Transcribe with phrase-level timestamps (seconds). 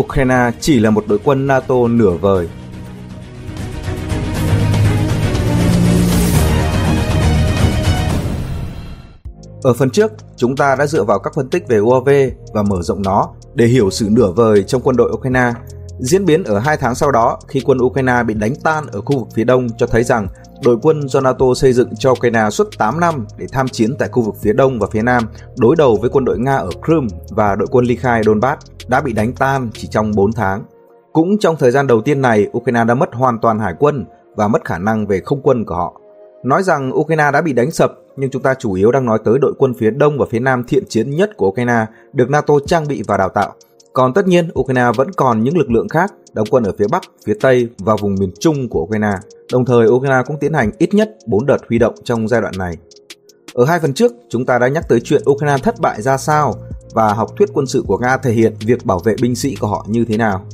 [0.00, 2.48] Ukraine chỉ là một đội quân NATO nửa vời.
[9.62, 12.08] Ở phần trước, chúng ta đã dựa vào các phân tích về UAV
[12.52, 15.52] và mở rộng nó để hiểu sự nửa vời trong quân đội Ukraine.
[15.98, 19.18] Diễn biến ở hai tháng sau đó khi quân Ukraine bị đánh tan ở khu
[19.18, 20.28] vực phía đông cho thấy rằng
[20.64, 24.08] đội quân do NATO xây dựng cho Ukraine suốt 8 năm để tham chiến tại
[24.12, 25.22] khu vực phía đông và phía nam
[25.56, 29.00] đối đầu với quân đội Nga ở Crimea và đội quân ly khai Donbass đã
[29.00, 30.64] bị đánh tan chỉ trong 4 tháng.
[31.12, 34.04] Cũng trong thời gian đầu tiên này, Ukraine đã mất hoàn toàn hải quân
[34.36, 36.00] và mất khả năng về không quân của họ.
[36.42, 39.38] Nói rằng Ukraine đã bị đánh sập, nhưng chúng ta chủ yếu đang nói tới
[39.38, 42.88] đội quân phía đông và phía nam thiện chiến nhất của Ukraine được NATO trang
[42.88, 43.54] bị và đào tạo.
[43.94, 47.02] Còn tất nhiên, Ukraine vẫn còn những lực lượng khác đóng quân ở phía Bắc,
[47.26, 49.12] phía Tây và vùng miền Trung của Ukraine.
[49.52, 52.54] Đồng thời, Ukraine cũng tiến hành ít nhất 4 đợt huy động trong giai đoạn
[52.58, 52.76] này.
[53.54, 56.54] Ở hai phần trước, chúng ta đã nhắc tới chuyện Ukraine thất bại ra sao
[56.94, 59.66] và học thuyết quân sự của Nga thể hiện việc bảo vệ binh sĩ của
[59.66, 60.46] họ như thế nào.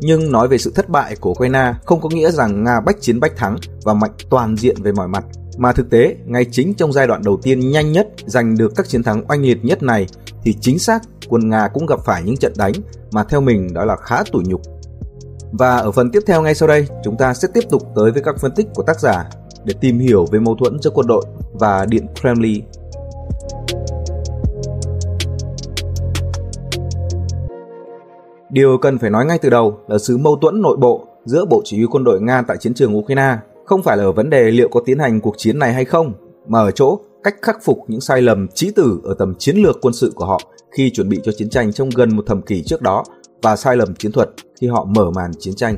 [0.00, 3.20] Nhưng nói về sự thất bại của Ukraine không có nghĩa rằng Nga bách chiến
[3.20, 5.24] bách thắng và mạnh toàn diện về mọi mặt,
[5.58, 8.88] mà thực tế, ngay chính trong giai đoạn đầu tiên nhanh nhất giành được các
[8.88, 10.06] chiến thắng oanh liệt nhất này
[10.42, 12.72] thì chính xác quân Nga cũng gặp phải những trận đánh
[13.12, 14.60] mà theo mình đó là khá tủi nhục.
[15.52, 18.22] Và ở phần tiếp theo ngay sau đây, chúng ta sẽ tiếp tục tới với
[18.22, 19.24] các phân tích của tác giả
[19.64, 22.64] để tìm hiểu về mâu thuẫn giữa quân đội và Điện Kremlin
[28.50, 31.62] Điều cần phải nói ngay từ đầu là sự mâu thuẫn nội bộ giữa Bộ
[31.64, 33.36] Chỉ huy quân đội Nga tại chiến trường Ukraine
[33.68, 36.12] không phải là ở vấn đề liệu có tiến hành cuộc chiến này hay không,
[36.46, 39.78] mà ở chỗ cách khắc phục những sai lầm trí tử ở tầm chiến lược
[39.80, 42.62] quân sự của họ khi chuẩn bị cho chiến tranh trong gần một thập kỷ
[42.62, 43.04] trước đó
[43.42, 45.76] và sai lầm chiến thuật khi họ mở màn chiến tranh.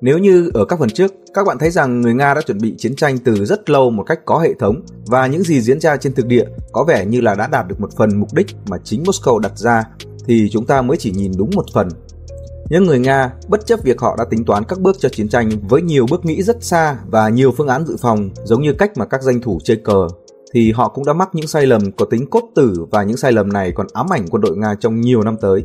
[0.00, 2.74] Nếu như ở các phần trước, các bạn thấy rằng người Nga đã chuẩn bị
[2.78, 5.96] chiến tranh từ rất lâu một cách có hệ thống và những gì diễn ra
[5.96, 8.76] trên thực địa có vẻ như là đã đạt được một phần mục đích mà
[8.84, 9.84] chính Moscow đặt ra
[10.26, 11.88] thì chúng ta mới chỉ nhìn đúng một phần.
[12.70, 15.50] Những người Nga, bất chấp việc họ đã tính toán các bước cho chiến tranh
[15.68, 18.92] với nhiều bước nghĩ rất xa và nhiều phương án dự phòng giống như cách
[18.96, 20.08] mà các danh thủ chơi cờ,
[20.52, 23.32] thì họ cũng đã mắc những sai lầm có tính cốt tử và những sai
[23.32, 25.64] lầm này còn ám ảnh quân đội Nga trong nhiều năm tới.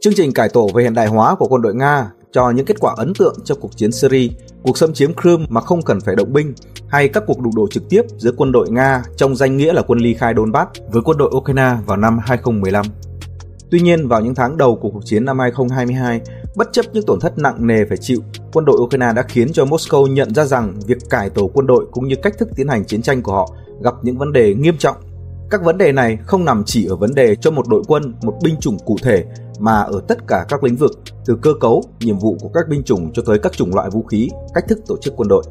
[0.00, 2.80] Chương trình cải tổ về hiện đại hóa của quân đội Nga cho những kết
[2.80, 4.28] quả ấn tượng trong cuộc chiến Syria,
[4.62, 6.54] cuộc xâm chiếm Crimea mà không cần phải động binh,
[6.88, 9.82] hay các cuộc đụng độ trực tiếp giữa quân đội Nga trong danh nghĩa là
[9.82, 12.86] quân ly khai Donbass với quân đội Ukraine vào năm 2015.
[13.70, 16.20] Tuy nhiên, vào những tháng đầu của cuộc chiến năm 2022,
[16.56, 18.20] bất chấp những tổn thất nặng nề phải chịu,
[18.52, 21.86] quân đội Ukraine đã khiến cho Moscow nhận ra rằng việc cải tổ quân đội
[21.92, 23.48] cũng như cách thức tiến hành chiến tranh của họ
[23.82, 24.96] gặp những vấn đề nghiêm trọng.
[25.50, 28.34] Các vấn đề này không nằm chỉ ở vấn đề cho một đội quân, một
[28.42, 29.24] binh chủng cụ thể
[29.58, 32.82] mà ở tất cả các lĩnh vực, từ cơ cấu, nhiệm vụ của các binh
[32.82, 35.44] chủng cho tới các chủng loại vũ khí, cách thức tổ chức quân đội.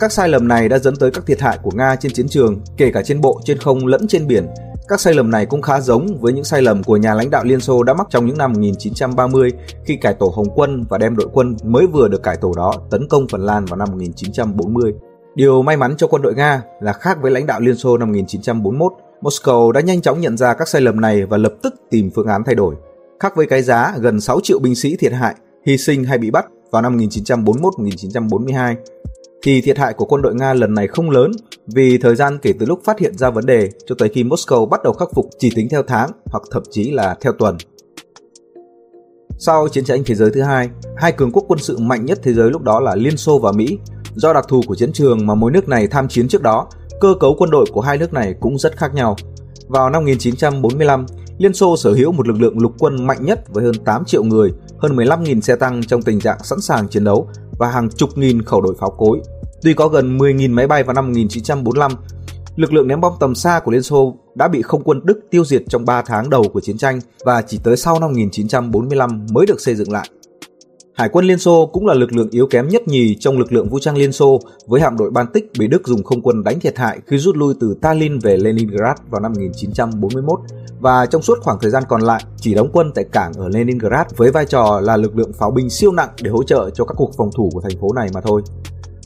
[0.00, 2.60] Các sai lầm này đã dẫn tới các thiệt hại của Nga trên chiến trường,
[2.76, 4.46] kể cả trên bộ, trên không lẫn trên biển.
[4.90, 7.44] Các sai lầm này cũng khá giống với những sai lầm của nhà lãnh đạo
[7.44, 9.52] Liên Xô đã mắc trong những năm 1930
[9.84, 12.72] khi cải tổ Hồng quân và đem đội quân mới vừa được cải tổ đó
[12.90, 14.94] tấn công Phần Lan vào năm 1940.
[15.34, 18.08] Điều may mắn cho quân đội Nga là khác với lãnh đạo Liên Xô năm
[18.08, 18.92] 1941,
[19.22, 22.26] Moscow đã nhanh chóng nhận ra các sai lầm này và lập tức tìm phương
[22.26, 22.74] án thay đổi.
[23.20, 25.34] Khác với cái giá gần 6 triệu binh sĩ thiệt hại,
[25.66, 28.74] hy sinh hay bị bắt vào năm 1941-1942,
[29.42, 31.30] thì thiệt hại của quân đội Nga lần này không lớn
[31.66, 34.66] vì thời gian kể từ lúc phát hiện ra vấn đề cho tới khi Moscow
[34.66, 37.56] bắt đầu khắc phục chỉ tính theo tháng hoặc thậm chí là theo tuần.
[39.38, 42.32] Sau chiến tranh thế giới thứ hai, hai cường quốc quân sự mạnh nhất thế
[42.32, 43.78] giới lúc đó là Liên Xô và Mỹ.
[44.14, 46.68] Do đặc thù của chiến trường mà mỗi nước này tham chiến trước đó,
[47.00, 49.16] cơ cấu quân đội của hai nước này cũng rất khác nhau.
[49.68, 51.06] Vào năm 1945,
[51.38, 54.24] Liên Xô sở hữu một lực lượng lục quân mạnh nhất với hơn 8 triệu
[54.24, 57.28] người, hơn 15.000 xe tăng trong tình trạng sẵn sàng chiến đấu
[57.60, 59.20] và hàng chục nghìn khẩu đội pháo cối.
[59.62, 61.92] Tuy có gần 10.000 máy bay vào năm 1945,
[62.56, 65.44] lực lượng ném bom tầm xa của Liên Xô đã bị không quân Đức tiêu
[65.44, 69.46] diệt trong 3 tháng đầu của chiến tranh và chỉ tới sau năm 1945 mới
[69.46, 70.08] được xây dựng lại.
[70.94, 73.68] Hải quân Liên Xô cũng là lực lượng yếu kém nhất nhì trong lực lượng
[73.68, 76.78] vũ trang Liên Xô với hạm đội Baltic bị Đức dùng không quân đánh thiệt
[76.78, 80.40] hại khi rút lui từ Tallinn về Leningrad vào năm 1941
[80.80, 84.06] và trong suốt khoảng thời gian còn lại chỉ đóng quân tại cảng ở Leningrad
[84.16, 86.94] với vai trò là lực lượng pháo binh siêu nặng để hỗ trợ cho các
[86.96, 88.42] cuộc phòng thủ của thành phố này mà thôi.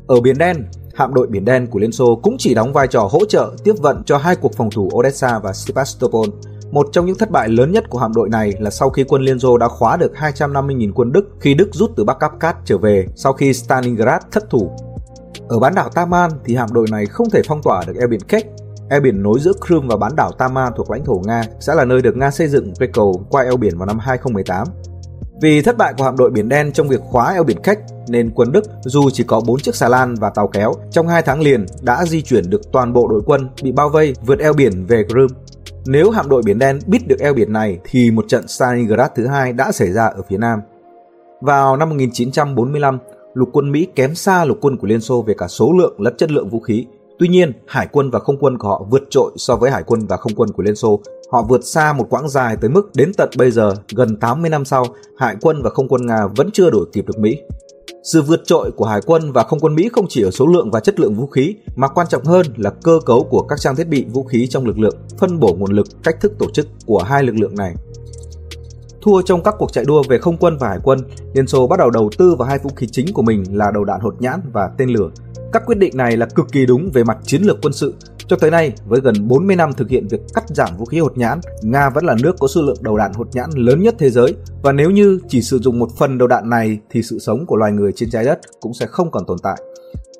[0.06, 0.64] Ở Biển Đen,
[0.94, 3.74] hạm đội Biển Đen của Liên Xô cũng chỉ đóng vai trò hỗ trợ tiếp
[3.78, 6.28] vận cho hai cuộc phòng thủ Odessa và Sevastopol.
[6.74, 9.22] Một trong những thất bại lớn nhất của hạm đội này là sau khi quân
[9.22, 12.78] Liên Xô đã khóa được 250.000 quân Đức khi Đức rút từ Bắc Cáp trở
[12.78, 14.70] về sau khi Stalingrad thất thủ.
[15.48, 18.20] Ở bán đảo Taman thì hạm đội này không thể phong tỏa được eo biển
[18.20, 18.46] Kerch
[18.90, 21.84] Eo biển nối giữa Crimea và bán đảo Taman thuộc lãnh thổ Nga sẽ là
[21.84, 24.66] nơi được Nga xây dựng cây cầu qua eo biển vào năm 2018.
[25.40, 28.30] Vì thất bại của hạm đội Biển Đen trong việc khóa eo biển Kerch nên
[28.34, 31.40] quân Đức dù chỉ có 4 chiếc xà lan và tàu kéo, trong 2 tháng
[31.40, 34.86] liền đã di chuyển được toàn bộ đội quân bị bao vây vượt eo biển
[34.86, 35.43] về Crimea.
[35.86, 39.26] Nếu hạm đội Biển Đen biết được eo biển này thì một trận Stalingrad thứ
[39.26, 40.60] hai đã xảy ra ở phía nam.
[41.40, 42.98] Vào năm 1945,
[43.34, 46.16] lục quân Mỹ kém xa lục quân của Liên Xô về cả số lượng lẫn
[46.16, 46.86] chất lượng vũ khí.
[47.18, 50.06] Tuy nhiên, hải quân và không quân của họ vượt trội so với hải quân
[50.06, 51.00] và không quân của Liên Xô.
[51.30, 54.64] Họ vượt xa một quãng dài tới mức đến tận bây giờ, gần 80 năm
[54.64, 54.84] sau,
[55.18, 57.36] hải quân và không quân Nga vẫn chưa đuổi kịp được Mỹ.
[58.02, 60.70] Sự vượt trội của hải quân và không quân Mỹ không chỉ ở số lượng
[60.70, 63.76] và chất lượng vũ khí, mà quan trọng hơn là cơ cấu của các trang
[63.76, 66.66] thiết bị vũ khí trong lực lượng, phân bổ nguồn lực, cách thức tổ chức
[66.86, 67.74] của hai lực lượng này.
[69.04, 70.98] Thua trong các cuộc chạy đua về không quân và hải quân,
[71.34, 73.84] Liên Xô bắt đầu đầu tư vào hai vũ khí chính của mình là đầu
[73.84, 75.10] đạn hột nhãn và tên lửa.
[75.52, 77.94] Các quyết định này là cực kỳ đúng về mặt chiến lược quân sự.
[78.26, 81.18] Cho tới nay, với gần 40 năm thực hiện việc cắt giảm vũ khí hột
[81.18, 84.10] nhãn, Nga vẫn là nước có số lượng đầu đạn hột nhãn lớn nhất thế
[84.10, 84.34] giới.
[84.62, 87.56] Và nếu như chỉ sử dụng một phần đầu đạn này thì sự sống của
[87.56, 89.56] loài người trên trái đất cũng sẽ không còn tồn tại.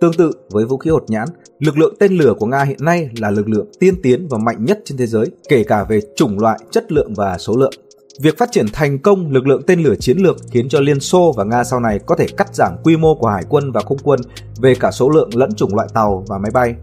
[0.00, 1.28] Tương tự với vũ khí hột nhãn,
[1.58, 4.64] lực lượng tên lửa của Nga hiện nay là lực lượng tiên tiến và mạnh
[4.64, 7.72] nhất trên thế giới, kể cả về chủng loại, chất lượng và số lượng.
[8.20, 11.32] Việc phát triển thành công lực lượng tên lửa chiến lược khiến cho Liên Xô
[11.36, 13.98] và Nga sau này có thể cắt giảm quy mô của hải quân và không
[14.02, 14.20] quân
[14.60, 16.74] về cả số lượng lẫn chủng loại tàu và máy bay.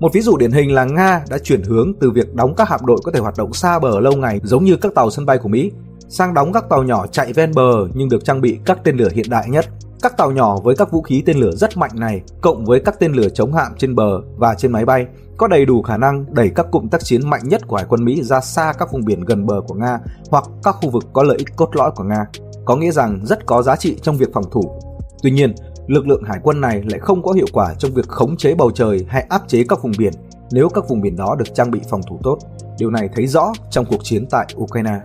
[0.00, 2.80] Một ví dụ điển hình là Nga đã chuyển hướng từ việc đóng các hạm
[2.86, 5.38] đội có thể hoạt động xa bờ lâu ngày giống như các tàu sân bay
[5.38, 5.72] của Mỹ,
[6.08, 9.08] sang đóng các tàu nhỏ chạy ven bờ nhưng được trang bị các tên lửa
[9.12, 9.66] hiện đại nhất.
[10.02, 13.00] Các tàu nhỏ với các vũ khí tên lửa rất mạnh này, cộng với các
[13.00, 15.06] tên lửa chống hạm trên bờ và trên máy bay
[15.36, 18.04] có đầy đủ khả năng đẩy các cụm tác chiến mạnh nhất của Hải quân
[18.04, 19.98] Mỹ ra xa các vùng biển gần bờ của Nga
[20.30, 22.26] hoặc các khu vực có lợi ích cốt lõi của Nga,
[22.64, 24.80] có nghĩa rằng rất có giá trị trong việc phòng thủ.
[25.22, 25.54] Tuy nhiên,
[25.86, 28.70] lực lượng hải quân này lại không có hiệu quả trong việc khống chế bầu
[28.70, 30.12] trời hay áp chế các vùng biển
[30.50, 32.38] nếu các vùng biển đó được trang bị phòng thủ tốt.
[32.78, 35.00] Điều này thấy rõ trong cuộc chiến tại Ukraine.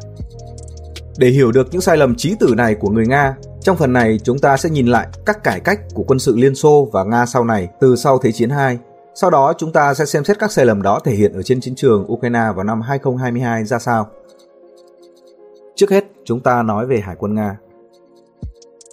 [1.18, 4.20] Để hiểu được những sai lầm trí tử này của người Nga, trong phần này
[4.24, 7.26] chúng ta sẽ nhìn lại các cải cách của quân sự Liên Xô và Nga
[7.26, 10.52] sau này từ sau Thế chiến II sau đó chúng ta sẽ xem xét các
[10.52, 14.08] sai lầm đó thể hiện ở trên chiến trường Ukraine vào năm 2022 ra sao.
[15.76, 17.58] Trước hết, chúng ta nói về Hải quân Nga.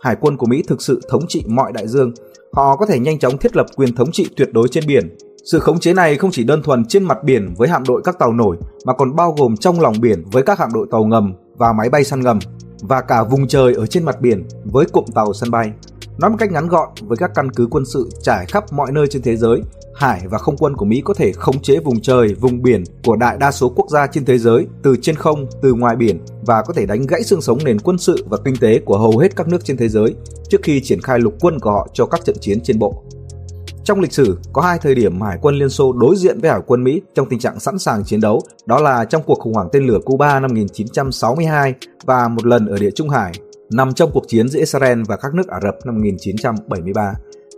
[0.02, 2.12] Hải quân của Mỹ thực sự thống trị mọi đại dương.
[2.52, 5.16] Họ có thể nhanh chóng thiết lập quyền thống trị tuyệt đối trên biển.
[5.44, 8.18] Sự khống chế này không chỉ đơn thuần trên mặt biển với hạm đội các
[8.18, 11.34] tàu nổi mà còn bao gồm trong lòng biển với các hạm đội tàu ngầm
[11.56, 12.38] và máy bay săn ngầm
[12.80, 15.72] và cả vùng trời ở trên mặt biển với cụm tàu sân bay.
[16.18, 19.06] Nói một cách ngắn gọn, với các căn cứ quân sự trải khắp mọi nơi
[19.10, 19.62] trên thế giới,
[19.94, 23.16] hải và không quân của Mỹ có thể khống chế vùng trời, vùng biển của
[23.16, 26.62] đại đa số quốc gia trên thế giới từ trên không, từ ngoài biển và
[26.62, 29.36] có thể đánh gãy xương sống nền quân sự và kinh tế của hầu hết
[29.36, 30.14] các nước trên thế giới
[30.48, 33.02] trước khi triển khai lục quân của họ cho các trận chiến trên bộ.
[33.84, 36.60] Trong lịch sử, có hai thời điểm Hải quân Liên Xô đối diện với Hải
[36.66, 39.68] quân Mỹ trong tình trạng sẵn sàng chiến đấu, đó là trong cuộc khủng hoảng
[39.72, 41.74] tên lửa Cuba năm 1962
[42.04, 43.32] và một lần ở Địa Trung Hải,
[43.72, 47.12] nằm trong cuộc chiến giữa Israel và các nước Ả Rập năm 1973.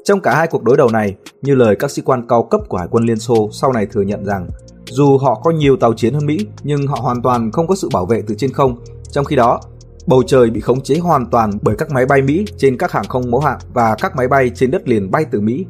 [0.05, 2.77] Trong cả hai cuộc đối đầu này, như lời các sĩ quan cao cấp của
[2.77, 4.49] Hải quân Liên Xô sau này thừa nhận rằng,
[4.85, 7.89] dù họ có nhiều tàu chiến hơn Mỹ, nhưng họ hoàn toàn không có sự
[7.93, 8.77] bảo vệ từ trên không.
[9.11, 9.61] Trong khi đó,
[10.07, 13.09] bầu trời bị khống chế hoàn toàn bởi các máy bay Mỹ trên các hàng
[13.09, 15.67] không mẫu hạm và các máy bay trên đất liền bay từ Mỹ.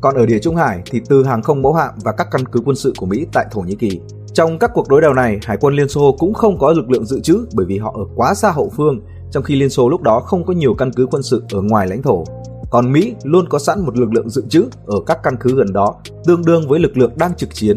[0.00, 2.60] Còn ở Địa Trung Hải thì từ hàng không mẫu hạm và các căn cứ
[2.64, 4.00] quân sự của Mỹ tại Thổ Nhĩ Kỳ.
[4.34, 7.06] Trong các cuộc đối đầu này, Hải quân Liên Xô cũng không có lực lượng
[7.06, 9.00] dự trữ bởi vì họ ở quá xa hậu phương,
[9.34, 11.88] trong khi Liên Xô lúc đó không có nhiều căn cứ quân sự ở ngoài
[11.88, 12.24] lãnh thổ
[12.70, 15.72] còn Mỹ luôn có sẵn một lực lượng dự trữ ở các căn cứ gần
[15.72, 15.94] đó,
[16.24, 17.76] tương đương với lực lượng đang trực chiến.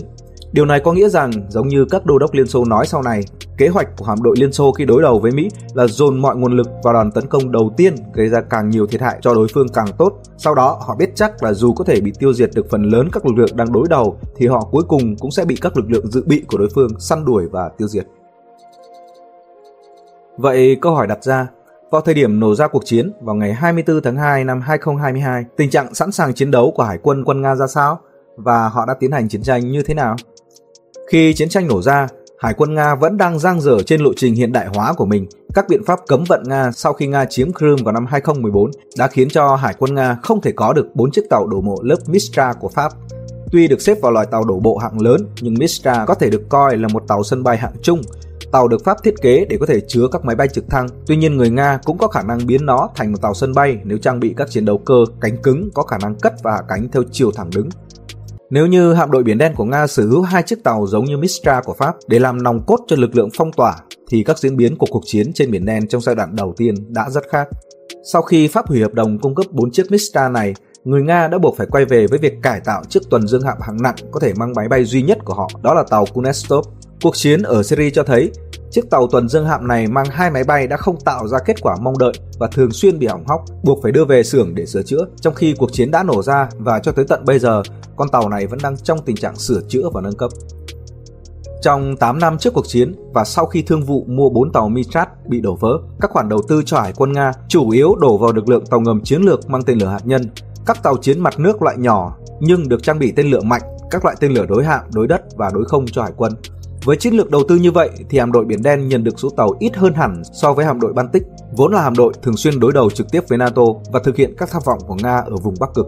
[0.51, 3.24] Điều này có nghĩa rằng, giống như các đô đốc Liên Xô nói sau này,
[3.57, 6.36] kế hoạch của hạm đội Liên Xô khi đối đầu với Mỹ là dồn mọi
[6.36, 9.33] nguồn lực vào đòn tấn công đầu tiên gây ra càng nhiều thiệt hại cho
[9.33, 10.14] đối phương càng tốt.
[10.37, 13.09] Sau đó, họ biết chắc là dù có thể bị tiêu diệt được phần lớn
[13.11, 15.92] các lực lượng đang đối đầu thì họ cuối cùng cũng sẽ bị các lực
[15.92, 18.06] lượng dự bị của đối phương săn đuổi và tiêu diệt.
[20.37, 21.47] Vậy câu hỏi đặt ra,
[21.91, 25.69] vào thời điểm nổ ra cuộc chiến vào ngày 24 tháng 2 năm 2022, tình
[25.69, 27.99] trạng sẵn sàng chiến đấu của Hải quân quân Nga ra sao
[28.35, 30.15] và họ đã tiến hành chiến tranh như thế nào?
[31.11, 32.07] Khi chiến tranh nổ ra,
[32.39, 35.27] Hải quân Nga vẫn đang giang dở trên lộ trình hiện đại hóa của mình.
[35.53, 39.07] Các biện pháp cấm vận Nga sau khi Nga chiếm Crimea vào năm 2014 đã
[39.07, 41.97] khiến cho Hải quân Nga không thể có được 4 chiếc tàu đổ bộ lớp
[42.07, 42.91] Mistra của Pháp.
[43.51, 46.49] Tuy được xếp vào loài tàu đổ bộ hạng lớn, nhưng Mistra có thể được
[46.49, 48.01] coi là một tàu sân bay hạng trung
[48.51, 51.16] Tàu được Pháp thiết kế để có thể chứa các máy bay trực thăng, tuy
[51.16, 53.97] nhiên người Nga cũng có khả năng biến nó thành một tàu sân bay nếu
[53.97, 56.87] trang bị các chiến đấu cơ cánh cứng có khả năng cất và hạ cánh
[56.92, 57.69] theo chiều thẳng đứng.
[58.49, 61.18] Nếu như hạm đội Biển Đen của Nga sở hữu hai chiếc tàu giống như
[61.18, 63.75] Mistra của Pháp để làm nòng cốt cho lực lượng phong tỏa,
[64.09, 66.75] thì các diễn biến của cuộc chiến trên Biển Đen trong giai đoạn đầu tiên
[66.94, 67.47] đã rất khác.
[68.13, 70.54] Sau khi Pháp hủy hợp đồng cung cấp 4 chiếc Mistra này,
[70.87, 73.57] người Nga đã buộc phải quay về với việc cải tạo chiếc tuần dương hạm
[73.61, 76.65] hạng nặng có thể mang máy bay duy nhất của họ, đó là tàu Kunestov.
[77.01, 78.31] Cuộc chiến ở Syria cho thấy
[78.71, 81.61] chiếc tàu tuần dương hạm này mang hai máy bay đã không tạo ra kết
[81.61, 84.65] quả mong đợi và thường xuyên bị hỏng hóc, buộc phải đưa về xưởng để
[84.65, 87.61] sửa chữa, trong khi cuộc chiến đã nổ ra và cho tới tận bây giờ,
[87.95, 90.31] con tàu này vẫn đang trong tình trạng sửa chữa và nâng cấp.
[91.61, 95.27] Trong 8 năm trước cuộc chiến và sau khi thương vụ mua 4 tàu Mitrat
[95.27, 98.33] bị đổ vỡ, các khoản đầu tư cho Hải quân Nga chủ yếu đổ vào
[98.33, 100.21] lực lượng tàu ngầm chiến lược mang tên lửa hạt nhân,
[100.68, 104.06] các tàu chiến mặt nước loại nhỏ nhưng được trang bị tên lửa mạnh, các
[104.06, 106.33] loại tên lửa đối hạm, đối đất và đối không cho hải quân.
[106.86, 109.30] Với chiến lược đầu tư như vậy thì hạm đội Biển Đen nhận được số
[109.30, 112.59] tàu ít hơn hẳn so với hạm đội Baltic, vốn là hạm đội thường xuyên
[112.59, 115.36] đối đầu trực tiếp với NATO và thực hiện các tham vọng của Nga ở
[115.44, 115.88] vùng Bắc Cực.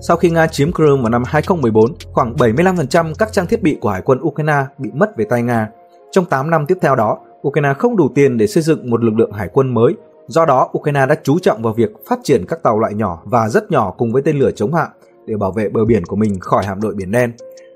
[0.00, 3.88] Sau khi Nga chiếm Crimea vào năm 2014, khoảng 75% các trang thiết bị của
[3.88, 5.68] Hải quân Ukraine bị mất về tay Nga.
[6.10, 9.14] Trong 8 năm tiếp theo đó, Ukraine không đủ tiền để xây dựng một lực
[9.14, 9.94] lượng hải quân mới.
[10.28, 13.48] Do đó, Ukraine đã chú trọng vào việc phát triển các tàu loại nhỏ và
[13.48, 14.88] rất nhỏ cùng với tên lửa chống hạm
[15.26, 17.32] để bảo vệ bờ biển của mình khỏi hạm đội Biển Đen.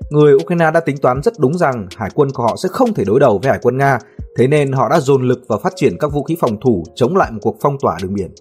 [0.09, 3.03] Người Ukraine đã tính toán rất đúng rằng hải quân của họ sẽ không thể
[3.05, 3.99] đối đầu với hải quân Nga,
[4.37, 7.17] thế nên họ đã dồn lực vào phát triển các vũ khí phòng thủ chống
[7.17, 8.31] lại một cuộc phong tỏa đường biển.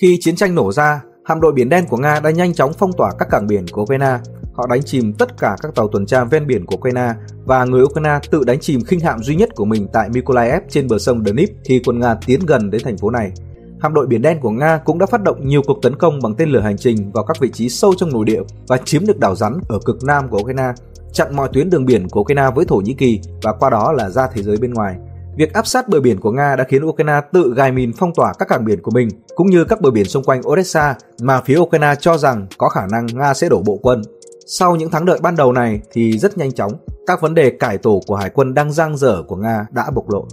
[0.00, 2.92] Khi chiến tranh nổ ra, hạm đội Biển Đen của Nga đã nhanh chóng phong
[2.92, 4.18] tỏa các cảng biển của Ukraine.
[4.54, 7.12] Họ đánh chìm tất cả các tàu tuần tra ven biển của Ukraine
[7.44, 10.88] và người Ukraine tự đánh chìm khinh hạm duy nhất của mình tại Mykolaiv trên
[10.88, 13.32] bờ sông Dnipro khi quân Nga tiến gần đến thành phố này.
[13.80, 16.34] Hạm đội Biển Đen của Nga cũng đã phát động nhiều cuộc tấn công bằng
[16.34, 19.18] tên lửa hành trình vào các vị trí sâu trong nội địa và chiếm được
[19.18, 20.72] đảo rắn ở cực nam của Ukraine,
[21.12, 24.10] chặn mọi tuyến đường biển của Ukraine với Thổ Nhĩ Kỳ và qua đó là
[24.10, 24.96] ra thế giới bên ngoài.
[25.36, 28.32] Việc áp sát bờ biển của Nga đã khiến Ukraine tự gài mìn phong tỏa
[28.38, 31.58] các cảng biển của mình, cũng như các bờ biển xung quanh Odessa mà phía
[31.58, 34.02] Ukraine cho rằng có khả năng Nga sẽ đổ bộ quân.
[34.46, 36.72] Sau những thắng lợi ban đầu này thì rất nhanh chóng,
[37.06, 40.10] các vấn đề cải tổ của hải quân đang giang dở của Nga đã bộc
[40.10, 40.26] lộ.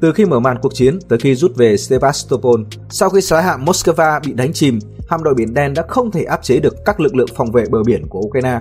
[0.00, 2.60] Từ khi mở màn cuộc chiến tới khi rút về Sevastopol,
[2.90, 6.24] sau khi xóa hạm Moscow bị đánh chìm, hạm đội Biển Đen đã không thể
[6.24, 8.58] áp chế được các lực lượng phòng vệ bờ biển của Ukraine.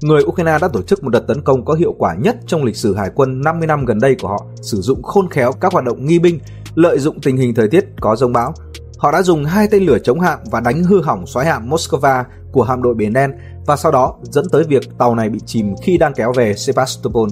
[0.00, 2.76] Người Ukraine đã tổ chức một đợt tấn công có hiệu quả nhất trong lịch
[2.76, 5.84] sử hải quân 50 năm gần đây của họ, sử dụng khôn khéo các hoạt
[5.84, 6.38] động nghi binh,
[6.74, 8.54] lợi dụng tình hình thời tiết có rông bão.
[8.98, 12.24] Họ đã dùng hai tên lửa chống hạm và đánh hư hỏng xoáy hạm Moscow
[12.52, 13.32] của hạm đội Biển Đen
[13.66, 17.28] và sau đó dẫn tới việc tàu này bị chìm khi đang kéo về Sevastopol.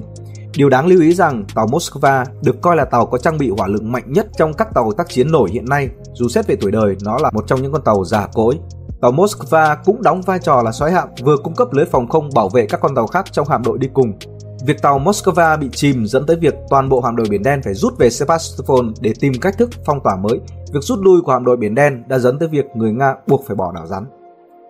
[0.59, 3.67] Điều đáng lưu ý rằng tàu Moskva được coi là tàu có trang bị hỏa
[3.67, 6.71] lực mạnh nhất trong các tàu tác chiến nổi hiện nay, dù xét về tuổi
[6.71, 8.59] đời nó là một trong những con tàu già cỗi.
[9.01, 12.31] Tàu Moskva cũng đóng vai trò là xoáy hạm vừa cung cấp lưới phòng không
[12.35, 14.13] bảo vệ các con tàu khác trong hạm đội đi cùng.
[14.67, 17.75] Việc tàu Moskva bị chìm dẫn tới việc toàn bộ hạm đội Biển Đen phải
[17.75, 20.41] rút về Sevastopol để tìm cách thức phong tỏa mới.
[20.73, 23.45] Việc rút lui của hạm đội Biển Đen đã dẫn tới việc người Nga buộc
[23.47, 24.05] phải bỏ đảo rắn.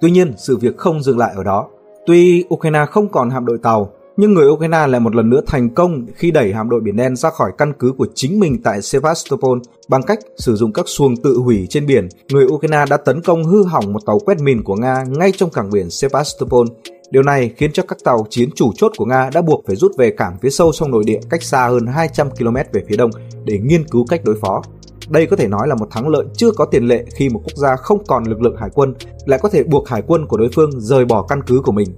[0.01, 1.67] Tuy nhiên, sự việc không dừng lại ở đó.
[2.07, 3.91] Tuy Ukraine không còn hạm đội tàu,
[4.21, 7.17] nhưng người Ukraine lại một lần nữa thành công khi đẩy hạm đội Biển Đen
[7.17, 9.59] ra khỏi căn cứ của chính mình tại Sevastopol
[9.89, 12.09] bằng cách sử dụng các xuồng tự hủy trên biển.
[12.29, 15.51] Người Ukraine đã tấn công hư hỏng một tàu quét mìn của Nga ngay trong
[15.51, 16.67] cảng biển Sevastopol.
[17.11, 19.93] Điều này khiến cho các tàu chiến chủ chốt của Nga đã buộc phải rút
[19.99, 23.11] về cảng phía sâu trong nội địa cách xa hơn 200 km về phía đông
[23.45, 24.63] để nghiên cứu cách đối phó.
[25.09, 27.57] Đây có thể nói là một thắng lợi chưa có tiền lệ khi một quốc
[27.57, 28.95] gia không còn lực lượng hải quân
[29.27, 31.89] lại có thể buộc hải quân của đối phương rời bỏ căn cứ của mình.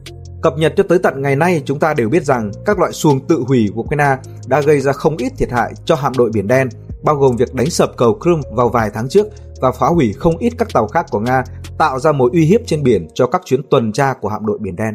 [0.43, 3.21] Cập nhật cho tới tận ngày nay, chúng ta đều biết rằng các loại xuồng
[3.21, 4.17] tự hủy của Ukraine
[4.47, 6.69] đã gây ra không ít thiệt hại cho hạm đội Biển Đen,
[7.03, 9.27] bao gồm việc đánh sập cầu Crimea vào vài tháng trước
[9.61, 11.45] và phá hủy không ít các tàu khác của Nga,
[11.79, 14.59] tạo ra mối uy hiếp trên biển cho các chuyến tuần tra của hạm đội
[14.61, 14.95] Biển Đen.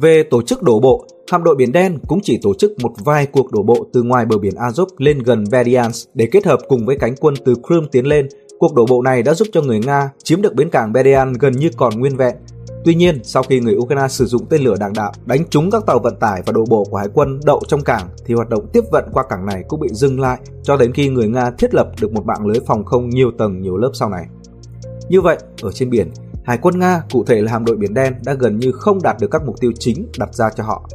[0.00, 3.26] Về tổ chức đổ bộ, hạm đội Biển Đen cũng chỉ tổ chức một vài
[3.26, 6.86] cuộc đổ bộ từ ngoài bờ biển Azov lên gần Berdyansk để kết hợp cùng
[6.86, 8.28] với cánh quân từ Crimea tiến lên.
[8.58, 11.52] Cuộc đổ bộ này đã giúp cho người Nga chiếm được bến cảng Berdyansk gần
[11.52, 12.36] như còn nguyên vẹn
[12.86, 15.86] Tuy nhiên, sau khi người Ukraine sử dụng tên lửa đạn đạo đánh trúng các
[15.86, 18.66] tàu vận tải và đổ bộ của hải quân đậu trong cảng thì hoạt động
[18.72, 21.74] tiếp vận qua cảng này cũng bị dừng lại cho đến khi người Nga thiết
[21.74, 24.26] lập được một mạng lưới phòng không nhiều tầng nhiều lớp sau này.
[25.08, 26.10] Như vậy, ở trên biển,
[26.44, 29.16] Hải quân Nga, cụ thể là hạm đội Biển Đen đã gần như không đạt
[29.20, 30.88] được các mục tiêu chính đặt ra cho họ.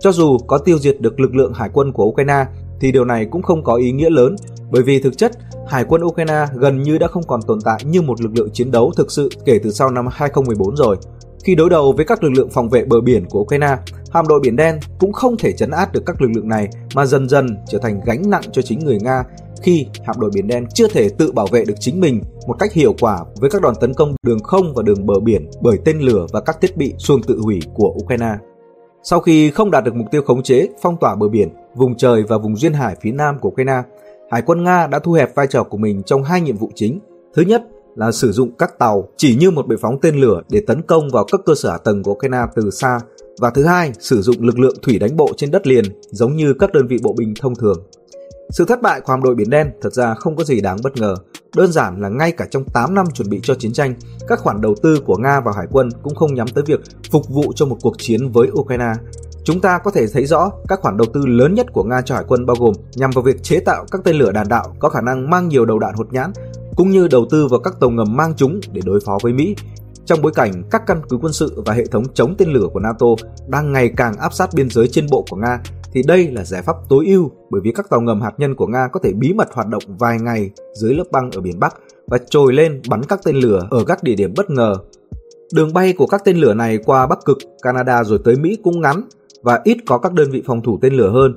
[0.00, 2.44] Cho dù có tiêu diệt được lực lượng hải quân của Ukraine
[2.80, 4.36] thì điều này cũng không có ý nghĩa lớn
[4.70, 5.32] bởi vì thực chất
[5.70, 8.70] Hải quân Ukraine gần như đã không còn tồn tại như một lực lượng chiến
[8.70, 10.96] đấu thực sự kể từ sau năm 2014 rồi.
[11.44, 13.76] Khi đối đầu với các lực lượng phòng vệ bờ biển của Ukraine,
[14.10, 17.06] hạm đội Biển Đen cũng không thể chấn áp được các lực lượng này mà
[17.06, 19.24] dần dần trở thành gánh nặng cho chính người Nga
[19.62, 22.72] khi hạm đội Biển Đen chưa thể tự bảo vệ được chính mình một cách
[22.72, 25.98] hiệu quả với các đòn tấn công đường không và đường bờ biển bởi tên
[25.98, 28.34] lửa và các thiết bị xuồng tự hủy của Ukraine.
[29.02, 32.22] Sau khi không đạt được mục tiêu khống chế, phong tỏa bờ biển, vùng trời
[32.28, 33.82] và vùng duyên hải phía nam của Ukraine,
[34.30, 37.00] Hải quân Nga đã thu hẹp vai trò của mình trong hai nhiệm vụ chính.
[37.34, 37.62] Thứ nhất
[37.96, 41.08] là sử dụng các tàu chỉ như một bệ phóng tên lửa để tấn công
[41.12, 43.00] vào các cơ sở hạ tầng của Ukraine từ xa
[43.38, 46.54] và thứ hai, sử dụng lực lượng thủy đánh bộ trên đất liền giống như
[46.54, 47.82] các đơn vị bộ binh thông thường.
[48.50, 50.96] Sự thất bại của hạm đội Biển Đen thật ra không có gì đáng bất
[50.96, 51.14] ngờ.
[51.56, 53.94] Đơn giản là ngay cả trong 8 năm chuẩn bị cho chiến tranh,
[54.28, 56.80] các khoản đầu tư của Nga vào hải quân cũng không nhắm tới việc
[57.10, 58.92] phục vụ cho một cuộc chiến với Ukraine.
[59.44, 62.14] Chúng ta có thể thấy rõ các khoản đầu tư lớn nhất của Nga cho
[62.14, 64.88] hải quân bao gồm nhằm vào việc chế tạo các tên lửa đạn đạo có
[64.88, 66.32] khả năng mang nhiều đầu đạn hột nhãn
[66.76, 69.56] cũng như đầu tư vào các tàu ngầm mang chúng để đối phó với Mỹ
[70.10, 72.80] trong bối cảnh các căn cứ quân sự và hệ thống chống tên lửa của
[72.80, 73.06] NATO
[73.48, 75.62] đang ngày càng áp sát biên giới trên bộ của Nga
[75.92, 78.66] thì đây là giải pháp tối ưu bởi vì các tàu ngầm hạt nhân của
[78.66, 81.76] Nga có thể bí mật hoạt động vài ngày dưới lớp băng ở biển Bắc
[82.06, 84.76] và trồi lên bắn các tên lửa ở các địa điểm bất ngờ.
[85.54, 88.80] Đường bay của các tên lửa này qua Bắc Cực, Canada rồi tới Mỹ cũng
[88.80, 89.02] ngắn
[89.42, 91.34] và ít có các đơn vị phòng thủ tên lửa hơn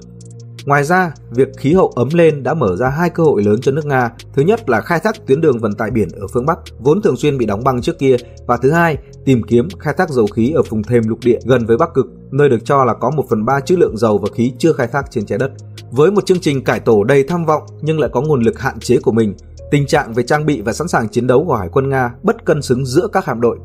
[0.65, 3.71] Ngoài ra, việc khí hậu ấm lên đã mở ra hai cơ hội lớn cho
[3.71, 4.11] nước Nga.
[4.33, 7.15] Thứ nhất là khai thác tuyến đường vận tải biển ở phương Bắc, vốn thường
[7.17, 8.15] xuyên bị đóng băng trước kia,
[8.47, 11.65] và thứ hai, tìm kiếm khai thác dầu khí ở vùng thềm lục địa gần
[11.65, 14.29] với Bắc Cực, nơi được cho là có 1 phần 3 trữ lượng dầu và
[14.35, 15.51] khí chưa khai thác trên trái đất.
[15.91, 18.79] Với một chương trình cải tổ đầy tham vọng nhưng lại có nguồn lực hạn
[18.79, 19.35] chế của mình,
[19.71, 22.45] tình trạng về trang bị và sẵn sàng chiến đấu của Hải quân Nga bất
[22.45, 23.57] cân xứng giữa các hạm đội.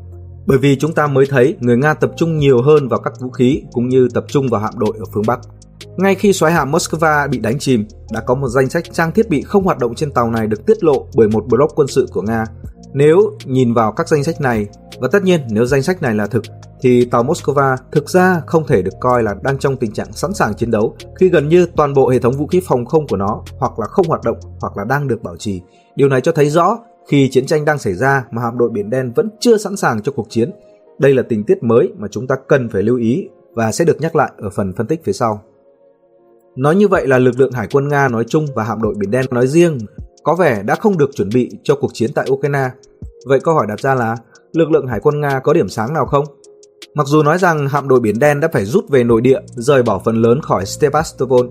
[0.45, 3.29] Bởi vì chúng ta mới thấy người Nga tập trung nhiều hơn vào các vũ
[3.29, 5.39] khí cũng như tập trung vào hạm đội ở phương Bắc.
[6.01, 9.29] Ngay khi xoáy hạm Moscow bị đánh chìm, đã có một danh sách trang thiết
[9.29, 12.07] bị không hoạt động trên tàu này được tiết lộ bởi một blog quân sự
[12.13, 12.45] của Nga.
[12.93, 14.67] Nếu nhìn vào các danh sách này,
[14.99, 16.43] và tất nhiên nếu danh sách này là thực,
[16.81, 20.33] thì tàu Moscow thực ra không thể được coi là đang trong tình trạng sẵn
[20.33, 23.17] sàng chiến đấu khi gần như toàn bộ hệ thống vũ khí phòng không của
[23.17, 25.61] nó hoặc là không hoạt động hoặc là đang được bảo trì.
[25.95, 28.89] Điều này cho thấy rõ khi chiến tranh đang xảy ra mà hạm đội Biển
[28.89, 30.51] Đen vẫn chưa sẵn sàng cho cuộc chiến.
[30.99, 34.01] Đây là tình tiết mới mà chúng ta cần phải lưu ý và sẽ được
[34.01, 35.41] nhắc lại ở phần phân tích phía sau.
[36.59, 39.11] Nói như vậy là lực lượng hải quân Nga nói chung và hạm đội Biển
[39.11, 39.77] Đen nói riêng
[40.23, 42.69] có vẻ đã không được chuẩn bị cho cuộc chiến tại Ukraine.
[43.27, 44.17] Vậy câu hỏi đặt ra là
[44.53, 46.25] lực lượng hải quân Nga có điểm sáng nào không?
[46.93, 49.83] Mặc dù nói rằng hạm đội Biển Đen đã phải rút về nội địa, rời
[49.83, 51.47] bỏ phần lớn khỏi Sevastopol,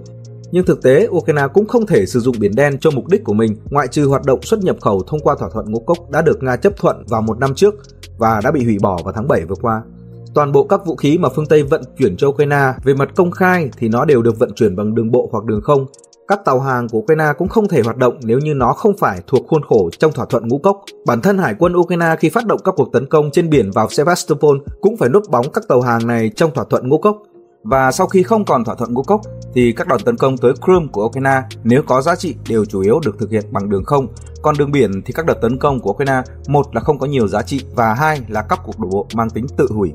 [0.50, 3.34] nhưng thực tế Ukraine cũng không thể sử dụng Biển Đen cho mục đích của
[3.34, 6.22] mình ngoại trừ hoạt động xuất nhập khẩu thông qua thỏa thuận ngũ cốc đã
[6.22, 7.74] được Nga chấp thuận vào một năm trước
[8.18, 9.82] và đã bị hủy bỏ vào tháng 7 vừa qua.
[10.34, 13.30] Toàn bộ các vũ khí mà phương Tây vận chuyển cho Ukraine, về mặt công
[13.30, 15.86] khai thì nó đều được vận chuyển bằng đường bộ hoặc đường không.
[16.28, 19.20] Các tàu hàng của Ukraine cũng không thể hoạt động nếu như nó không phải
[19.26, 20.84] thuộc khuôn khổ trong thỏa thuận ngũ cốc.
[21.06, 23.88] Bản thân Hải quân Ukraine khi phát động các cuộc tấn công trên biển vào
[23.88, 27.22] Sevastopol cũng phải núp bóng các tàu hàng này trong thỏa thuận ngũ cốc.
[27.62, 29.20] Và sau khi không còn thỏa thuận ngũ cốc
[29.54, 32.80] thì các đòn tấn công tới Crimea của Ukraine nếu có giá trị đều chủ
[32.80, 34.06] yếu được thực hiện bằng đường không.
[34.42, 37.28] Còn đường biển thì các đợt tấn công của Ukraine, một là không có nhiều
[37.28, 39.92] giá trị và hai là các cuộc đổ bộ mang tính tự hủy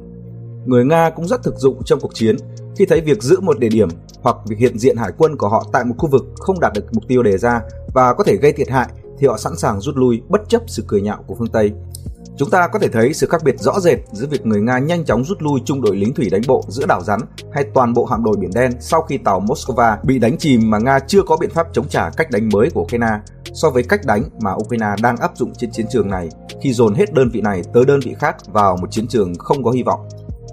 [0.66, 2.36] người Nga cũng rất thực dụng trong cuộc chiến
[2.76, 3.88] khi thấy việc giữ một địa điểm
[4.22, 6.86] hoặc việc hiện diện hải quân của họ tại một khu vực không đạt được
[6.92, 7.62] mục tiêu đề ra
[7.94, 8.88] và có thể gây thiệt hại,
[9.20, 11.72] thì họ sẵn sàng rút lui bất chấp sự cười nhạo của phương Tây.
[12.38, 15.06] Chúng ta có thể thấy sự khác biệt rõ rệt giữa việc người Nga nhanh
[15.06, 17.20] chóng rút lui trung đội lính thủy đánh bộ giữa đảo rắn
[17.54, 20.78] hay toàn bộ hạm đội biển đen sau khi tàu Moscow bị đánh chìm mà
[20.78, 23.20] Nga chưa có biện pháp chống trả cách đánh mới của Ukraine
[23.54, 26.30] so với cách đánh mà Ukraine đang áp dụng trên chiến trường này,
[26.62, 29.64] khi dồn hết đơn vị này tới đơn vị khác vào một chiến trường không
[29.64, 30.00] có hy vọng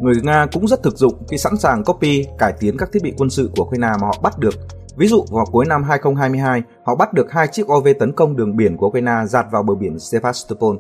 [0.01, 3.15] người Nga cũng rất thực dụng khi sẵn sàng copy, cải tiến các thiết bị
[3.19, 4.55] quân sự của Ukraine mà họ bắt được.
[4.97, 8.57] Ví dụ vào cuối năm 2022, họ bắt được hai chiếc OV tấn công đường
[8.57, 10.77] biển của Ukraine dạt vào bờ biển Sevastopol.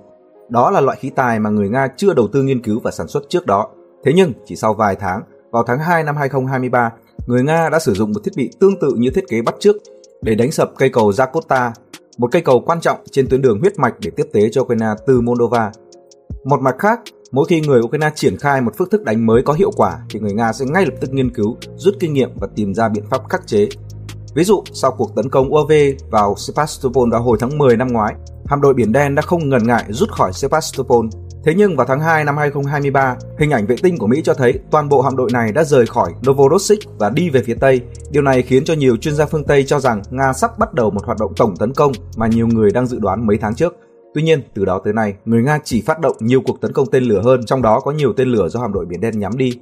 [0.48, 3.08] Đó là loại khí tài mà người Nga chưa đầu tư nghiên cứu và sản
[3.08, 3.68] xuất trước đó.
[4.04, 6.92] Thế nhưng, chỉ sau vài tháng, vào tháng 2 năm 2023,
[7.26, 9.76] người Nga đã sử dụng một thiết bị tương tự như thiết kế bắt trước
[10.22, 11.70] để đánh sập cây cầu Zakota,
[12.18, 14.86] một cây cầu quan trọng trên tuyến đường huyết mạch để tiếp tế cho Ukraine
[15.06, 15.72] từ Moldova.
[16.44, 17.00] Một mặt khác,
[17.32, 20.20] Mỗi khi người Ukraine triển khai một phương thức đánh mới có hiệu quả thì
[20.20, 23.04] người Nga sẽ ngay lập tức nghiên cứu, rút kinh nghiệm và tìm ra biện
[23.10, 23.68] pháp khắc chế.
[24.34, 25.72] Ví dụ, sau cuộc tấn công UAV
[26.10, 28.14] vào Sevastopol vào hồi tháng 10 năm ngoái,
[28.46, 31.06] hạm đội Biển Đen đã không ngần ngại rút khỏi Sevastopol.
[31.44, 34.58] Thế nhưng vào tháng 2 năm 2023, hình ảnh vệ tinh của Mỹ cho thấy
[34.70, 37.80] toàn bộ hạm đội này đã rời khỏi Novorossiysk và đi về phía Tây.
[38.10, 40.90] Điều này khiến cho nhiều chuyên gia phương Tây cho rằng Nga sắp bắt đầu
[40.90, 43.76] một hoạt động tổng tấn công mà nhiều người đang dự đoán mấy tháng trước.
[44.14, 46.90] Tuy nhiên, từ đó tới nay, người Nga chỉ phát động nhiều cuộc tấn công
[46.90, 49.36] tên lửa hơn, trong đó có nhiều tên lửa do hạm đội Biển Đen nhắm
[49.36, 49.52] đi.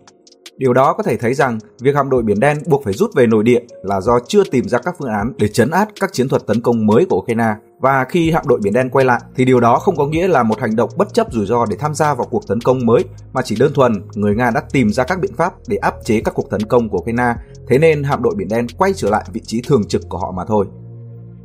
[0.56, 3.26] Điều đó có thể thấy rằng việc hạm đội Biển Đen buộc phải rút về
[3.26, 6.28] nội địa là do chưa tìm ra các phương án để chấn áp các chiến
[6.28, 7.54] thuật tấn công mới của Ukraine.
[7.80, 10.42] Và khi hạm đội Biển Đen quay lại thì điều đó không có nghĩa là
[10.42, 13.04] một hành động bất chấp rủi ro để tham gia vào cuộc tấn công mới
[13.32, 16.20] mà chỉ đơn thuần người Nga đã tìm ra các biện pháp để áp chế
[16.20, 17.34] các cuộc tấn công của Ukraine.
[17.68, 20.32] Thế nên hạm đội Biển Đen quay trở lại vị trí thường trực của họ
[20.32, 20.66] mà thôi.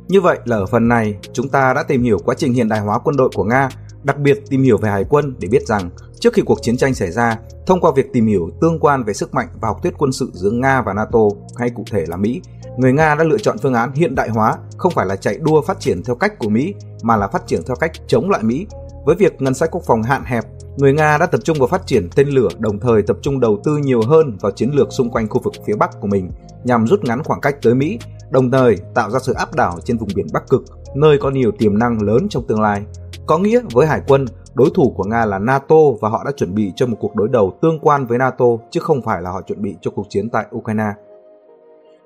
[0.08, 2.80] Như vậy là ở phần này, chúng ta đã tìm hiểu quá trình hiện đại
[2.80, 3.68] hóa quân đội của Nga,
[4.02, 5.90] đặc biệt tìm hiểu về hải quân để biết rằng
[6.20, 9.14] trước khi cuộc chiến tranh xảy ra, thông qua việc tìm hiểu tương quan về
[9.14, 11.20] sức mạnh và học thuyết quân sự giữa Nga và NATO
[11.56, 12.40] hay cụ thể là Mỹ,
[12.78, 15.62] người Nga đã lựa chọn phương án hiện đại hóa, không phải là chạy đua
[15.62, 18.66] phát triển theo cách của Mỹ mà là phát triển theo cách chống lại Mỹ.
[19.04, 20.44] Với việc ngân sách quốc phòng hạn hẹp,
[20.76, 23.60] người Nga đã tập trung vào phát triển tên lửa đồng thời tập trung đầu
[23.64, 26.30] tư nhiều hơn vào chiến lược xung quanh khu vực phía Bắc của mình
[26.64, 27.98] nhằm rút ngắn khoảng cách tới Mỹ
[28.30, 30.64] đồng thời tạo ra sự áp đảo trên vùng biển Bắc Cực,
[30.94, 32.82] nơi có nhiều tiềm năng lớn trong tương lai.
[33.26, 36.54] Có nghĩa với hải quân, đối thủ của Nga là NATO và họ đã chuẩn
[36.54, 39.42] bị cho một cuộc đối đầu tương quan với NATO chứ không phải là họ
[39.42, 40.92] chuẩn bị cho cuộc chiến tại Ukraine.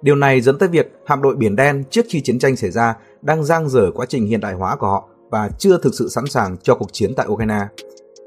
[0.02, 2.96] Điều này dẫn tới việc hạm đội Biển Đen trước khi chiến tranh xảy ra
[3.22, 6.26] đang giang dở quá trình hiện đại hóa của họ và chưa thực sự sẵn
[6.26, 7.60] sàng cho cuộc chiến tại Ukraine.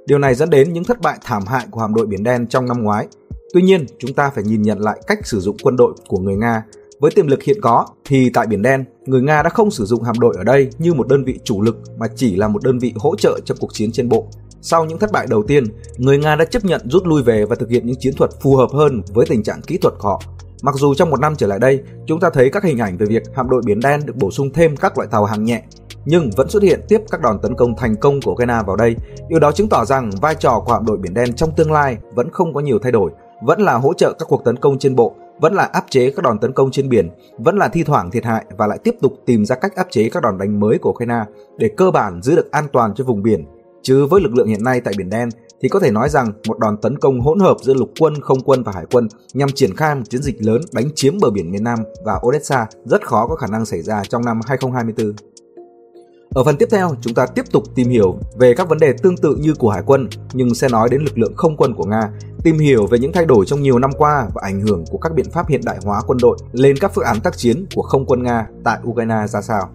[0.06, 2.66] Điều này dẫn đến những thất bại thảm hại của hạm đội Biển Đen trong
[2.66, 3.08] năm ngoái.
[3.54, 6.36] Tuy nhiên, chúng ta phải nhìn nhận lại cách sử dụng quân đội của người
[6.36, 6.64] Nga.
[7.00, 10.04] Với tiềm lực hiện có thì tại Biển Đen, người Nga đã không sử dụng
[10.04, 12.80] hạm đội ở đây như một đơn vị chủ lực mà chỉ là một đơn
[12.80, 14.28] vị hỗ trợ cho cuộc chiến trên bộ.
[14.62, 15.64] Sau những thất bại đầu tiên,
[15.98, 18.56] người Nga đã chấp nhận rút lui về và thực hiện những chiến thuật phù
[18.56, 20.22] hợp hơn với tình trạng kỹ thuật của họ.
[20.62, 23.06] Mặc dù trong một năm trở lại đây, chúng ta thấy các hình ảnh về
[23.06, 25.64] việc hạm đội Biển Đen được bổ sung thêm các loại tàu hàng nhẹ,
[26.06, 28.96] nhưng vẫn xuất hiện tiếp các đòn tấn công thành công của Ukraine vào đây.
[29.30, 31.98] Điều đó chứng tỏ rằng vai trò của hạm đội Biển Đen trong tương lai
[32.16, 33.12] vẫn không có nhiều thay đổi,
[33.44, 36.24] vẫn là hỗ trợ các cuộc tấn công trên bộ, vẫn là áp chế các
[36.24, 39.14] đòn tấn công trên biển, vẫn là thi thoảng thiệt hại và lại tiếp tục
[39.26, 41.24] tìm ra cách áp chế các đòn đánh mới của Ukraine
[41.58, 43.46] để cơ bản giữ được an toàn cho vùng biển.
[43.82, 45.30] Chứ với lực lượng hiện nay tại Biển Đen
[45.62, 48.42] thì có thể nói rằng một đòn tấn công hỗn hợp giữa lục quân, không
[48.46, 51.52] quân và hải quân nhằm triển khai một chiến dịch lớn đánh chiếm bờ biển
[51.52, 55.31] miền Nam và Odessa rất khó có khả năng xảy ra trong năm 2024.
[56.36, 59.18] Ở phần tiếp theo, chúng ta tiếp tục tìm hiểu về các vấn đề tương
[59.18, 62.10] tự như của Hải quân, nhưng sẽ nói đến lực lượng không quân của Nga,
[62.44, 65.14] tìm hiểu về những thay đổi trong nhiều năm qua và ảnh hưởng của các
[65.14, 68.06] biện pháp hiện đại hóa quân đội lên các phương án tác chiến của không
[68.06, 69.70] quân Nga tại Ukraine ra sao.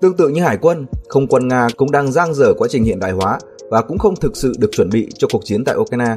[0.00, 3.00] Tương tự như Hải quân, không quân Nga cũng đang giang dở quá trình hiện
[3.00, 3.38] đại hóa
[3.70, 6.16] và cũng không thực sự được chuẩn bị cho cuộc chiến tại Ukraine.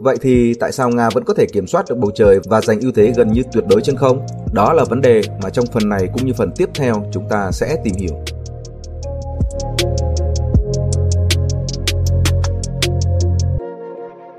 [0.00, 2.80] Vậy thì tại sao Nga vẫn có thể kiểm soát được bầu trời và giành
[2.80, 4.26] ưu thế gần như tuyệt đối trên không?
[4.52, 7.50] Đó là vấn đề mà trong phần này cũng như phần tiếp theo chúng ta
[7.52, 8.37] sẽ tìm hiểu.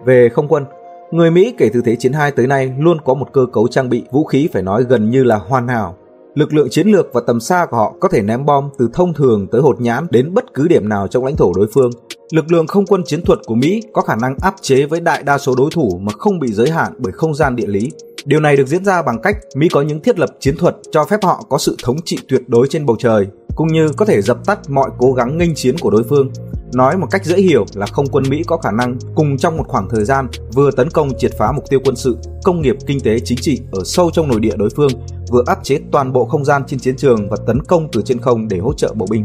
[0.10, 0.66] Về không quân,
[1.12, 3.90] người Mỹ kể từ Thế chiến 2 tới nay luôn có một cơ cấu trang
[3.90, 5.96] bị vũ khí phải nói gần như là hoàn hảo.
[6.36, 9.14] Lực lượng chiến lược và tầm xa của họ có thể ném bom từ thông
[9.14, 11.92] thường tới hột nhãn đến bất cứ điểm nào trong lãnh thổ đối phương.
[12.32, 15.24] Lực lượng không quân chiến thuật của Mỹ có khả năng áp chế với đại
[15.24, 17.92] đa số đối thủ mà không bị giới hạn bởi không gian địa lý.
[18.26, 21.06] Điều này được diễn ra bằng cách Mỹ có những thiết lập chiến thuật cho
[21.06, 24.22] phép họ có sự thống trị tuyệt đối trên bầu trời, cũng như có thể
[24.22, 26.32] dập tắt mọi cố gắng nghênh chiến của đối phương.
[26.74, 29.68] Nói một cách dễ hiểu là không quân Mỹ có khả năng cùng trong một
[29.68, 33.00] khoảng thời gian vừa tấn công triệt phá mục tiêu quân sự, công nghiệp, kinh
[33.00, 34.92] tế, chính trị ở sâu trong nội địa đối phương,
[35.32, 38.20] vừa áp chế toàn bộ không gian trên chiến trường và tấn công từ trên
[38.20, 39.24] không để hỗ trợ bộ binh.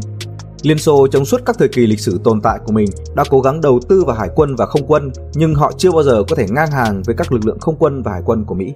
[0.61, 3.41] Liên Xô trong suốt các thời kỳ lịch sử tồn tại của mình đã cố
[3.41, 6.35] gắng đầu tư vào hải quân và không quân, nhưng họ chưa bao giờ có
[6.35, 8.73] thể ngang hàng với các lực lượng không quân và hải quân của Mỹ.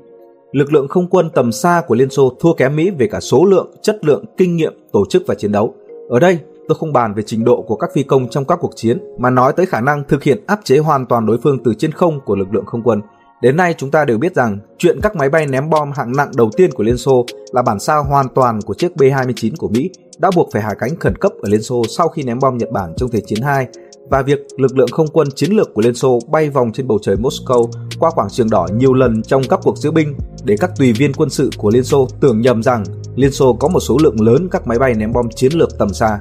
[0.52, 3.46] Lực lượng không quân tầm xa của Liên Xô thua kém Mỹ về cả số
[3.46, 5.74] lượng, chất lượng, kinh nghiệm, tổ chức và chiến đấu.
[6.10, 8.72] Ở đây, tôi không bàn về trình độ của các phi công trong các cuộc
[8.76, 11.74] chiến, mà nói tới khả năng thực hiện áp chế hoàn toàn đối phương từ
[11.74, 13.02] trên không của lực lượng không quân.
[13.42, 16.32] Đến nay chúng ta đều biết rằng chuyện các máy bay ném bom hạng nặng
[16.36, 19.90] đầu tiên của Liên Xô là bản sao hoàn toàn của chiếc B-29 của Mỹ
[20.18, 22.72] đã buộc phải hạ cánh khẩn cấp ở Liên Xô sau khi ném bom Nhật
[22.72, 23.68] Bản trong Thế chiến 2
[24.10, 27.00] và việc lực lượng không quân chiến lược của Liên Xô bay vòng trên bầu
[27.02, 30.72] trời Moscow qua quảng trường đỏ nhiều lần trong các cuộc diễu binh để các
[30.78, 32.84] tùy viên quân sự của Liên Xô tưởng nhầm rằng
[33.16, 35.94] Liên Xô có một số lượng lớn các máy bay ném bom chiến lược tầm
[35.94, 36.20] xa.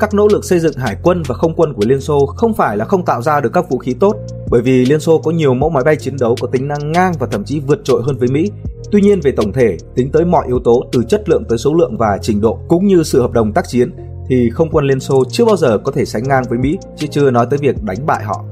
[0.00, 2.76] Các nỗ lực xây dựng hải quân và không quân của Liên Xô không phải
[2.76, 4.16] là không tạo ra được các vũ khí tốt,
[4.50, 7.12] bởi vì Liên Xô có nhiều mẫu máy bay chiến đấu có tính năng ngang
[7.18, 8.50] và thậm chí vượt trội hơn với Mỹ.
[8.90, 11.74] Tuy nhiên về tổng thể, tính tới mọi yếu tố từ chất lượng tới số
[11.74, 13.90] lượng và trình độ cũng như sự hợp đồng tác chiến
[14.28, 17.06] thì không quân Liên Xô chưa bao giờ có thể sánh ngang với Mỹ, chứ
[17.10, 18.44] chưa nói tới việc đánh bại họ.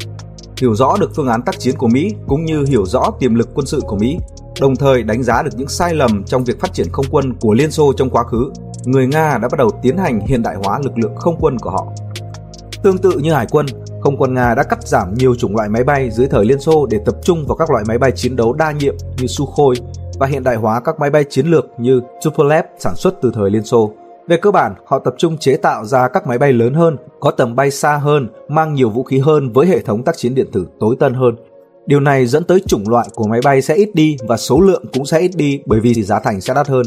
[0.61, 3.49] Hiểu rõ được phương án tác chiến của Mỹ cũng như hiểu rõ tiềm lực
[3.55, 4.19] quân sự của Mỹ,
[4.61, 7.55] đồng thời đánh giá được những sai lầm trong việc phát triển không quân của
[7.55, 8.51] Liên Xô trong quá khứ,
[8.85, 11.71] người Nga đã bắt đầu tiến hành hiện đại hóa lực lượng không quân của
[11.71, 11.87] họ.
[12.83, 13.67] Tương tự như hải quân,
[14.01, 16.87] không quân Nga đã cắt giảm nhiều chủng loại máy bay dưới thời Liên Xô
[16.87, 19.77] để tập trung vào các loại máy bay chiến đấu đa nhiệm như Sukhoi
[20.19, 23.51] và hiện đại hóa các máy bay chiến lược như Tupolev sản xuất từ thời
[23.51, 23.93] Liên Xô.
[24.29, 27.31] Về cơ bản, họ tập trung chế tạo ra các máy bay lớn hơn, có
[27.31, 30.47] tầm bay xa hơn, mang nhiều vũ khí hơn với hệ thống tác chiến điện
[30.53, 31.37] tử tối tân hơn.
[31.87, 34.85] Điều này dẫn tới chủng loại của máy bay sẽ ít đi và số lượng
[34.93, 36.87] cũng sẽ ít đi bởi vì giá thành sẽ đắt hơn.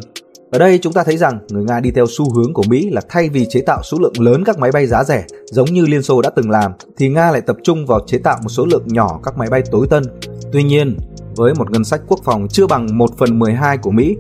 [0.52, 3.02] Ở đây chúng ta thấy rằng người Nga đi theo xu hướng của Mỹ là
[3.10, 6.04] thay vì chế tạo số lượng lớn các máy bay giá rẻ giống như Liên
[6.04, 8.84] Xô đã từng làm thì Nga lại tập trung vào chế tạo một số lượng
[8.88, 10.04] nhỏ các máy bay tối tân.
[10.52, 10.98] Tuy nhiên,
[11.36, 14.16] với một ngân sách quốc phòng chưa bằng 1 phần 12 của Mỹ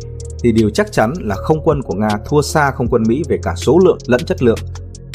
[0.48, 3.40] thì điều chắc chắn là không quân của Nga thua xa không quân Mỹ về
[3.44, 4.58] cả số lượng lẫn chất lượng.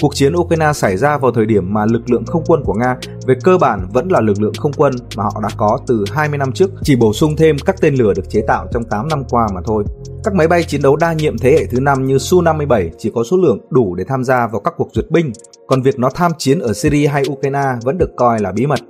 [0.01, 2.97] Cuộc chiến Ukraine xảy ra vào thời điểm mà lực lượng không quân của Nga
[3.27, 6.39] về cơ bản vẫn là lực lượng không quân mà họ đã có từ 20
[6.39, 9.25] năm trước, chỉ bổ sung thêm các tên lửa được chế tạo trong 8 năm
[9.31, 9.85] qua mà thôi.
[10.25, 13.25] Các máy bay chiến đấu đa nhiệm thế hệ thứ năm như Su-57 chỉ có
[13.25, 15.33] số lượng đủ để tham gia vào các cuộc duyệt binh,
[15.67, 18.81] còn việc nó tham chiến ở Syria hay Ukraine vẫn được coi là bí mật.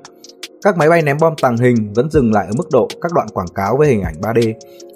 [0.65, 3.29] Các máy bay ném bom tàng hình vẫn dừng lại ở mức độ các đoạn
[3.29, 4.53] quảng cáo với hình ảnh 3D.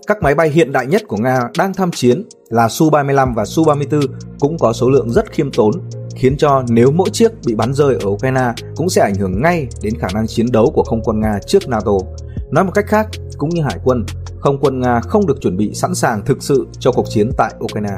[0.06, 4.02] Các máy bay hiện đại nhất của Nga đang tham chiến là Su-35 và Su-34
[4.40, 5.70] cũng có số lượng rất khiêm tốn,
[6.14, 9.66] khiến cho nếu mỗi chiếc bị bắn rơi ở Ukraine cũng sẽ ảnh hưởng ngay
[9.82, 11.92] đến khả năng chiến đấu của không quân Nga trước NATO.
[12.50, 13.06] Nói một cách khác,
[13.38, 14.04] cũng như hải quân,
[14.38, 17.54] không quân Nga không được chuẩn bị sẵn sàng thực sự cho cuộc chiến tại
[17.64, 17.96] Ukraine.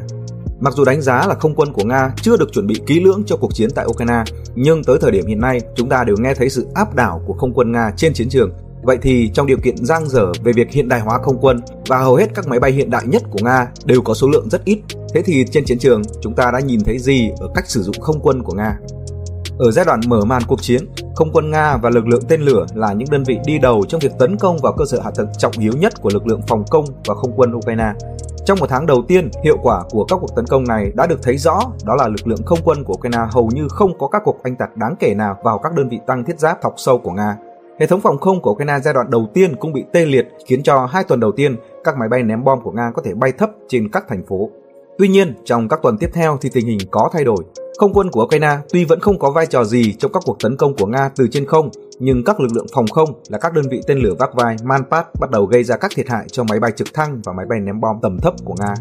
[0.61, 3.23] Mặc dù đánh giá là không quân của Nga chưa được chuẩn bị kỹ lưỡng
[3.27, 6.35] cho cuộc chiến tại Ukraine, nhưng tới thời điểm hiện nay, chúng ta đều nghe
[6.35, 8.51] thấy sự áp đảo của không quân Nga trên chiến trường.
[8.89, 11.99] Vậy thì trong điều kiện giang dở về việc hiện đại hóa không quân và
[11.99, 14.65] hầu hết các máy bay hiện đại nhất của Nga đều có số lượng rất
[14.65, 14.79] ít,
[15.15, 18.01] thế thì trên chiến trường chúng ta đã nhìn thấy gì ở cách sử dụng
[18.01, 18.79] không quân của Nga?
[19.59, 22.67] Ở giai đoạn mở màn cuộc chiến, không quân Nga và lực lượng tên lửa
[22.75, 25.29] là những đơn vị đi đầu trong việc tấn công vào cơ sở hạ tầng
[25.39, 27.93] trọng yếu nhất của lực lượng phòng không và không quân Ukraine.
[28.47, 31.23] Trong một tháng đầu tiên, hiệu quả của các cuộc tấn công này đã được
[31.23, 34.23] thấy rõ, đó là lực lượng không quân của Ukraine hầu như không có các
[34.25, 36.99] cuộc oanh tạc đáng kể nào vào các đơn vị tăng thiết giáp thọc sâu
[36.99, 37.37] của Nga.
[37.81, 40.63] Hệ thống phòng không của Ukraine giai đoạn đầu tiên cũng bị tê liệt, khiến
[40.63, 43.33] cho hai tuần đầu tiên các máy bay ném bom của Nga có thể bay
[43.33, 44.51] thấp trên các thành phố.
[44.99, 47.45] Tuy nhiên, trong các tuần tiếp theo thì tình hình có thay đổi.
[47.79, 50.57] Không quân của Ukraine tuy vẫn không có vai trò gì trong các cuộc tấn
[50.57, 53.65] công của Nga từ trên không, nhưng các lực lượng phòng không là các đơn
[53.71, 56.61] vị tên lửa vác vai Manpad bắt đầu gây ra các thiệt hại cho máy
[56.61, 58.75] bay trực thăng và máy bay ném bom tầm thấp của Nga.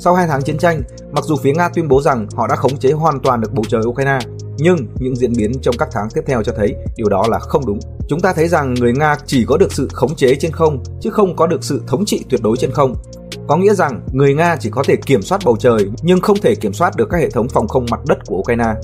[0.00, 0.82] Sau 2 tháng chiến tranh,
[1.12, 3.64] mặc dù phía Nga tuyên bố rằng họ đã khống chế hoàn toàn được bầu
[3.68, 4.18] trời Ukraine,
[4.58, 7.66] nhưng những diễn biến trong các tháng tiếp theo cho thấy điều đó là không
[7.66, 7.78] đúng.
[8.08, 11.10] Chúng ta thấy rằng người Nga chỉ có được sự khống chế trên không, chứ
[11.10, 12.94] không có được sự thống trị tuyệt đối trên không.
[13.48, 16.54] Có nghĩa rằng người Nga chỉ có thể kiểm soát bầu trời nhưng không thể
[16.54, 18.74] kiểm soát được các hệ thống phòng không mặt đất của Ukraine.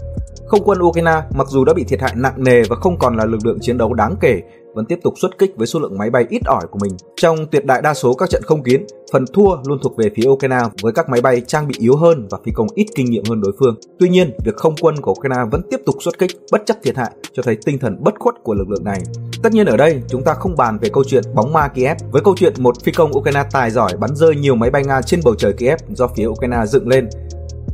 [0.47, 3.25] Không quân Ukraine mặc dù đã bị thiệt hại nặng nề và không còn là
[3.25, 4.41] lực lượng chiến đấu đáng kể,
[4.75, 6.93] vẫn tiếp tục xuất kích với số lượng máy bay ít ỏi của mình.
[7.17, 10.29] Trong tuyệt đại đa số các trận không kiến, phần thua luôn thuộc về phía
[10.29, 13.25] Ukraine với các máy bay trang bị yếu hơn và phi công ít kinh nghiệm
[13.29, 13.77] hơn đối phương.
[13.99, 16.97] Tuy nhiên, việc không quân của Ukraine vẫn tiếp tục xuất kích bất chấp thiệt
[16.97, 19.01] hại cho thấy tinh thần bất khuất của lực lượng này.
[19.43, 22.23] Tất nhiên ở đây, chúng ta không bàn về câu chuyện bóng ma Kiev với
[22.25, 25.21] câu chuyện một phi công Ukraine tài giỏi bắn rơi nhiều máy bay Nga trên
[25.25, 27.09] bầu trời Kiev do phía Ukraine dựng lên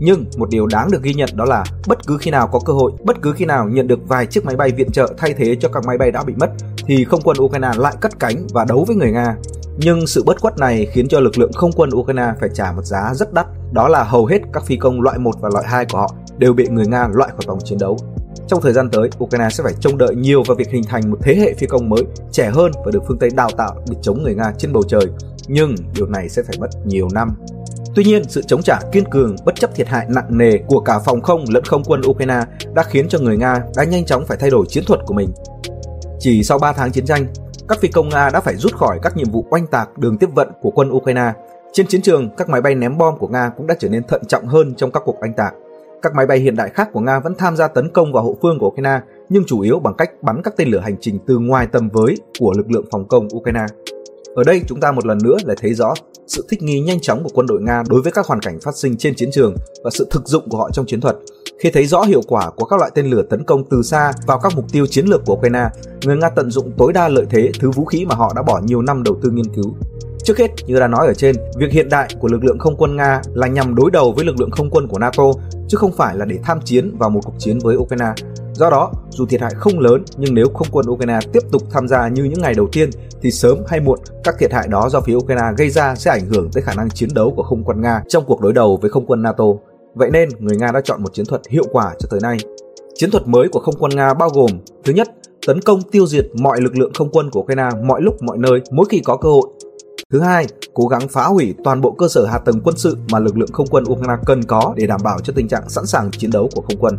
[0.00, 2.72] nhưng một điều đáng được ghi nhận đó là bất cứ khi nào có cơ
[2.72, 5.56] hội, bất cứ khi nào nhận được vài chiếc máy bay viện trợ thay thế
[5.60, 6.50] cho các máy bay đã bị mất
[6.86, 9.36] thì không quân Ukraine lại cất cánh và đấu với người Nga.
[9.76, 12.84] Nhưng sự bất khuất này khiến cho lực lượng không quân Ukraine phải trả một
[12.84, 15.86] giá rất đắt, đó là hầu hết các phi công loại 1 và loại 2
[15.92, 17.98] của họ đều bị người Nga loại khỏi vòng chiến đấu.
[18.48, 21.18] Trong thời gian tới, Ukraine sẽ phải trông đợi nhiều vào việc hình thành một
[21.22, 24.22] thế hệ phi công mới, trẻ hơn và được phương Tây đào tạo để chống
[24.22, 25.06] người Nga trên bầu trời.
[25.48, 27.34] Nhưng điều này sẽ phải mất nhiều năm.
[27.94, 30.98] Tuy nhiên, sự chống trả kiên cường bất chấp thiệt hại nặng nề của cả
[30.98, 32.40] phòng không lẫn không quân Ukraine
[32.74, 35.32] đã khiến cho người Nga đã nhanh chóng phải thay đổi chiến thuật của mình.
[36.18, 37.26] Chỉ sau 3 tháng chiến tranh,
[37.68, 40.28] các phi công Nga đã phải rút khỏi các nhiệm vụ oanh tạc đường tiếp
[40.34, 41.32] vận của quân Ukraine.
[41.72, 44.22] Trên chiến trường, các máy bay ném bom của Nga cũng đã trở nên thận
[44.28, 45.54] trọng hơn trong các cuộc oanh tạc.
[46.02, 48.38] Các máy bay hiện đại khác của Nga vẫn tham gia tấn công vào hậu
[48.42, 51.38] phương của Ukraine, nhưng chủ yếu bằng cách bắn các tên lửa hành trình từ
[51.38, 53.66] ngoài tầm với của lực lượng phòng không Ukraine.
[54.34, 55.94] Ở đây chúng ta một lần nữa lại thấy rõ
[56.26, 58.76] sự thích nghi nhanh chóng của quân đội Nga đối với các hoàn cảnh phát
[58.76, 61.16] sinh trên chiến trường và sự thực dụng của họ trong chiến thuật.
[61.58, 64.40] Khi thấy rõ hiệu quả của các loại tên lửa tấn công từ xa vào
[64.42, 65.64] các mục tiêu chiến lược của Ukraine,
[66.04, 68.60] người Nga tận dụng tối đa lợi thế thứ vũ khí mà họ đã bỏ
[68.64, 69.74] nhiều năm đầu tư nghiên cứu.
[70.24, 72.96] Trước hết, như đã nói ở trên, việc hiện đại của lực lượng không quân
[72.96, 75.24] Nga là nhằm đối đầu với lực lượng không quân của NATO,
[75.68, 78.12] chứ không phải là để tham chiến vào một cuộc chiến với Ukraine.
[78.52, 81.88] Do đó, dù thiệt hại không lớn nhưng nếu không quân Ukraine tiếp tục tham
[81.88, 82.90] gia như những ngày đầu tiên
[83.22, 86.26] thì sớm hay muộn các thiệt hại đó do phía Ukraine gây ra sẽ ảnh
[86.26, 88.90] hưởng tới khả năng chiến đấu của không quân Nga trong cuộc đối đầu với
[88.90, 89.44] không quân NATO.
[89.94, 92.36] Vậy nên, người Nga đã chọn một chiến thuật hiệu quả cho tới nay.
[92.94, 94.50] Chiến thuật mới của không quân Nga bao gồm
[94.84, 95.08] Thứ nhất,
[95.46, 98.60] tấn công tiêu diệt mọi lực lượng không quân của Ukraine mọi lúc mọi nơi
[98.70, 99.48] mỗi khi có cơ hội.
[100.10, 103.18] Thứ hai, cố gắng phá hủy toàn bộ cơ sở hạ tầng quân sự mà
[103.18, 106.10] lực lượng không quân Ukraine cần có để đảm bảo cho tình trạng sẵn sàng
[106.10, 106.98] chiến đấu của không quân.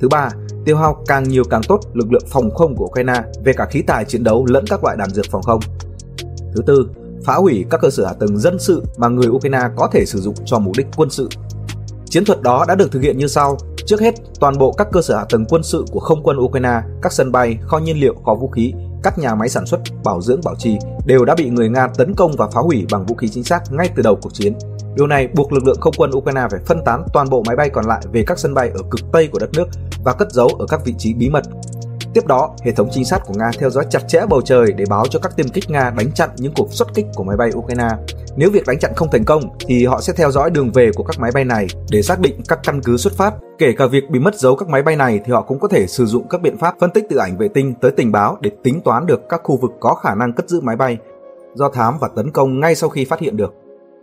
[0.00, 0.30] Thứ ba,
[0.64, 3.82] tiêu hao càng nhiều càng tốt lực lượng phòng không của Ukraine về cả khí
[3.86, 5.60] tài chiến đấu lẫn các loại đạn dược phòng không.
[6.54, 6.88] Thứ tư,
[7.24, 10.20] phá hủy các cơ sở hạ tầng dân sự mà người Ukraine có thể sử
[10.20, 11.28] dụng cho mục đích quân sự.
[12.04, 13.56] Chiến thuật đó đã được thực hiện như sau.
[13.86, 16.80] Trước hết, toàn bộ các cơ sở hạ tầng quân sự của không quân Ukraine,
[17.02, 18.72] các sân bay, kho nhiên liệu, kho vũ khí,
[19.02, 22.14] các nhà máy sản xuất, bảo dưỡng bảo trì đều đã bị người Nga tấn
[22.14, 24.54] công và phá hủy bằng vũ khí chính xác ngay từ đầu cuộc chiến.
[24.96, 27.70] Điều này buộc lực lượng không quân Ukraine phải phân tán toàn bộ máy bay
[27.70, 29.68] còn lại về các sân bay ở cực Tây của đất nước
[30.04, 31.44] và cất giấu ở các vị trí bí mật.
[32.16, 34.84] Tiếp đó, hệ thống trinh sát của Nga theo dõi chặt chẽ bầu trời để
[34.90, 37.50] báo cho các tiêm kích Nga đánh chặn những cuộc xuất kích của máy bay
[37.54, 37.88] Ukraine.
[38.36, 41.02] Nếu việc đánh chặn không thành công thì họ sẽ theo dõi đường về của
[41.02, 43.34] các máy bay này để xác định các căn cứ xuất phát.
[43.58, 45.86] Kể cả việc bị mất dấu các máy bay này thì họ cũng có thể
[45.86, 48.50] sử dụng các biện pháp phân tích từ ảnh vệ tinh tới tình báo để
[48.62, 50.98] tính toán được các khu vực có khả năng cất giữ máy bay,
[51.54, 53.54] do thám và tấn công ngay sau khi phát hiện được.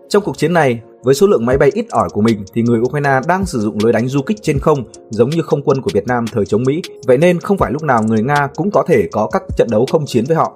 [0.09, 2.79] Trong cuộc chiến này, với số lượng máy bay ít ỏi của mình thì người
[2.79, 5.91] Ukraine đang sử dụng lối đánh du kích trên không giống như không quân của
[5.93, 6.81] Việt Nam thời chống Mỹ.
[7.07, 9.85] Vậy nên không phải lúc nào người Nga cũng có thể có các trận đấu
[9.91, 10.53] không chiến với họ.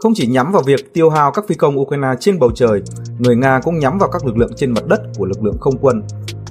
[0.00, 2.82] Không chỉ nhắm vào việc tiêu hao các phi công Ukraine trên bầu trời,
[3.18, 5.78] người Nga cũng nhắm vào các lực lượng trên mặt đất của lực lượng không
[5.80, 6.02] quân.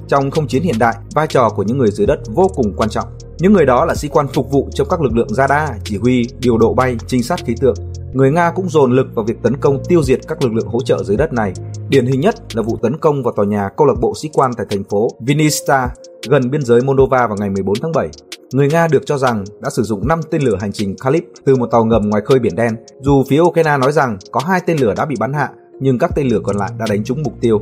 [0.08, 2.88] Trong không chiến hiện đại, vai trò của những người dưới đất vô cùng quan
[2.88, 3.08] trọng.
[3.38, 6.28] Những người đó là sĩ quan phục vụ cho các lực lượng radar, chỉ huy,
[6.38, 7.76] điều độ bay, trinh sát khí tượng
[8.14, 10.82] người Nga cũng dồn lực vào việc tấn công tiêu diệt các lực lượng hỗ
[10.82, 11.52] trợ dưới đất này.
[11.88, 14.50] Điển hình nhất là vụ tấn công vào tòa nhà câu lạc bộ sĩ quan
[14.56, 15.80] tại thành phố Vinnytsia
[16.28, 18.08] gần biên giới Moldova vào ngày 14 tháng 7.
[18.52, 21.56] Người Nga được cho rằng đã sử dụng 5 tên lửa hành trình Kalib từ
[21.56, 22.76] một tàu ngầm ngoài khơi Biển Đen.
[23.00, 25.50] Dù phía Ukraine nói rằng có hai tên lửa đã bị bắn hạ,
[25.80, 27.60] nhưng các tên lửa còn lại đã đánh trúng mục tiêu.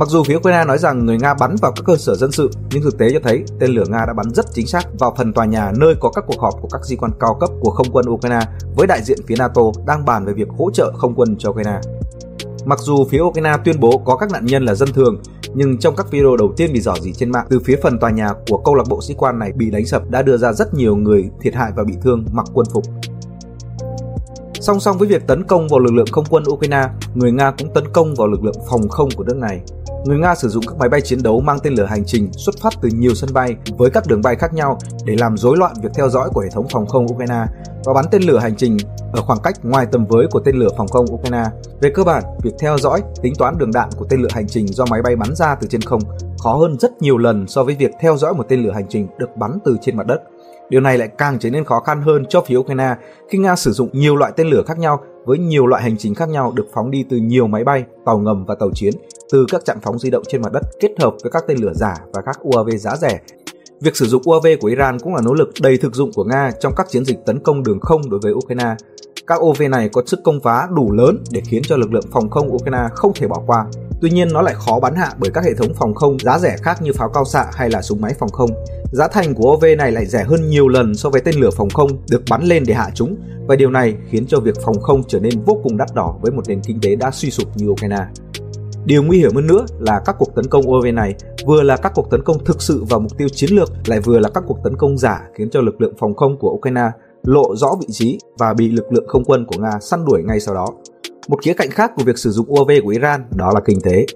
[0.00, 2.50] Mặc dù phía Ukraine nói rằng người Nga bắn vào các cơ sở dân sự,
[2.70, 5.32] nhưng thực tế cho thấy tên lửa Nga đã bắn rất chính xác vào phần
[5.32, 7.86] tòa nhà nơi có các cuộc họp của các sĩ quan cao cấp của không
[7.92, 8.40] quân Ukraine
[8.76, 11.80] với đại diện phía NATO đang bàn về việc hỗ trợ không quân cho Ukraine.
[12.64, 15.22] Mặc dù phía Ukraine tuyên bố có các nạn nhân là dân thường,
[15.54, 18.10] nhưng trong các video đầu tiên bị dò dỉ trên mạng từ phía phần tòa
[18.10, 20.74] nhà của câu lạc bộ sĩ quan này bị đánh sập đã đưa ra rất
[20.74, 22.84] nhiều người thiệt hại và bị thương mặc quân phục.
[24.60, 27.74] Song song với việc tấn công vào lực lượng không quân Ukraine, người Nga cũng
[27.74, 29.60] tấn công vào lực lượng phòng không của nước này.
[30.04, 32.54] Người Nga sử dụng các máy bay chiến đấu mang tên lửa hành trình xuất
[32.62, 35.72] phát từ nhiều sân bay với các đường bay khác nhau để làm rối loạn
[35.82, 37.44] việc theo dõi của hệ thống phòng không Ukraine
[37.84, 38.76] và bắn tên lửa hành trình
[39.12, 41.44] ở khoảng cách ngoài tầm với của tên lửa phòng không Ukraine.
[41.80, 44.66] Về cơ bản, việc theo dõi, tính toán đường đạn của tên lửa hành trình
[44.66, 46.00] do máy bay bắn ra từ trên không
[46.38, 49.06] khó hơn rất nhiều lần so với việc theo dõi một tên lửa hành trình
[49.18, 50.22] được bắn từ trên mặt đất.
[50.70, 52.94] Điều này lại càng trở nên khó khăn hơn cho phía Ukraine
[53.28, 56.14] khi Nga sử dụng nhiều loại tên lửa khác nhau với nhiều loại hành trình
[56.14, 58.94] khác nhau được phóng đi từ nhiều máy bay, tàu ngầm và tàu chiến
[59.32, 61.72] từ các trạm phóng di động trên mặt đất kết hợp với các tên lửa
[61.74, 63.20] giả và các UAV giá rẻ.
[63.80, 66.50] Việc sử dụng UAV của Iran cũng là nỗ lực đầy thực dụng của Nga
[66.60, 68.74] trong các chiến dịch tấn công đường không đối với Ukraine.
[69.26, 72.30] Các UAV này có sức công phá đủ lớn để khiến cho lực lượng phòng
[72.30, 73.66] không Ukraine không thể bỏ qua.
[74.00, 76.56] Tuy nhiên, nó lại khó bắn hạ bởi các hệ thống phòng không giá rẻ
[76.62, 78.50] khác như pháo cao xạ hay là súng máy phòng không.
[78.92, 81.70] Giá thành của OV này lại rẻ hơn nhiều lần so với tên lửa phòng
[81.70, 85.02] không được bắn lên để hạ chúng, và điều này khiến cho việc phòng không
[85.08, 87.68] trở nên vô cùng đắt đỏ với một nền kinh tế đã suy sụp như
[87.68, 88.06] Ukraine.
[88.84, 91.14] Điều nguy hiểm hơn nữa là các cuộc tấn công OV này
[91.46, 94.18] vừa là các cuộc tấn công thực sự vào mục tiêu chiến lược, lại vừa
[94.18, 96.90] là các cuộc tấn công giả khiến cho lực lượng phòng không của Ukraine
[97.22, 100.40] lộ rõ vị trí và bị lực lượng không quân của Nga săn đuổi ngay
[100.40, 100.66] sau đó.
[101.28, 104.06] Một khía cạnh khác của việc sử dụng UAV của Iran đó là kinh tế.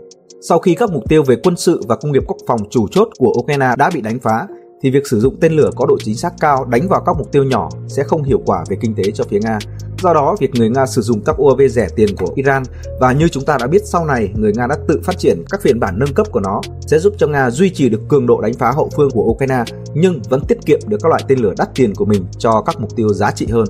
[0.48, 3.08] Sau khi các mục tiêu về quân sự và công nghiệp quốc phòng chủ chốt
[3.18, 4.46] của Ukraine đã bị đánh phá,
[4.82, 7.32] thì việc sử dụng tên lửa có độ chính xác cao đánh vào các mục
[7.32, 9.58] tiêu nhỏ sẽ không hiệu quả về kinh tế cho phía Nga.
[10.02, 12.62] Do đó, việc người Nga sử dụng các UAV rẻ tiền của Iran
[13.00, 15.62] và như chúng ta đã biết sau này, người Nga đã tự phát triển các
[15.62, 18.40] phiên bản nâng cấp của nó sẽ giúp cho Nga duy trì được cường độ
[18.40, 19.64] đánh phá hậu phương của Ukraine
[19.94, 22.80] nhưng vẫn tiết kiệm được các loại tên lửa đắt tiền của mình cho các
[22.80, 23.66] mục tiêu giá trị hơn.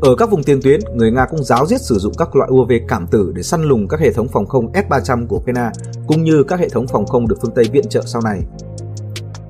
[0.00, 2.72] Ở các vùng tiền tuyến, người Nga cũng giáo diết sử dụng các loại UAV
[2.88, 5.70] cảm tử để săn lùng các hệ thống phòng không S-300 của Ukraine
[6.06, 8.40] cũng như các hệ thống phòng không được phương Tây viện trợ sau này.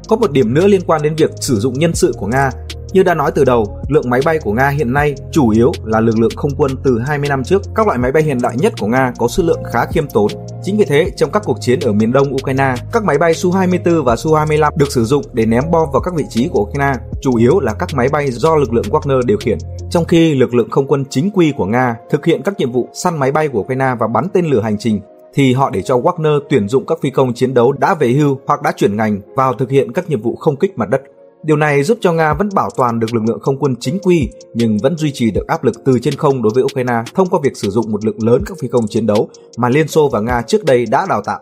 [0.09, 2.51] Có một điểm nữa liên quan đến việc sử dụng nhân sự của Nga.
[2.97, 6.01] Như đã nói từ đầu, lượng máy bay của Nga hiện nay chủ yếu là
[6.01, 7.63] lực lượng không quân từ 20 năm trước.
[7.75, 10.27] Các loại máy bay hiện đại nhất của Nga có số lượng khá khiêm tốn.
[10.63, 14.03] Chính vì thế, trong các cuộc chiến ở miền đông Ukraine, các máy bay Su-24
[14.03, 17.37] và Su-25 được sử dụng để ném bom vào các vị trí của Ukraine, chủ
[17.37, 19.59] yếu là các máy bay do lực lượng Wagner điều khiển.
[19.91, 22.89] Trong khi lực lượng không quân chính quy của Nga thực hiện các nhiệm vụ
[22.93, 25.01] săn máy bay của Ukraine và bắn tên lửa hành trình
[25.35, 28.39] thì họ để cho Wagner tuyển dụng các phi công chiến đấu đã về hưu
[28.47, 31.03] hoặc đã chuyển ngành vào thực hiện các nhiệm vụ không kích mặt đất.
[31.47, 34.29] Điều này giúp cho Nga vẫn bảo toàn được lực lượng không quân chính quy
[34.55, 37.41] nhưng vẫn duy trì được áp lực từ trên không đối với Ukraine thông qua
[37.43, 40.21] việc sử dụng một lượng lớn các phi công chiến đấu mà Liên Xô và
[40.21, 41.41] Nga trước đây đã đào tạo.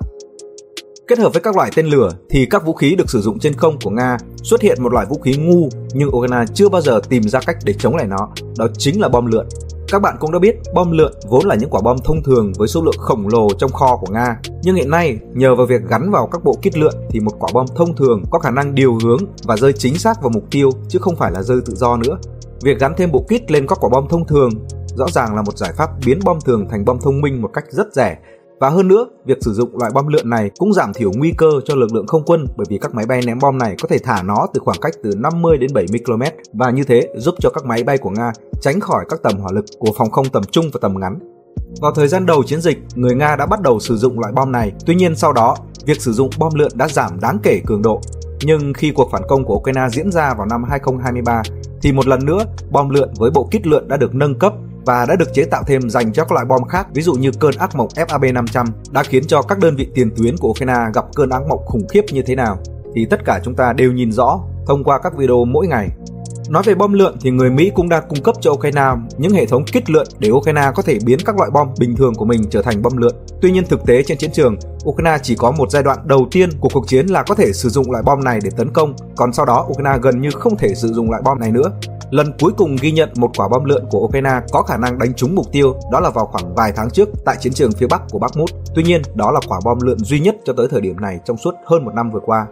[1.07, 3.55] Kết hợp với các loại tên lửa thì các vũ khí được sử dụng trên
[3.55, 7.01] không của Nga xuất hiện một loại vũ khí ngu nhưng Ukraine chưa bao giờ
[7.09, 9.47] tìm ra cách để chống lại nó, đó chính là bom lượn.
[9.89, 12.69] Các bạn cũng đã biết, bom lượn vốn là những quả bom thông thường với
[12.69, 14.41] số lượng khổng lồ trong kho của Nga.
[14.63, 17.51] Nhưng hiện nay, nhờ vào việc gắn vào các bộ kít lượn thì một quả
[17.55, 20.71] bom thông thường có khả năng điều hướng và rơi chính xác vào mục tiêu
[20.89, 22.19] chứ không phải là rơi tự do nữa.
[22.63, 24.51] Việc gắn thêm bộ kít lên các quả bom thông thường
[24.97, 27.65] rõ ràng là một giải pháp biến bom thường thành bom thông minh một cách
[27.69, 28.17] rất rẻ
[28.61, 31.51] và hơn nữa, việc sử dụng loại bom lượn này cũng giảm thiểu nguy cơ
[31.65, 33.99] cho lực lượng không quân bởi vì các máy bay ném bom này có thể
[33.99, 37.51] thả nó từ khoảng cách từ 50 đến 70 km và như thế giúp cho
[37.51, 40.45] các máy bay của Nga tránh khỏi các tầm hỏa lực của phòng không tầm
[40.45, 41.19] trung và tầm ngắn.
[41.81, 44.53] Vào thời gian đầu chiến dịch, người Nga đã bắt đầu sử dụng loại bom
[44.53, 44.73] này.
[44.87, 48.01] Tuy nhiên sau đó, việc sử dụng bom lượn đã giảm đáng kể cường độ.
[48.41, 51.43] Nhưng khi cuộc phản công của Ukraine diễn ra vào năm 2023
[51.83, 54.55] thì một lần nữa, bom lượn với bộ kit lượn đã được nâng cấp
[54.87, 57.31] và đã được chế tạo thêm dành cho các loại bom khác, ví dụ như
[57.41, 61.05] cơn ác mộng FAB500 đã khiến cho các đơn vị tiền tuyến của Ukraine gặp
[61.15, 62.59] cơn ác mộng khủng khiếp như thế nào
[62.95, 65.89] thì tất cả chúng ta đều nhìn rõ thông qua các video mỗi ngày.
[66.49, 69.47] Nói về bom lượn thì người Mỹ cũng đang cung cấp cho Ukraine những hệ
[69.47, 72.43] thống kích lượn để Ukraine có thể biến các loại bom bình thường của mình
[72.51, 73.15] trở thành bom lượn.
[73.41, 74.57] Tuy nhiên thực tế trên chiến trường,
[74.89, 77.69] Ukraine chỉ có một giai đoạn đầu tiên của cuộc chiến là có thể sử
[77.69, 80.75] dụng loại bom này để tấn công, còn sau đó Ukraine gần như không thể
[80.75, 81.71] sử dụng loại bom này nữa.
[82.11, 85.15] Lần cuối cùng ghi nhận một quả bom lượn của Ukraine có khả năng đánh
[85.15, 88.03] trúng mục tiêu đó là vào khoảng vài tháng trước tại chiến trường phía bắc
[88.11, 88.51] của Bakhmut.
[88.75, 91.37] Tuy nhiên, đó là quả bom lượn duy nhất cho tới thời điểm này trong
[91.37, 92.47] suốt hơn một năm vừa qua.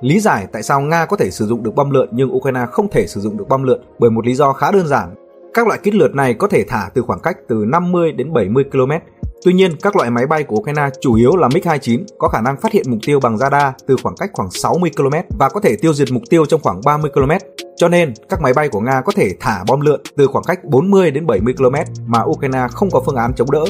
[0.00, 2.88] Lý giải tại sao Nga có thể sử dụng được bom lượn nhưng Ukraine không
[2.88, 5.14] thể sử dụng được bom lượn bởi một lý do khá đơn giản.
[5.54, 8.64] Các loại kích lượt này có thể thả từ khoảng cách từ 50 đến 70
[8.64, 8.92] km.
[9.44, 12.60] Tuy nhiên, các loại máy bay của Ukraine chủ yếu là MiG-29 có khả năng
[12.60, 15.76] phát hiện mục tiêu bằng radar từ khoảng cách khoảng 60 km và có thể
[15.76, 17.30] tiêu diệt mục tiêu trong khoảng 30 km.
[17.76, 20.64] Cho nên, các máy bay của Nga có thể thả bom lượn từ khoảng cách
[20.64, 21.74] 40 đến 70 km
[22.06, 23.64] mà Ukraine không có phương án chống đỡ.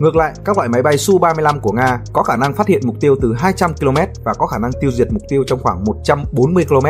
[0.00, 2.96] Ngược lại, các loại máy bay Su-35 của Nga có khả năng phát hiện mục
[3.00, 6.64] tiêu từ 200 km và có khả năng tiêu diệt mục tiêu trong khoảng 140
[6.64, 6.86] km.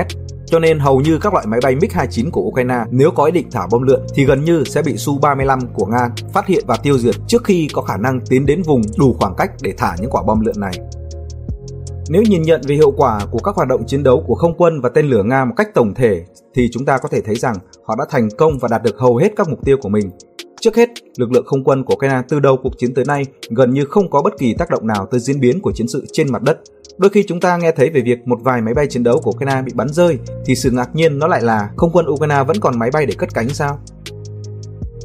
[0.50, 3.50] Cho nên hầu như các loại máy bay MiG-29 của Ukraine nếu có ý định
[3.50, 6.98] thả bom lượn thì gần như sẽ bị Su-35 của Nga phát hiện và tiêu
[6.98, 10.10] diệt trước khi có khả năng tiến đến vùng đủ khoảng cách để thả những
[10.10, 10.72] quả bom lượn này.
[12.08, 14.80] Nếu nhìn nhận về hiệu quả của các hoạt động chiến đấu của không quân
[14.80, 16.24] và tên lửa Nga một cách tổng thể
[16.54, 19.16] thì chúng ta có thể thấy rằng họ đã thành công và đạt được hầu
[19.16, 20.10] hết các mục tiêu của mình.
[20.68, 23.70] Trước hết, lực lượng không quân của Ukraine từ đầu cuộc chiến tới nay gần
[23.70, 26.32] như không có bất kỳ tác động nào tới diễn biến của chiến sự trên
[26.32, 26.58] mặt đất.
[26.98, 29.30] Đôi khi chúng ta nghe thấy về việc một vài máy bay chiến đấu của
[29.30, 32.56] Ukraine bị bắn rơi thì sự ngạc nhiên nó lại là không quân Ukraine vẫn
[32.60, 33.78] còn máy bay để cất cánh sao?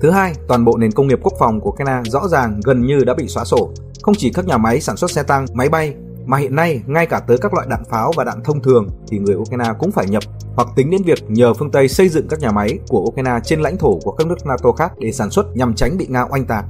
[0.01, 3.03] Thứ hai, toàn bộ nền công nghiệp quốc phòng của Ukraine rõ ràng gần như
[3.05, 3.71] đã bị xóa sổ.
[4.01, 5.93] Không chỉ các nhà máy sản xuất xe tăng, máy bay
[6.25, 9.17] mà hiện nay ngay cả tới các loại đạn pháo và đạn thông thường thì
[9.17, 10.23] người Ukraine cũng phải nhập
[10.55, 13.61] hoặc tính đến việc nhờ phương Tây xây dựng các nhà máy của Ukraine trên
[13.61, 16.45] lãnh thổ của các nước NATO khác để sản xuất nhằm tránh bị Nga oanh
[16.45, 16.65] tạc.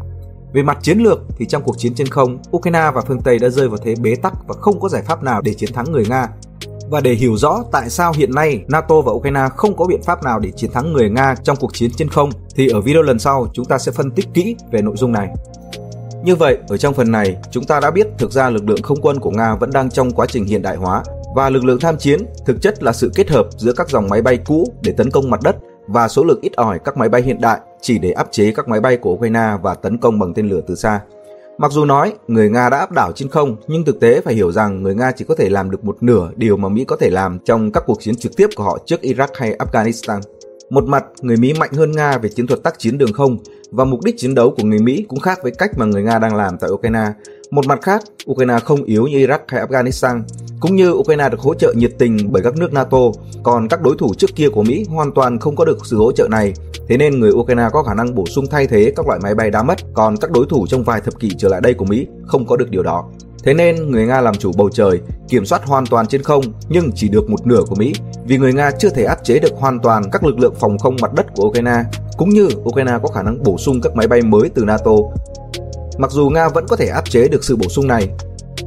[0.54, 3.50] Về mặt chiến lược thì trong cuộc chiến trên không, Ukraine và phương Tây đã
[3.50, 6.06] rơi vào thế bế tắc và không có giải pháp nào để chiến thắng người
[6.10, 6.30] Nga.
[6.90, 10.24] Và để hiểu rõ tại sao hiện nay NATO và Ukraine không có biện pháp
[10.24, 13.20] nào để chiến thắng người Nga trong cuộc chiến trên không thì ở video lần
[13.20, 15.28] sau chúng ta sẽ phân tích kỹ về nội dung này.
[16.24, 19.02] Như vậy, ở trong phần này, chúng ta đã biết thực ra lực lượng không
[19.02, 21.04] quân của Nga vẫn đang trong quá trình hiện đại hóa
[21.36, 24.22] và lực lượng tham chiến thực chất là sự kết hợp giữa các dòng máy
[24.22, 25.56] bay cũ để tấn công mặt đất
[25.88, 28.68] và số lượng ít ỏi các máy bay hiện đại chỉ để áp chế các
[28.68, 31.02] máy bay của Ukraine và tấn công bằng tên lửa từ xa.
[31.58, 34.52] Mặc dù nói người Nga đã áp đảo trên không, nhưng thực tế phải hiểu
[34.52, 37.10] rằng người Nga chỉ có thể làm được một nửa điều mà Mỹ có thể
[37.10, 40.22] làm trong các cuộc chiến trực tiếp của họ trước Iraq hay Afghanistan.
[40.74, 43.38] Một mặt, người Mỹ mạnh hơn Nga về chiến thuật tác chiến đường không
[43.72, 46.20] và mục đích chiến đấu của người Mỹ cũng khác với cách mà người Nga
[46.20, 47.06] đang làm tại Ukraine.
[47.52, 50.22] Một mặt khác, Ukraine không yếu như Iraq hay Afghanistan,
[50.60, 52.98] cũng như Ukraine được hỗ trợ nhiệt tình bởi các nước NATO,
[53.44, 56.12] còn các đối thủ trước kia của Mỹ hoàn toàn không có được sự hỗ
[56.12, 56.54] trợ này.
[56.88, 59.52] Thế nên người Ukraine có khả năng bổ sung thay thế các loại máy bay
[59.52, 62.08] đã mất, còn các đối thủ trong vài thập kỷ trở lại đây của Mỹ
[62.26, 63.10] không có được điều đó.
[63.44, 66.92] Thế nên người Nga làm chủ bầu trời, kiểm soát hoàn toàn trên không nhưng
[66.96, 67.94] chỉ được một nửa của Mỹ
[68.26, 70.96] vì người Nga chưa thể áp chế được hoàn toàn các lực lượng phòng không
[71.02, 71.84] mặt đất của Ukraine,
[72.18, 74.92] cũng như Ukraine có khả năng bổ sung các máy bay mới từ NATO.
[75.98, 78.10] Mặc dù Nga vẫn có thể áp chế được sự bổ sung này,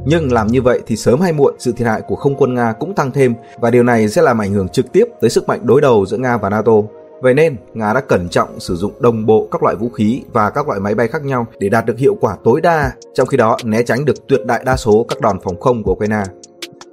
[0.05, 2.73] nhưng làm như vậy thì sớm hay muộn sự thiệt hại của không quân Nga
[2.79, 5.59] cũng tăng thêm và điều này sẽ làm ảnh hưởng trực tiếp tới sức mạnh
[5.63, 6.73] đối đầu giữa Nga và NATO.
[7.21, 10.49] Vậy nên, Nga đã cẩn trọng sử dụng đồng bộ các loại vũ khí và
[10.49, 13.37] các loại máy bay khác nhau để đạt được hiệu quả tối đa, trong khi
[13.37, 16.23] đó né tránh được tuyệt đại đa số các đòn phòng không của Ukraine.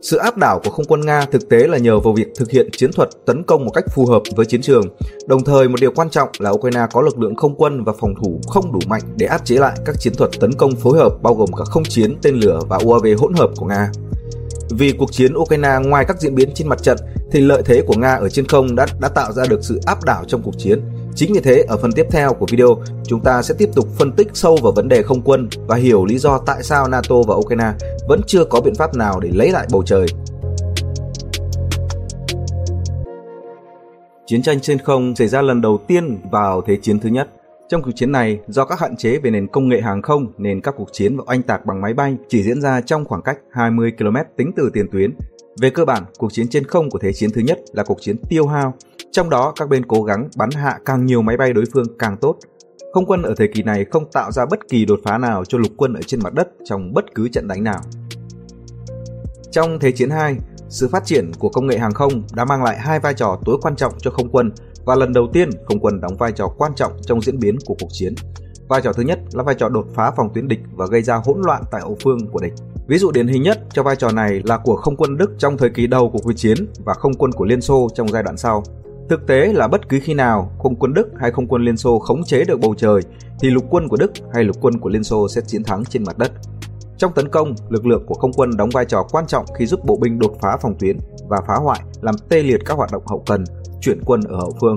[0.03, 2.69] Sự áp đảo của không quân Nga thực tế là nhờ vào việc thực hiện
[2.73, 4.85] chiến thuật tấn công một cách phù hợp với chiến trường.
[5.27, 8.15] Đồng thời một điều quan trọng là Ukraine có lực lượng không quân và phòng
[8.15, 11.13] thủ không đủ mạnh để áp chế lại các chiến thuật tấn công phối hợp
[11.23, 13.91] bao gồm cả không chiến, tên lửa và UAV hỗn hợp của Nga.
[14.79, 16.99] Vì cuộc chiến Ukraine ngoài các diễn biến trên mặt trận
[17.33, 20.05] thì lợi thế của Nga ở trên không đã đã tạo ra được sự áp
[20.05, 20.81] đảo trong cuộc chiến.
[21.15, 24.13] Chính vì thế, ở phần tiếp theo của video, chúng ta sẽ tiếp tục phân
[24.13, 27.35] tích sâu vào vấn đề không quân và hiểu lý do tại sao NATO và
[27.35, 27.73] Ukraine
[28.09, 30.07] vẫn chưa có biện pháp nào để lấy lại bầu trời.
[34.27, 37.29] Chiến tranh trên không xảy ra lần đầu tiên vào Thế chiến thứ nhất.
[37.69, 40.61] Trong cuộc chiến này, do các hạn chế về nền công nghệ hàng không nên
[40.61, 43.39] các cuộc chiến và oanh tạc bằng máy bay chỉ diễn ra trong khoảng cách
[43.51, 45.15] 20 km tính từ tiền tuyến.
[45.61, 48.17] Về cơ bản, cuộc chiến trên không của Thế chiến thứ nhất là cuộc chiến
[48.29, 48.75] tiêu hao,
[49.11, 52.17] trong đó các bên cố gắng bắn hạ càng nhiều máy bay đối phương càng
[52.17, 52.39] tốt.
[52.93, 55.59] Không quân ở thời kỳ này không tạo ra bất kỳ đột phá nào cho
[55.59, 57.81] lục quân ở trên mặt đất trong bất cứ trận đánh nào.
[59.51, 60.37] Trong Thế chiến 2,
[60.69, 63.59] sự phát triển của công nghệ hàng không đã mang lại hai vai trò tối
[63.63, 64.53] quan trọng cho không quân
[64.85, 67.77] và lần đầu tiên không quân đóng vai trò quan trọng trong diễn biến của
[67.81, 68.15] cuộc chiến.
[68.69, 71.21] Vai trò thứ nhất là vai trò đột phá phòng tuyến địch và gây ra
[71.25, 72.53] hỗn loạn tại hậu phương của địch.
[72.87, 75.57] Ví dụ điển hình nhất cho vai trò này là của không quân Đức trong
[75.57, 78.37] thời kỳ đầu của cuộc chiến và không quân của Liên Xô trong giai đoạn
[78.37, 78.63] sau.
[79.09, 81.99] Thực tế là bất cứ khi nào không quân Đức hay không quân Liên Xô
[81.99, 83.01] khống chế được bầu trời
[83.41, 86.05] thì lục quân của Đức hay lục quân của Liên Xô sẽ chiến thắng trên
[86.05, 86.33] mặt đất.
[86.99, 89.81] Trong tấn công, lực lượng của không quân đóng vai trò quan trọng khi giúp
[89.85, 93.03] bộ binh đột phá phòng tuyến và phá hoại, làm tê liệt các hoạt động
[93.07, 93.45] hậu cần,
[93.85, 94.77] chuyển quân ở hậu phương.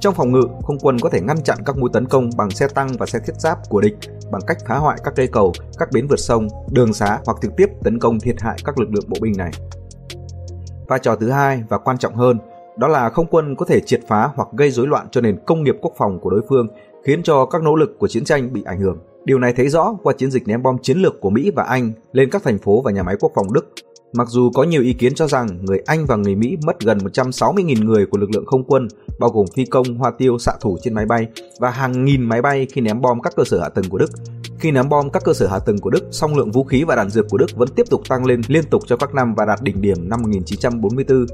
[0.00, 2.68] Trong phòng ngự, không quân có thể ngăn chặn các mũi tấn công bằng xe
[2.68, 3.96] tăng và xe thiết giáp của địch
[4.32, 7.52] bằng cách phá hoại các cây cầu, các bến vượt sông, đường xá hoặc trực
[7.56, 9.50] tiếp tấn công thiệt hại các lực lượng bộ binh này.
[10.88, 12.38] Vai trò thứ hai và quan trọng hơn,
[12.76, 15.62] đó là không quân có thể triệt phá hoặc gây rối loạn cho nền công
[15.62, 16.68] nghiệp quốc phòng của đối phương,
[17.04, 18.98] khiến cho các nỗ lực của chiến tranh bị ảnh hưởng.
[19.24, 21.92] Điều này thấy rõ qua chiến dịch ném bom chiến lược của Mỹ và Anh
[22.12, 23.72] lên các thành phố và nhà máy quốc phòng Đức.
[24.12, 26.98] Mặc dù có nhiều ý kiến cho rằng người Anh và người Mỹ mất gần
[26.98, 28.88] 160.000 người của lực lượng không quân,
[29.18, 31.26] bao gồm phi công, hoa tiêu, xạ thủ trên máy bay
[31.60, 34.10] và hàng nghìn máy bay khi ném bom các cơ sở hạ tầng của Đức.
[34.58, 36.96] Khi ném bom các cơ sở hạ tầng của Đức, song lượng vũ khí và
[36.96, 39.44] đạn dược của Đức vẫn tiếp tục tăng lên liên tục cho các năm và
[39.44, 41.26] đạt đỉnh điểm năm 1944.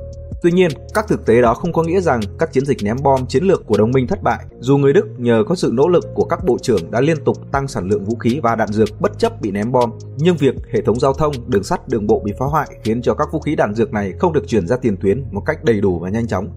[0.42, 3.26] Tuy nhiên, các thực tế đó không có nghĩa rằng các chiến dịch ném bom
[3.26, 4.44] chiến lược của đồng minh thất bại.
[4.60, 7.52] Dù người Đức nhờ có sự nỗ lực của các bộ trưởng đã liên tục
[7.52, 10.54] tăng sản lượng vũ khí và đạn dược bất chấp bị ném bom, nhưng việc
[10.72, 13.40] hệ thống giao thông, đường sắt, đường bộ bị phá hoại khiến cho các vũ
[13.40, 16.08] khí đạn dược này không được chuyển ra tiền tuyến một cách đầy đủ và
[16.08, 16.48] nhanh chóng.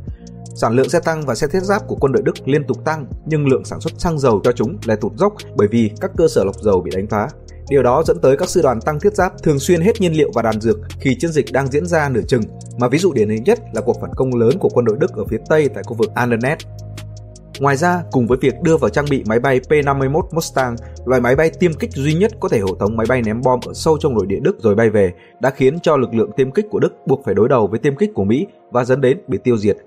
[0.56, 3.06] Sản lượng xe tăng và xe thiết giáp của quân đội Đức liên tục tăng,
[3.26, 6.28] nhưng lượng sản xuất xăng dầu cho chúng lại tụt dốc bởi vì các cơ
[6.28, 7.28] sở lọc dầu bị đánh phá.
[7.72, 10.32] Điều đó dẫn tới các sư đoàn tăng thiết giáp thường xuyên hết nhiên liệu
[10.34, 12.42] và đạn dược khi chiến dịch đang diễn ra nửa chừng,
[12.80, 15.14] mà ví dụ điển hình nhất là cuộc phản công lớn của quân đội Đức
[15.14, 16.58] ở phía Tây tại khu vực Arnhem.
[17.60, 21.36] Ngoài ra, cùng với việc đưa vào trang bị máy bay P-51 Mustang, loại máy
[21.36, 23.98] bay tiêm kích duy nhất có thể hộ tống máy bay ném bom ở sâu
[23.98, 26.80] trong nội địa Đức rồi bay về, đã khiến cho lực lượng tiêm kích của
[26.80, 29.58] Đức buộc phải đối đầu với tiêm kích của Mỹ và dẫn đến bị tiêu
[29.58, 29.78] diệt.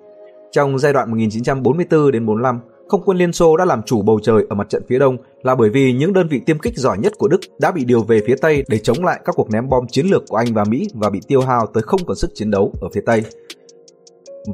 [0.52, 2.60] Trong giai đoạn 1944 đến 45,
[2.94, 5.54] không quân Liên Xô đã làm chủ bầu trời ở mặt trận phía đông là
[5.54, 8.20] bởi vì những đơn vị tiêm kích giỏi nhất của Đức đã bị điều về
[8.26, 10.88] phía Tây để chống lại các cuộc ném bom chiến lược của Anh và Mỹ
[10.94, 13.22] và bị tiêu hao tới không còn sức chiến đấu ở phía Tây.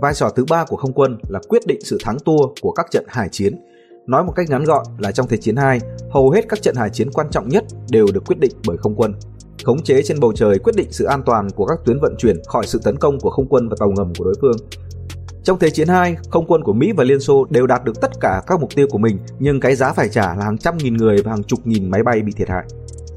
[0.00, 2.86] Vai trò thứ ba của không quân là quyết định sự thắng thua của các
[2.90, 3.60] trận hải chiến.
[4.06, 5.80] Nói một cách ngắn gọn là trong Thế chiến 2,
[6.10, 8.94] hầu hết các trận hải chiến quan trọng nhất đều được quyết định bởi không
[8.96, 9.14] quân.
[9.64, 12.36] Khống chế trên bầu trời quyết định sự an toàn của các tuyến vận chuyển
[12.46, 14.56] khỏi sự tấn công của không quân và tàu ngầm của đối phương.
[15.44, 18.10] Trong Thế chiến 2, không quân của Mỹ và Liên Xô đều đạt được tất
[18.20, 20.96] cả các mục tiêu của mình, nhưng cái giá phải trả là hàng trăm nghìn
[20.96, 22.64] người và hàng chục nghìn máy bay bị thiệt hại.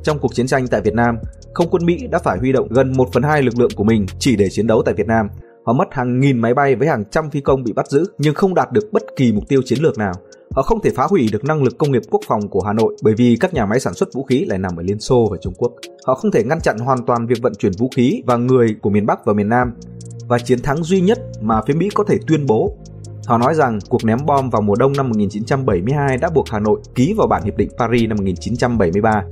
[0.03, 1.17] Trong cuộc chiến tranh tại Việt Nam,
[1.53, 4.05] không quân Mỹ đã phải huy động gần 1 phần 2 lực lượng của mình
[4.19, 5.27] chỉ để chiến đấu tại Việt Nam.
[5.65, 8.35] Họ mất hàng nghìn máy bay với hàng trăm phi công bị bắt giữ nhưng
[8.35, 10.13] không đạt được bất kỳ mục tiêu chiến lược nào.
[10.55, 12.95] Họ không thể phá hủy được năng lực công nghiệp quốc phòng của Hà Nội
[13.03, 15.37] bởi vì các nhà máy sản xuất vũ khí lại nằm ở Liên Xô và
[15.41, 15.71] Trung Quốc.
[16.05, 18.89] Họ không thể ngăn chặn hoàn toàn việc vận chuyển vũ khí và người của
[18.89, 19.73] miền Bắc và miền Nam
[20.33, 22.77] và chiến thắng duy nhất mà phía Mỹ có thể tuyên bố.
[23.25, 26.79] Họ nói rằng cuộc ném bom vào mùa đông năm 1972 đã buộc Hà Nội
[26.95, 29.23] ký vào bản hiệp định Paris năm 1973.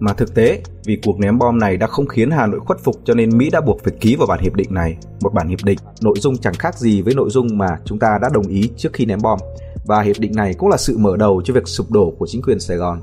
[0.00, 2.96] Mà thực tế, vì cuộc ném bom này đã không khiến Hà Nội khuất phục
[3.04, 5.64] cho nên Mỹ đã buộc phải ký vào bản hiệp định này, một bản hiệp
[5.64, 8.70] định nội dung chẳng khác gì với nội dung mà chúng ta đã đồng ý
[8.76, 9.38] trước khi ném bom.
[9.84, 12.42] Và hiệp định này cũng là sự mở đầu cho việc sụp đổ của chính
[12.42, 13.00] quyền Sài Gòn.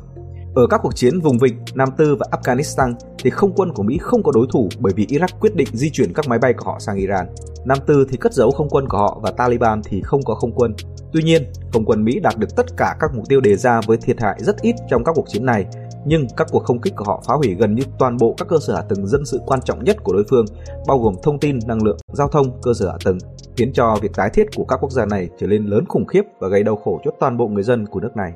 [0.56, 2.94] Ở các cuộc chiến vùng vịnh, Nam Tư và Afghanistan
[3.24, 5.90] thì không quân của Mỹ không có đối thủ bởi vì Iraq quyết định di
[5.90, 7.26] chuyển các máy bay của họ sang Iran.
[7.66, 10.52] Nam Tư thì cất giấu không quân của họ và Taliban thì không có không
[10.56, 10.74] quân.
[11.14, 11.44] Tuy nhiên,
[11.74, 14.36] không quân Mỹ đạt được tất cả các mục tiêu đề ra với thiệt hại
[14.40, 15.66] rất ít trong các cuộc chiến này,
[16.06, 18.58] nhưng các cuộc không kích của họ phá hủy gần như toàn bộ các cơ
[18.62, 20.46] sở hạ tầng dân sự quan trọng nhất của đối phương,
[20.88, 23.18] bao gồm thông tin, năng lượng, giao thông, cơ sở hạ tầng,
[23.56, 26.24] khiến cho việc tái thiết của các quốc gia này trở nên lớn khủng khiếp
[26.40, 28.34] và gây đau khổ cho toàn bộ người dân của nước này.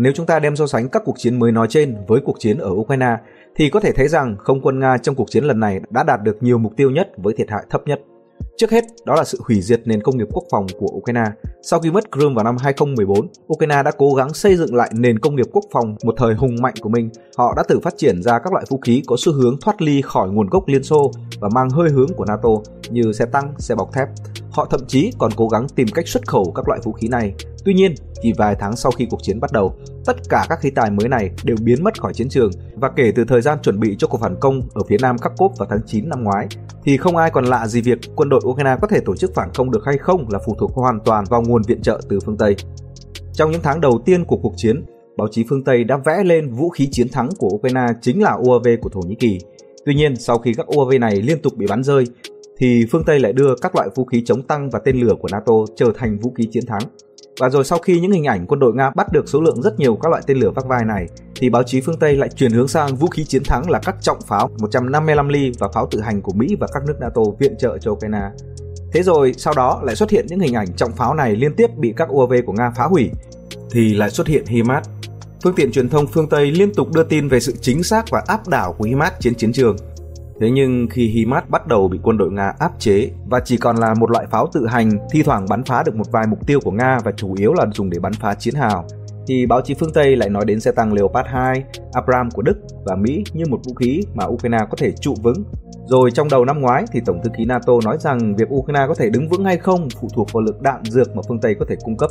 [0.00, 2.58] Nếu chúng ta đem so sánh các cuộc chiến mới nói trên với cuộc chiến
[2.58, 3.16] ở Ukraine
[3.56, 6.22] thì có thể thấy rằng không quân Nga trong cuộc chiến lần này đã đạt
[6.22, 8.00] được nhiều mục tiêu nhất với thiệt hại thấp nhất.
[8.56, 11.24] Trước hết, đó là sự hủy diệt nền công nghiệp quốc phòng của Ukraine.
[11.62, 15.18] Sau khi mất Crimea vào năm 2014, Ukraine đã cố gắng xây dựng lại nền
[15.18, 17.10] công nghiệp quốc phòng một thời hùng mạnh của mình.
[17.36, 20.02] Họ đã tự phát triển ra các loại vũ khí có xu hướng thoát ly
[20.02, 22.48] khỏi nguồn gốc Liên Xô và mang hơi hướng của NATO
[22.90, 24.08] như xe tăng, xe bọc thép.
[24.50, 27.34] Họ thậm chí còn cố gắng tìm cách xuất khẩu các loại vũ khí này.
[27.64, 29.74] Tuy nhiên, chỉ vài tháng sau khi cuộc chiến bắt đầu,
[30.04, 33.12] tất cả các khí tài mới này đều biến mất khỏi chiến trường và kể
[33.16, 35.80] từ thời gian chuẩn bị cho cuộc phản công ở phía nam Kharkov vào tháng
[35.86, 36.46] 9 năm ngoái
[36.84, 39.50] thì không ai còn lạ gì việc quân đội Ukraine có thể tổ chức phản
[39.54, 42.36] công được hay không là phụ thuộc hoàn toàn vào nguồn viện trợ từ phương
[42.36, 42.56] Tây.
[43.32, 44.84] Trong những tháng đầu tiên của cuộc chiến,
[45.16, 48.32] báo chí phương Tây đã vẽ lên vũ khí chiến thắng của Ukraine chính là
[48.32, 49.38] UAV của Thổ Nhĩ Kỳ.
[49.86, 52.04] Tuy nhiên, sau khi các UAV này liên tục bị bắn rơi,
[52.58, 55.28] thì phương Tây lại đưa các loại vũ khí chống tăng và tên lửa của
[55.32, 56.82] NATO trở thành vũ khí chiến thắng.
[57.40, 59.78] Và rồi sau khi những hình ảnh quân đội Nga bắt được số lượng rất
[59.78, 61.06] nhiều các loại tên lửa vác vai này,
[61.36, 63.96] thì báo chí phương Tây lại chuyển hướng sang vũ khí chiến thắng là các
[64.00, 67.54] trọng pháo 155 ly và pháo tự hành của Mỹ và các nước NATO viện
[67.58, 68.30] trợ cho Ukraine.
[68.92, 71.70] Thế rồi sau đó lại xuất hiện những hình ảnh trọng pháo này liên tiếp
[71.76, 73.10] bị các UAV của Nga phá hủy,
[73.70, 74.88] thì lại xuất hiện HIMARS.
[75.42, 78.22] Phương tiện truyền thông phương Tây liên tục đưa tin về sự chính xác và
[78.26, 79.76] áp đảo của HIMARS trên chiến trường.
[80.40, 83.76] Thế nhưng khi HIMARS bắt đầu bị quân đội Nga áp chế và chỉ còn
[83.76, 86.60] là một loại pháo tự hành thi thoảng bắn phá được một vài mục tiêu
[86.60, 88.84] của Nga và chủ yếu là dùng để bắn phá chiến hào,
[89.26, 92.56] thì báo chí phương Tây lại nói đến xe tăng Leopard 2, Abram của Đức
[92.84, 95.44] và Mỹ như một vũ khí mà Ukraine có thể trụ vững.
[95.86, 98.94] Rồi trong đầu năm ngoái thì Tổng thư ký NATO nói rằng việc Ukraine có
[98.94, 101.66] thể đứng vững hay không phụ thuộc vào lượng đạn dược mà phương Tây có
[101.68, 102.10] thể cung cấp.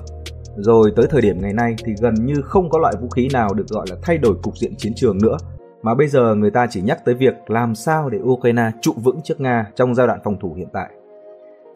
[0.57, 3.53] Rồi tới thời điểm ngày nay thì gần như không có loại vũ khí nào
[3.53, 5.38] được gọi là thay đổi cục diện chiến trường nữa
[5.82, 9.19] mà bây giờ người ta chỉ nhắc tới việc làm sao để Ukraine trụ vững
[9.23, 10.89] trước Nga trong giai đoạn phòng thủ hiện tại.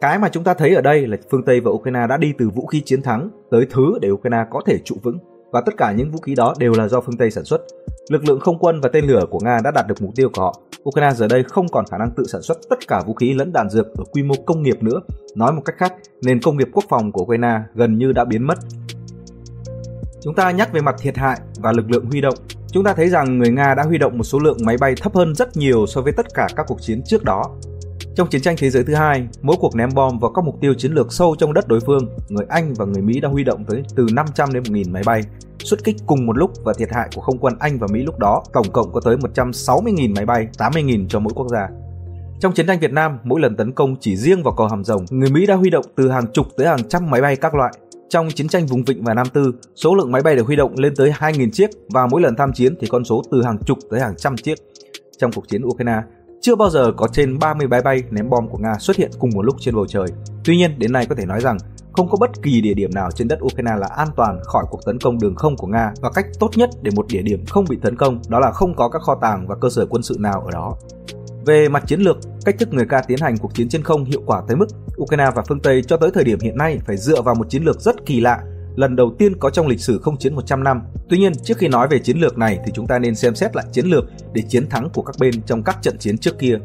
[0.00, 2.48] Cái mà chúng ta thấy ở đây là phương Tây và Ukraine đã đi từ
[2.48, 5.18] vũ khí chiến thắng tới thứ để Ukraine có thể trụ vững
[5.52, 7.60] và tất cả những vũ khí đó đều là do phương Tây sản xuất.
[8.08, 10.42] lực lượng không quân và tên lửa của Nga đã đạt được mục tiêu của
[10.42, 10.60] họ.
[10.88, 13.52] Ukraine giờ đây không còn khả năng tự sản xuất tất cả vũ khí lẫn
[13.52, 15.00] đạn dược ở quy mô công nghiệp nữa.
[15.36, 18.46] Nói một cách khác, nền công nghiệp quốc phòng của Ukraine gần như đã biến
[18.46, 18.58] mất.
[20.20, 22.34] Chúng ta nhắc về mặt thiệt hại và lực lượng huy động.
[22.72, 25.14] Chúng ta thấy rằng người Nga đã huy động một số lượng máy bay thấp
[25.14, 27.42] hơn rất nhiều so với tất cả các cuộc chiến trước đó.
[28.16, 30.74] Trong chiến tranh thế giới thứ hai, mỗi cuộc ném bom vào các mục tiêu
[30.74, 33.64] chiến lược sâu trong đất đối phương, người Anh và người Mỹ đã huy động
[33.64, 35.22] tới từ 500 đến 1.000 máy bay,
[35.58, 38.18] xuất kích cùng một lúc và thiệt hại của không quân Anh và Mỹ lúc
[38.18, 41.68] đó tổng cộng có tới 160.000 máy bay, 80.000 cho mỗi quốc gia.
[42.40, 45.04] Trong chiến tranh Việt Nam, mỗi lần tấn công chỉ riêng vào cầu Hàm Rồng,
[45.10, 47.72] người Mỹ đã huy động từ hàng chục tới hàng trăm máy bay các loại.
[48.12, 50.74] Trong chiến tranh vùng Vịnh và Nam Tư, số lượng máy bay được huy động
[50.78, 53.78] lên tới 2.000 chiếc và mỗi lần tham chiến thì con số từ hàng chục
[53.90, 54.54] tới hàng trăm chiếc.
[55.18, 56.00] Trong cuộc chiến Ukraine,
[56.40, 59.30] chưa bao giờ có trên 30 máy bay ném bom của Nga xuất hiện cùng
[59.34, 60.06] một lúc trên bầu trời.
[60.44, 61.58] Tuy nhiên, đến nay có thể nói rằng
[61.92, 64.80] không có bất kỳ địa điểm nào trên đất Ukraine là an toàn khỏi cuộc
[64.86, 67.64] tấn công đường không của Nga và cách tốt nhất để một địa điểm không
[67.68, 70.16] bị tấn công đó là không có các kho tàng và cơ sở quân sự
[70.18, 70.76] nào ở đó.
[71.46, 74.22] Về mặt chiến lược, cách thức người Nga tiến hành cuộc chiến trên không hiệu
[74.26, 74.66] quả tới mức
[75.02, 77.64] Ukraine và phương Tây cho tới thời điểm hiện nay phải dựa vào một chiến
[77.64, 78.40] lược rất kỳ lạ,
[78.76, 80.82] lần đầu tiên có trong lịch sử không chiến 100 năm.
[81.08, 83.56] Tuy nhiên, trước khi nói về chiến lược này thì chúng ta nên xem xét
[83.56, 86.58] lại chiến lược để chiến thắng của các bên trong các trận chiến trước kia.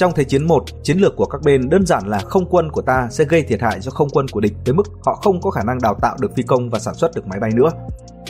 [0.00, 2.82] Trong Thế chiến 1, chiến lược của các bên đơn giản là không quân của
[2.82, 5.50] ta sẽ gây thiệt hại cho không quân của địch tới mức họ không có
[5.50, 7.70] khả năng đào tạo được phi công và sản xuất được máy bay nữa.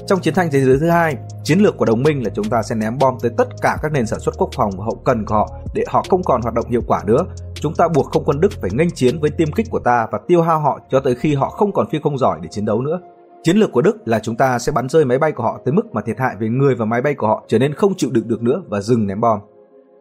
[0.06, 2.62] Trong chiến tranh thế giới thứ hai, chiến lược của đồng minh là chúng ta
[2.62, 5.26] sẽ ném bom tới tất cả các nền sản xuất quốc phòng và hậu cần
[5.26, 7.24] của họ để họ không còn hoạt động hiệu quả nữa.
[7.54, 10.18] Chúng ta buộc không quân Đức phải nghênh chiến với tiêm kích của ta và
[10.26, 12.80] tiêu hao họ cho tới khi họ không còn phi công giỏi để chiến đấu
[12.80, 13.00] nữa.
[13.42, 15.72] Chiến lược của Đức là chúng ta sẽ bắn rơi máy bay của họ tới
[15.72, 18.10] mức mà thiệt hại về người và máy bay của họ trở nên không chịu
[18.12, 19.40] đựng được nữa và dừng ném bom.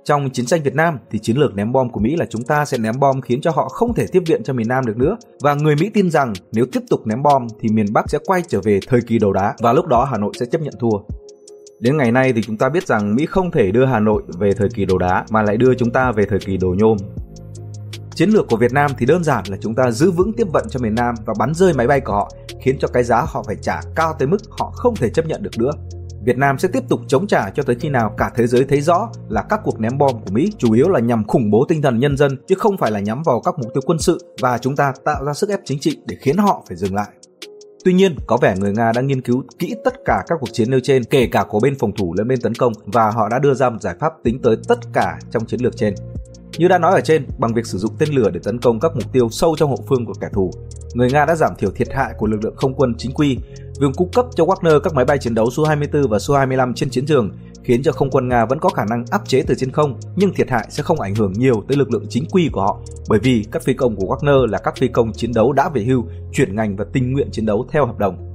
[0.04, 2.66] Trong chiến tranh Việt Nam thì chiến lược ném bom của Mỹ là chúng ta
[2.66, 5.18] sẽ ném bom khiến cho họ không thể tiếp viện cho miền Nam được nữa
[5.42, 8.42] và người Mỹ tin rằng nếu tiếp tục ném bom thì miền Bắc sẽ quay
[8.48, 11.00] trở về thời kỳ đầu đá và lúc đó Hà Nội sẽ chấp nhận thua.
[11.80, 14.54] Đến ngày nay thì chúng ta biết rằng Mỹ không thể đưa Hà Nội về
[14.54, 16.98] thời kỳ đồ đá mà lại đưa chúng ta về thời kỳ đồ nhôm.
[18.16, 20.66] Chiến lược của Việt Nam thì đơn giản là chúng ta giữ vững tiếp vận
[20.70, 22.32] cho miền Nam và bắn rơi máy bay của họ,
[22.62, 25.44] khiến cho cái giá họ phải trả cao tới mức họ không thể chấp nhận
[25.44, 25.72] được nữa.
[26.30, 28.82] Việt Nam sẽ tiếp tục chống trả cho tới khi nào cả thế giới thấy
[28.82, 31.82] rõ là các cuộc ném bom của Mỹ chủ yếu là nhằm khủng bố tinh
[31.82, 34.58] thần nhân dân chứ không phải là nhắm vào các mục tiêu quân sự và
[34.58, 37.08] chúng ta tạo ra sức ép chính trị để khiến họ phải dừng lại.
[37.86, 40.72] Tuy nhiên, có vẻ người Nga đã nghiên cứu kỹ tất cả các cuộc chiến
[40.72, 43.40] nêu trên, kể cả của bên phòng thủ lẫn bên tấn công và họ đã
[43.40, 45.94] đưa ra một giải pháp tính tới tất cả trong chiến lược trên.
[46.58, 48.92] Như đã nói ở trên, bằng việc sử dụng tên lửa để tấn công các
[48.96, 50.52] mục tiêu sâu trong hậu phương của kẻ thù,
[50.94, 53.38] người Nga đã giảm thiểu thiệt hại của lực lượng không quân chính quy,
[53.80, 57.06] việc cung cấp cho Wagner các máy bay chiến đấu Su-24 và Su-25 trên chiến
[57.06, 57.32] trường
[57.64, 60.34] khiến cho không quân Nga vẫn có khả năng áp chế từ trên không, nhưng
[60.34, 62.80] thiệt hại sẽ không ảnh hưởng nhiều tới lực lượng chính quy của họ,
[63.10, 65.84] bởi vì các phi công của Wagner là các phi công chiến đấu đã về
[65.84, 68.29] hưu, chuyển ngành và tình nguyện chiến đấu theo hợp đồng.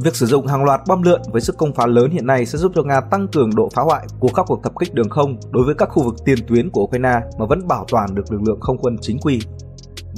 [0.00, 2.58] Việc sử dụng hàng loạt bom lượn với sức công phá lớn hiện nay sẽ
[2.58, 5.36] giúp cho Nga tăng cường độ phá hoại của các cuộc tập kích đường không
[5.50, 8.42] đối với các khu vực tiền tuyến của Ukraine mà vẫn bảo toàn được lực
[8.46, 9.40] lượng không quân chính quy.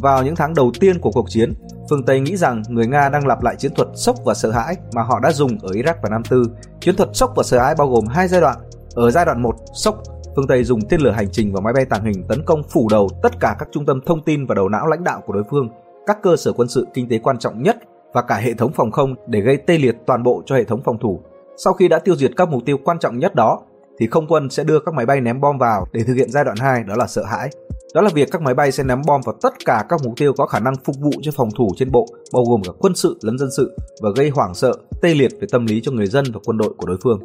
[0.03, 1.55] Vào những tháng đầu tiên của cuộc chiến,
[1.91, 4.77] phương Tây nghĩ rằng người Nga đang lặp lại chiến thuật sốc và sợ hãi
[4.95, 6.43] mà họ đã dùng ở Iraq và Nam Tư.
[6.81, 8.57] Chiến thuật sốc và sợ hãi bao gồm hai giai đoạn.
[8.95, 10.03] Ở giai đoạn 1, sốc,
[10.37, 12.89] phương Tây dùng tên lửa hành trình và máy bay tàng hình tấn công phủ
[12.91, 15.45] đầu tất cả các trung tâm thông tin và đầu não lãnh đạo của đối
[15.51, 15.69] phương,
[16.07, 17.77] các cơ sở quân sự kinh tế quan trọng nhất
[18.13, 20.81] và cả hệ thống phòng không để gây tê liệt toàn bộ cho hệ thống
[20.85, 21.21] phòng thủ.
[21.57, 23.61] Sau khi đã tiêu diệt các mục tiêu quan trọng nhất đó,
[23.99, 26.45] thì không quân sẽ đưa các máy bay ném bom vào để thực hiện giai
[26.45, 27.51] đoạn 2 đó là sợ hãi.
[27.95, 30.33] Đó là việc các máy bay sẽ ném bom vào tất cả các mục tiêu
[30.37, 33.19] có khả năng phục vụ cho phòng thủ trên bộ, bao gồm cả quân sự
[33.23, 36.25] lẫn dân sự và gây hoảng sợ, tê liệt về tâm lý cho người dân
[36.35, 37.21] và quân đội của đối phương.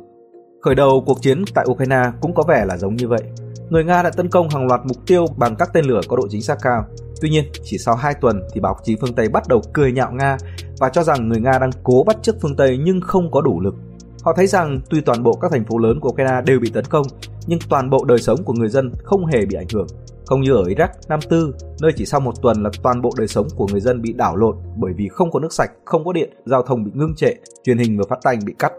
[0.61, 3.21] Khởi đầu cuộc chiến tại Ukraine cũng có vẻ là giống như vậy.
[3.69, 6.27] Người Nga đã tấn công hàng loạt mục tiêu bằng các tên lửa có độ
[6.29, 6.85] chính xác cao.
[7.23, 10.11] Tuy nhiên, chỉ sau 2 tuần thì báo chí phương Tây bắt đầu cười nhạo
[10.11, 10.37] Nga
[10.79, 13.61] và cho rằng người Nga đang cố bắt chước phương Tây nhưng không có đủ
[13.61, 13.75] lực.
[14.23, 16.85] Họ thấy rằng tuy toàn bộ các thành phố lớn của Ukraine đều bị tấn
[16.85, 17.05] công,
[17.47, 19.87] nhưng toàn bộ đời sống của người dân không hề bị ảnh hưởng.
[20.25, 23.27] Không như ở Iraq, Nam Tư, nơi chỉ sau một tuần là toàn bộ đời
[23.27, 26.13] sống của người dân bị đảo lộn bởi vì không có nước sạch, không có
[26.13, 28.71] điện, giao thông bị ngưng trệ, truyền hình và phát thanh bị cắt.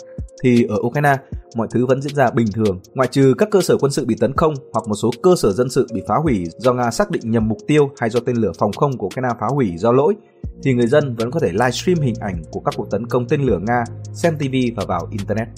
[0.42, 1.16] Thì ở Ukraine,
[1.56, 4.16] mọi thứ vẫn diễn ra bình thường, ngoại trừ các cơ sở quân sự bị
[4.20, 7.10] tấn công hoặc một số cơ sở dân sự bị phá hủy do Nga xác
[7.10, 9.92] định nhầm mục tiêu hay do tên lửa phòng không của Ukraine phá hủy do
[9.92, 10.14] lỗi,
[10.62, 13.42] thì người dân vẫn có thể livestream hình ảnh của các cuộc tấn công tên
[13.42, 15.48] lửa Nga, xem TV và vào Internet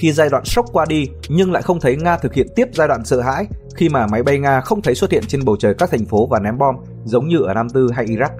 [0.00, 2.88] khi giai đoạn sốc qua đi nhưng lại không thấy Nga thực hiện tiếp giai
[2.88, 5.74] đoạn sợ hãi khi mà máy bay Nga không thấy xuất hiện trên bầu trời
[5.74, 8.30] các thành phố và ném bom giống như ở Nam Tư hay Iraq.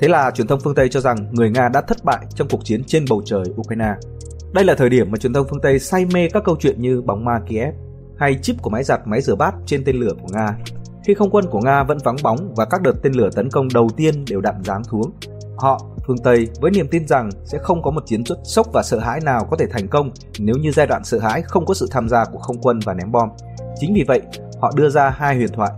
[0.00, 2.64] Thế là truyền thông phương Tây cho rằng người Nga đã thất bại trong cuộc
[2.64, 3.94] chiến trên bầu trời Ukraine.
[4.54, 7.02] Đây là thời điểm mà truyền thông phương Tây say mê các câu chuyện như
[7.02, 7.74] bóng ma Kiev
[8.18, 10.56] hay chip của máy giặt máy rửa bát trên tên lửa của Nga.
[11.04, 13.68] Khi không quân của Nga vẫn vắng bóng và các đợt tên lửa tấn công
[13.74, 15.12] đầu tiên đều đạn dáng xuống,
[15.60, 18.82] Họ, phương Tây, với niềm tin rằng sẽ không có một chiến thuật sốc và
[18.82, 21.74] sợ hãi nào có thể thành công nếu như giai đoạn sợ hãi không có
[21.74, 23.28] sự tham gia của không quân và ném bom.
[23.80, 24.20] Chính vì vậy,
[24.60, 25.70] họ đưa ra hai huyền thoại.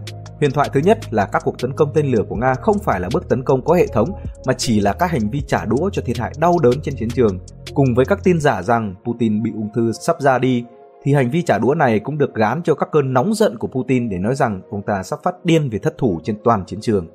[0.43, 3.01] Huyền thoại thứ nhất là các cuộc tấn công tên lửa của Nga không phải
[3.01, 4.09] là bước tấn công có hệ thống
[4.47, 7.09] mà chỉ là các hành vi trả đũa cho thiệt hại đau đớn trên chiến
[7.11, 7.39] trường.
[7.75, 10.65] Cùng với các tin giả rằng Putin bị ung thư sắp ra đi,
[11.03, 13.69] thì hành vi trả đũa này cũng được gán cho các cơn nóng giận của
[13.69, 16.81] Putin để nói rằng ông ta sắp phát điên vì thất thủ trên toàn chiến
[16.81, 17.07] trường.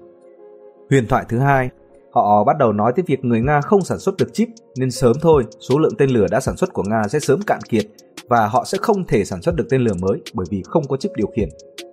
[0.90, 1.70] Huyền thoại thứ hai,
[2.12, 4.48] họ bắt đầu nói tới việc người Nga không sản xuất được chip
[4.78, 7.60] nên sớm thôi số lượng tên lửa đã sản xuất của Nga sẽ sớm cạn
[7.70, 7.86] kiệt
[8.30, 10.98] và họ sẽ không thể sản xuất được tên lửa mới bởi vì không có
[10.98, 11.50] chip điều khiển.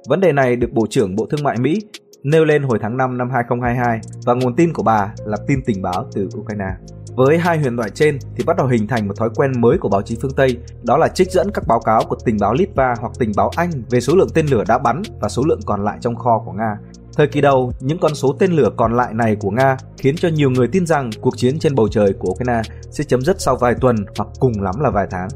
[0.09, 1.80] Vấn đề này được Bộ trưởng Bộ Thương mại Mỹ
[2.22, 5.82] nêu lên hồi tháng 5 năm 2022 và nguồn tin của bà là tin tình
[5.82, 6.70] báo từ Ukraine.
[7.16, 9.89] Với hai huyền thoại trên thì bắt đầu hình thành một thói quen mới của
[9.89, 12.95] báo chí phương Tây, đó là trích dẫn các báo cáo của tình báo Litva
[13.01, 15.85] hoặc tình báo Anh về số lượng tên lửa đã bắn và số lượng còn
[15.85, 16.76] lại trong kho của Nga.
[17.16, 20.28] Thời kỳ đầu, những con số tên lửa còn lại này của Nga khiến cho
[20.28, 23.57] nhiều người tin rằng cuộc chiến trên bầu trời của Ukraine sẽ chấm dứt sau
[23.57, 25.28] vài tuần hoặc cùng lắm là vài tháng.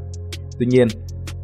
[0.59, 0.87] Tuy nhiên,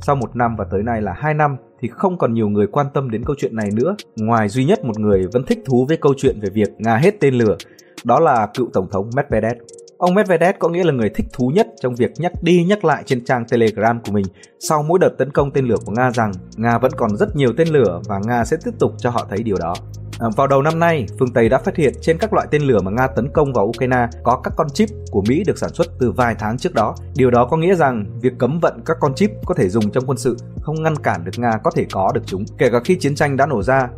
[0.02, 2.88] sau một năm và tới nay là hai năm thì không còn nhiều người quan
[2.94, 5.98] tâm đến câu chuyện này nữa, ngoài duy nhất một người vẫn thích thú với
[5.98, 7.58] câu chuyện về việc Nga hết tên lửa,
[8.04, 9.58] đó là cựu tổng thống Medvedev.
[9.98, 13.04] Ông Medvedev có nghĩa là người thích thú nhất trong việc nhắc đi nhắc lại
[13.06, 14.26] trên trang Telegram của mình
[14.60, 17.54] sau mỗi đợt tấn công tên lửa của Nga rằng Nga vẫn còn rất nhiều
[17.58, 19.74] tên lửa và Nga sẽ tiếp tục cho họ thấy điều đó.
[20.20, 22.80] À, vào đầu năm nay, phương Tây đã phát hiện trên các loại tên lửa
[22.82, 25.88] mà Nga tấn công vào Ukraine có các con chip của Mỹ được sản xuất
[26.00, 26.96] từ vài tháng trước đó.
[27.16, 30.04] Điều đó có nghĩa rằng việc cấm vận các con chip có thể dùng trong
[30.08, 32.98] quân sự không ngăn cản được Nga có thể có được chúng, kể cả khi
[33.00, 33.90] chiến tranh đã nổ ra.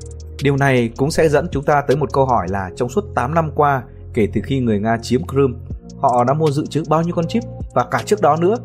[0.43, 3.33] Điều này cũng sẽ dẫn chúng ta tới một câu hỏi là trong suốt 8
[3.33, 3.83] năm qua,
[4.13, 5.59] kể từ khi người Nga chiếm Crimea,
[6.01, 7.43] họ đã mua dự trữ bao nhiêu con chip
[7.73, 8.55] và cả trước đó nữa.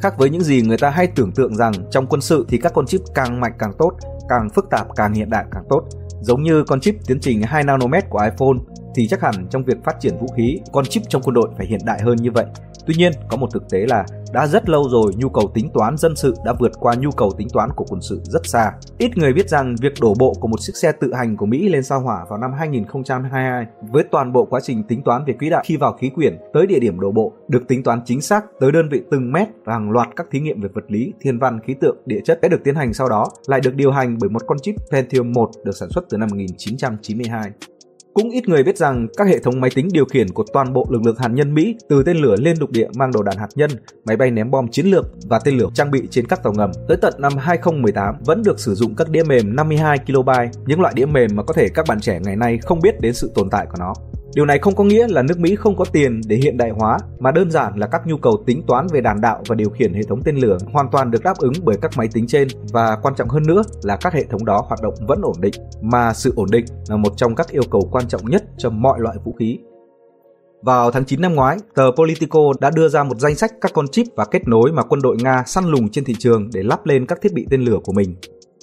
[0.00, 2.72] Khác với những gì người ta hay tưởng tượng rằng trong quân sự thì các
[2.74, 3.92] con chip càng mạnh càng tốt,
[4.28, 5.82] càng phức tạp càng hiện đại càng tốt.
[6.20, 8.58] Giống như con chip tiến trình 2 nanomet của iPhone
[8.94, 11.66] thì chắc hẳn trong việc phát triển vũ khí, con chip trong quân đội phải
[11.66, 12.44] hiện đại hơn như vậy.
[12.88, 15.96] Tuy nhiên, có một thực tế là đã rất lâu rồi nhu cầu tính toán
[15.96, 18.72] dân sự đã vượt qua nhu cầu tính toán của quân sự rất xa.
[18.98, 21.68] Ít người biết rằng việc đổ bộ của một chiếc xe tự hành của Mỹ
[21.68, 25.50] lên sao hỏa vào năm 2022 với toàn bộ quá trình tính toán về quỹ
[25.50, 28.44] đạo khi vào khí quyển tới địa điểm đổ bộ được tính toán chính xác
[28.60, 31.38] tới đơn vị từng mét và hàng loạt các thí nghiệm về vật lý, thiên
[31.38, 34.16] văn, khí tượng, địa chất đã được tiến hành sau đó lại được điều hành
[34.20, 37.50] bởi một con chip Pentium 1 được sản xuất từ năm 1992.
[38.18, 40.86] Cũng ít người biết rằng các hệ thống máy tính điều khiển của toàn bộ
[40.90, 43.48] lực lượng hạt nhân Mỹ từ tên lửa lên lục địa mang đầu đạn hạt
[43.54, 43.70] nhân,
[44.04, 46.70] máy bay ném bom chiến lược và tên lửa trang bị trên các tàu ngầm
[46.88, 50.30] tới tận năm 2018 vẫn được sử dụng các đĩa mềm 52 KB,
[50.66, 53.14] những loại đĩa mềm mà có thể các bạn trẻ ngày nay không biết đến
[53.14, 53.94] sự tồn tại của nó.
[54.38, 56.98] Điều này không có nghĩa là nước Mỹ không có tiền để hiện đại hóa,
[57.18, 59.94] mà đơn giản là các nhu cầu tính toán về đàn đạo và điều khiển
[59.94, 62.98] hệ thống tên lửa hoàn toàn được đáp ứng bởi các máy tính trên và
[63.02, 66.12] quan trọng hơn nữa là các hệ thống đó hoạt động vẫn ổn định, mà
[66.14, 69.16] sự ổn định là một trong các yêu cầu quan trọng nhất cho mọi loại
[69.24, 69.58] vũ khí.
[70.62, 73.88] Vào tháng 9 năm ngoái, tờ Politico đã đưa ra một danh sách các con
[73.88, 76.86] chip và kết nối mà quân đội Nga săn lùng trên thị trường để lắp
[76.86, 78.14] lên các thiết bị tên lửa của mình.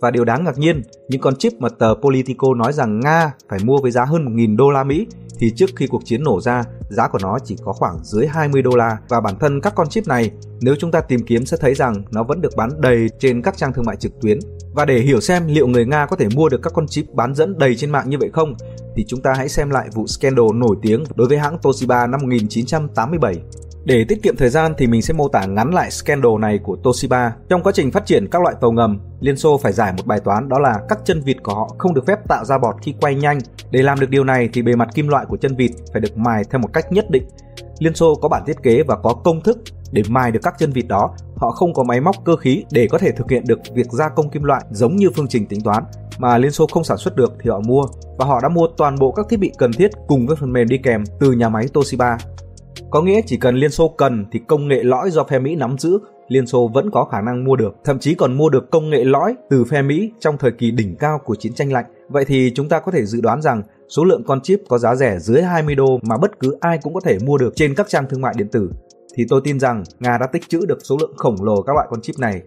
[0.01, 3.59] Và điều đáng ngạc nhiên, những con chip mà tờ Politico nói rằng Nga phải
[3.63, 5.07] mua với giá hơn 1.000 đô la Mỹ
[5.39, 8.61] thì trước khi cuộc chiến nổ ra, giá của nó chỉ có khoảng dưới 20
[8.61, 10.31] đô la và bản thân các con chip này,
[10.61, 13.57] nếu chúng ta tìm kiếm sẽ thấy rằng nó vẫn được bán đầy trên các
[13.57, 14.39] trang thương mại trực tuyến.
[14.73, 17.35] Và để hiểu xem liệu người Nga có thể mua được các con chip bán
[17.35, 18.53] dẫn đầy trên mạng như vậy không,
[18.95, 22.21] thì chúng ta hãy xem lại vụ scandal nổi tiếng đối với hãng Toshiba năm
[22.21, 23.35] 1987
[23.85, 26.77] để tiết kiệm thời gian thì mình sẽ mô tả ngắn lại scandal này của
[26.83, 27.33] Toshiba.
[27.49, 30.19] Trong quá trình phát triển các loại tàu ngầm, Liên Xô phải giải một bài
[30.19, 32.93] toán đó là các chân vịt của họ không được phép tạo ra bọt khi
[33.01, 33.39] quay nhanh.
[33.71, 36.17] Để làm được điều này thì bề mặt kim loại của chân vịt phải được
[36.17, 37.23] mài theo một cách nhất định.
[37.79, 39.57] Liên Xô có bản thiết kế và có công thức
[39.91, 41.15] để mài được các chân vịt đó.
[41.35, 44.09] Họ không có máy móc cơ khí để có thể thực hiện được việc gia
[44.09, 45.83] công kim loại giống như phương trình tính toán
[46.17, 47.83] mà Liên Xô không sản xuất được thì họ mua
[48.17, 50.67] và họ đã mua toàn bộ các thiết bị cần thiết cùng với phần mềm
[50.67, 52.17] đi kèm từ nhà máy Toshiba.
[52.89, 55.77] Có nghĩa chỉ cần Liên Xô cần thì công nghệ lõi do phe Mỹ nắm
[55.77, 58.89] giữ, Liên Xô vẫn có khả năng mua được, thậm chí còn mua được công
[58.89, 61.85] nghệ lõi từ phe Mỹ trong thời kỳ đỉnh cao của chiến tranh lạnh.
[62.09, 64.95] Vậy thì chúng ta có thể dự đoán rằng số lượng con chip có giá
[64.95, 67.89] rẻ dưới 20 đô mà bất cứ ai cũng có thể mua được trên các
[67.89, 68.69] trang thương mại điện tử
[69.15, 71.87] thì tôi tin rằng Nga đã tích trữ được số lượng khổng lồ các loại
[71.89, 72.41] con chip này.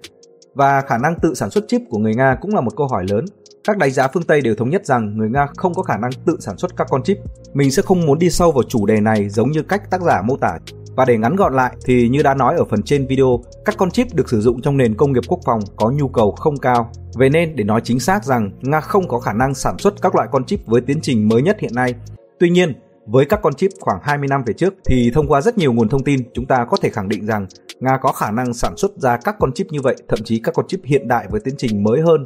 [0.55, 3.05] Và khả năng tự sản xuất chip của người Nga cũng là một câu hỏi
[3.11, 3.25] lớn.
[3.69, 6.11] Các đánh giá phương Tây đều thống nhất rằng người Nga không có khả năng
[6.27, 7.19] tự sản xuất các con chip.
[7.55, 10.23] Mình sẽ không muốn đi sâu vào chủ đề này giống như cách tác giả
[10.23, 10.59] mô tả.
[10.97, 13.91] Và để ngắn gọn lại thì như đã nói ở phần trên video, các con
[13.91, 16.91] chip được sử dụng trong nền công nghiệp quốc phòng có nhu cầu không cao.
[17.15, 20.15] Vậy nên để nói chính xác rằng Nga không có khả năng sản xuất các
[20.15, 21.95] loại con chip với tiến trình mới nhất hiện nay.
[22.39, 22.73] Tuy nhiên,
[23.07, 25.89] với các con chip khoảng 20 năm về trước thì thông qua rất nhiều nguồn
[25.89, 27.47] thông tin chúng ta có thể khẳng định rằng
[27.81, 30.55] Nga có khả năng sản xuất ra các con chip như vậy, thậm chí các
[30.55, 32.23] con chip hiện đại với tiến trình mới hơn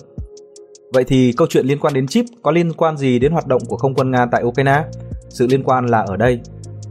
[0.92, 3.62] Vậy thì câu chuyện liên quan đến chip có liên quan gì đến hoạt động
[3.68, 4.84] của không quân Nga tại Ukraine?
[5.28, 6.40] Sự liên quan là ở đây.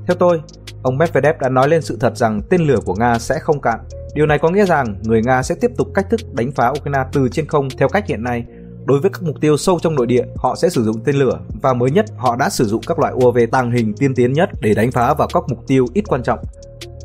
[0.08, 0.42] Theo tôi,
[0.84, 3.80] ông Medvedev đã nói lên sự thật rằng tên lửa của Nga sẽ không cạn.
[4.16, 7.04] Điều này có nghĩa rằng người Nga sẽ tiếp tục cách thức đánh phá Ukraine
[7.14, 8.46] từ trên không theo cách hiện nay.
[8.86, 11.40] Đối với các mục tiêu sâu trong nội địa, họ sẽ sử dụng tên lửa
[11.62, 14.50] và mới nhất họ đã sử dụng các loại UAV tàng hình tiên tiến nhất
[14.62, 16.40] để đánh phá vào các mục tiêu ít quan trọng.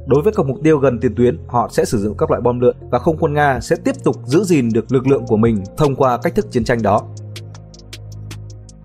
[0.06, 2.60] Đối với các mục tiêu gần tiền tuyến, họ sẽ sử dụng các loại bom
[2.60, 5.62] lượn và không quân Nga sẽ tiếp tục giữ gìn được lực lượng của mình
[5.76, 7.02] thông qua cách thức chiến tranh đó.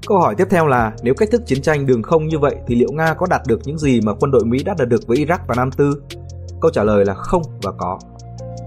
[0.07, 2.75] Câu hỏi tiếp theo là nếu cách thức chiến tranh đường không như vậy thì
[2.75, 5.17] liệu Nga có đạt được những gì mà quân đội Mỹ đã đạt được với
[5.17, 6.01] Iraq và Nam Tư?
[6.61, 7.99] Câu trả lời là không và có.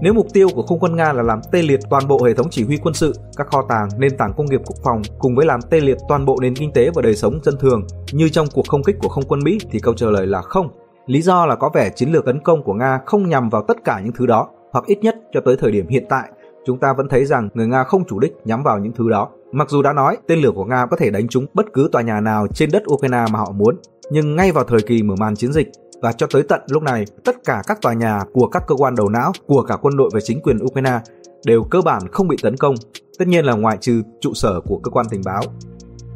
[0.01, 2.47] Nếu mục tiêu của không quân Nga là làm tê liệt toàn bộ hệ thống
[2.49, 5.45] chỉ huy quân sự, các kho tàng, nền tảng công nghiệp quốc phòng cùng với
[5.45, 8.47] làm tê liệt toàn bộ nền kinh tế và đời sống dân thường như trong
[8.53, 10.84] cuộc không kích của không quân Mỹ thì câu trả lời là không.
[11.07, 13.83] Lý do là có vẻ chiến lược tấn công của Nga không nhằm vào tất
[13.83, 16.29] cả những thứ đó, hoặc ít nhất cho tới thời điểm hiện tại,
[16.65, 19.29] chúng ta vẫn thấy rằng người Nga không chủ đích nhắm vào những thứ đó.
[19.51, 22.01] Mặc dù đã nói tên lửa của Nga có thể đánh trúng bất cứ tòa
[22.01, 23.75] nhà nào trên đất Ukraine mà họ muốn,
[24.11, 27.05] nhưng ngay vào thời kỳ mở màn chiến dịch và cho tới tận lúc này,
[27.23, 30.09] tất cả các tòa nhà của các cơ quan đầu não của cả quân đội
[30.13, 30.99] và chính quyền Ukraine
[31.45, 32.75] đều cơ bản không bị tấn công,
[33.19, 35.41] tất nhiên là ngoại trừ trụ sở của cơ quan tình báo.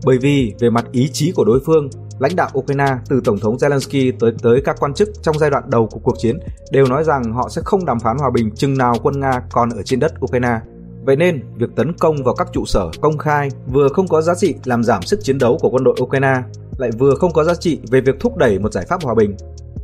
[0.05, 3.57] Bởi vì về mặt ý chí của đối phương, lãnh đạo Ukraine từ Tổng thống
[3.57, 6.39] Zelensky tới tới các quan chức trong giai đoạn đầu của cuộc chiến
[6.71, 9.69] đều nói rằng họ sẽ không đàm phán hòa bình chừng nào quân Nga còn
[9.69, 10.59] ở trên đất Ukraine.
[11.03, 14.35] Vậy nên, việc tấn công vào các trụ sở công khai vừa không có giá
[14.35, 16.33] trị làm giảm sức chiến đấu của quân đội Ukraine,
[16.77, 19.35] lại vừa không có giá trị về việc thúc đẩy một giải pháp hòa bình.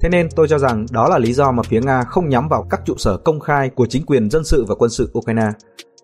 [0.02, 2.68] Thế nên tôi cho rằng đó là lý do mà phía Nga không nhắm vào
[2.70, 5.48] các trụ sở công khai của chính quyền dân sự và quân sự Ukraine.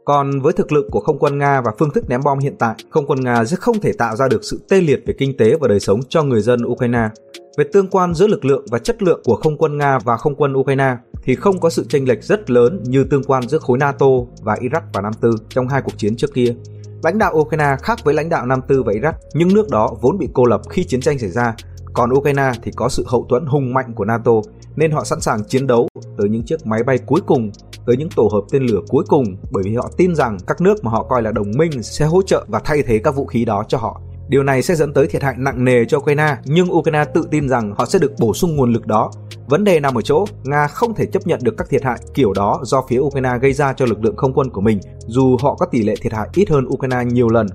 [0.06, 2.76] Còn với thực lực của không quân Nga và phương thức ném bom hiện tại,
[2.90, 5.56] không quân Nga sẽ không thể tạo ra được sự tê liệt về kinh tế
[5.60, 7.10] và đời sống cho người dân Ukraine.
[7.58, 10.36] Về tương quan giữa lực lượng và chất lượng của không quân Nga và không
[10.36, 13.78] quân Ukraine thì không có sự chênh lệch rất lớn như tương quan giữa khối
[13.78, 14.08] NATO
[14.42, 16.56] và Iraq và Nam Tư trong hai cuộc chiến trước kia.
[17.04, 20.18] Lãnh đạo Ukraine khác với lãnh đạo Nam Tư và Iraq, nhưng nước đó vốn
[20.18, 21.56] bị cô lập khi chiến tranh xảy ra
[21.94, 24.32] còn Ukraine thì có sự hậu thuẫn hùng mạnh của NATO
[24.76, 25.88] nên họ sẵn sàng chiến đấu
[26.18, 27.52] tới những chiếc máy bay cuối cùng,
[27.86, 30.84] tới những tổ hợp tên lửa cuối cùng bởi vì họ tin rằng các nước
[30.84, 33.46] mà họ coi là đồng minh sẽ hỗ trợ và thay thế các vũ khí
[33.46, 34.02] đó cho họ.
[34.30, 37.50] Điều này sẽ dẫn tới thiệt hại nặng nề cho Ukraine, nhưng Ukraine tự tin
[37.50, 39.12] rằng họ sẽ được bổ sung nguồn lực đó.
[39.48, 42.34] Vấn đề nằm ở chỗ, Nga không thể chấp nhận được các thiệt hại kiểu
[42.34, 45.56] đó do phía Ukraine gây ra cho lực lượng không quân của mình, dù họ
[45.56, 47.48] có tỷ lệ thiệt hại ít hơn Ukraine nhiều lần.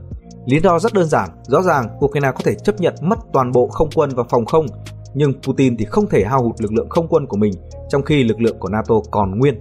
[0.47, 3.69] Lý do rất đơn giản, rõ ràng Ukraine có thể chấp nhận mất toàn bộ
[3.69, 4.67] không quân và phòng không,
[5.15, 7.53] nhưng Putin thì không thể hao hụt lực lượng không quân của mình,
[7.89, 9.59] trong khi lực lượng của NATO còn nguyên.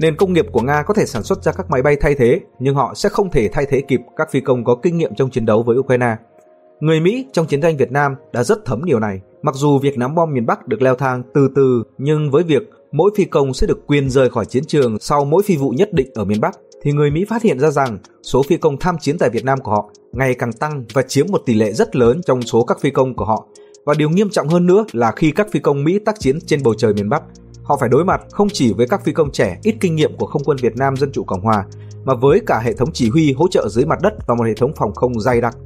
[0.00, 2.40] Nền công nghiệp của Nga có thể sản xuất ra các máy bay thay thế,
[2.58, 5.30] nhưng họ sẽ không thể thay thế kịp các phi công có kinh nghiệm trong
[5.30, 6.16] chiến đấu với Ukraine.
[6.80, 9.20] Người Mỹ trong chiến tranh Việt Nam đã rất thấm điều này.
[9.42, 12.62] Mặc dù việc nắm bom miền Bắc được leo thang từ từ, nhưng với việc
[12.92, 15.92] mỗi phi công sẽ được quyền rời khỏi chiến trường sau mỗi phi vụ nhất
[15.92, 18.98] định ở miền Bắc, thì người Mỹ phát hiện ra rằng số phi công tham
[19.00, 21.96] chiến tại Việt Nam của họ ngày càng tăng và chiếm một tỷ lệ rất
[21.96, 23.46] lớn trong số các phi công của họ.
[23.84, 26.62] Và điều nghiêm trọng hơn nữa là khi các phi công Mỹ tác chiến trên
[26.62, 27.22] bầu trời miền Bắc,
[27.70, 30.26] họ phải đối mặt không chỉ với các phi công trẻ ít kinh nghiệm của
[30.26, 31.64] không quân Việt Nam Dân Chủ Cộng Hòa,
[32.04, 34.54] mà với cả hệ thống chỉ huy hỗ trợ dưới mặt đất và một hệ
[34.54, 35.56] thống phòng không dày đặc.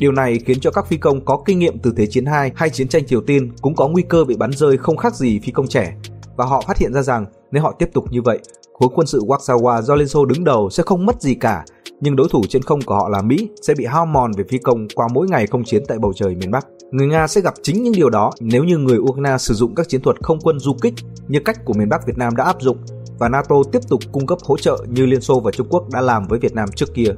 [0.00, 2.70] Điều này khiến cho các phi công có kinh nghiệm từ Thế chiến 2 hay
[2.70, 5.52] chiến tranh Triều Tiên cũng có nguy cơ bị bắn rơi không khác gì phi
[5.52, 5.94] công trẻ.
[6.36, 8.38] Và họ phát hiện ra rằng nếu họ tiếp tục như vậy,
[8.72, 11.64] khối quân sự Warsaw do Liên Xô đứng đầu sẽ không mất gì cả,
[12.00, 14.58] nhưng đối thủ trên không của họ là Mỹ sẽ bị hao mòn về phi
[14.58, 16.66] công qua mỗi ngày không chiến tại bầu trời miền Bắc.
[16.90, 19.88] Người Nga sẽ gặp chính những điều đó nếu như người Ukraine sử dụng các
[19.88, 20.94] chiến thuật không quân du kích
[21.28, 22.78] như cách của miền Bắc Việt Nam đã áp dụng
[23.18, 26.00] và NATO tiếp tục cung cấp hỗ trợ như Liên Xô và Trung Quốc đã
[26.00, 27.10] làm với Việt Nam trước kia.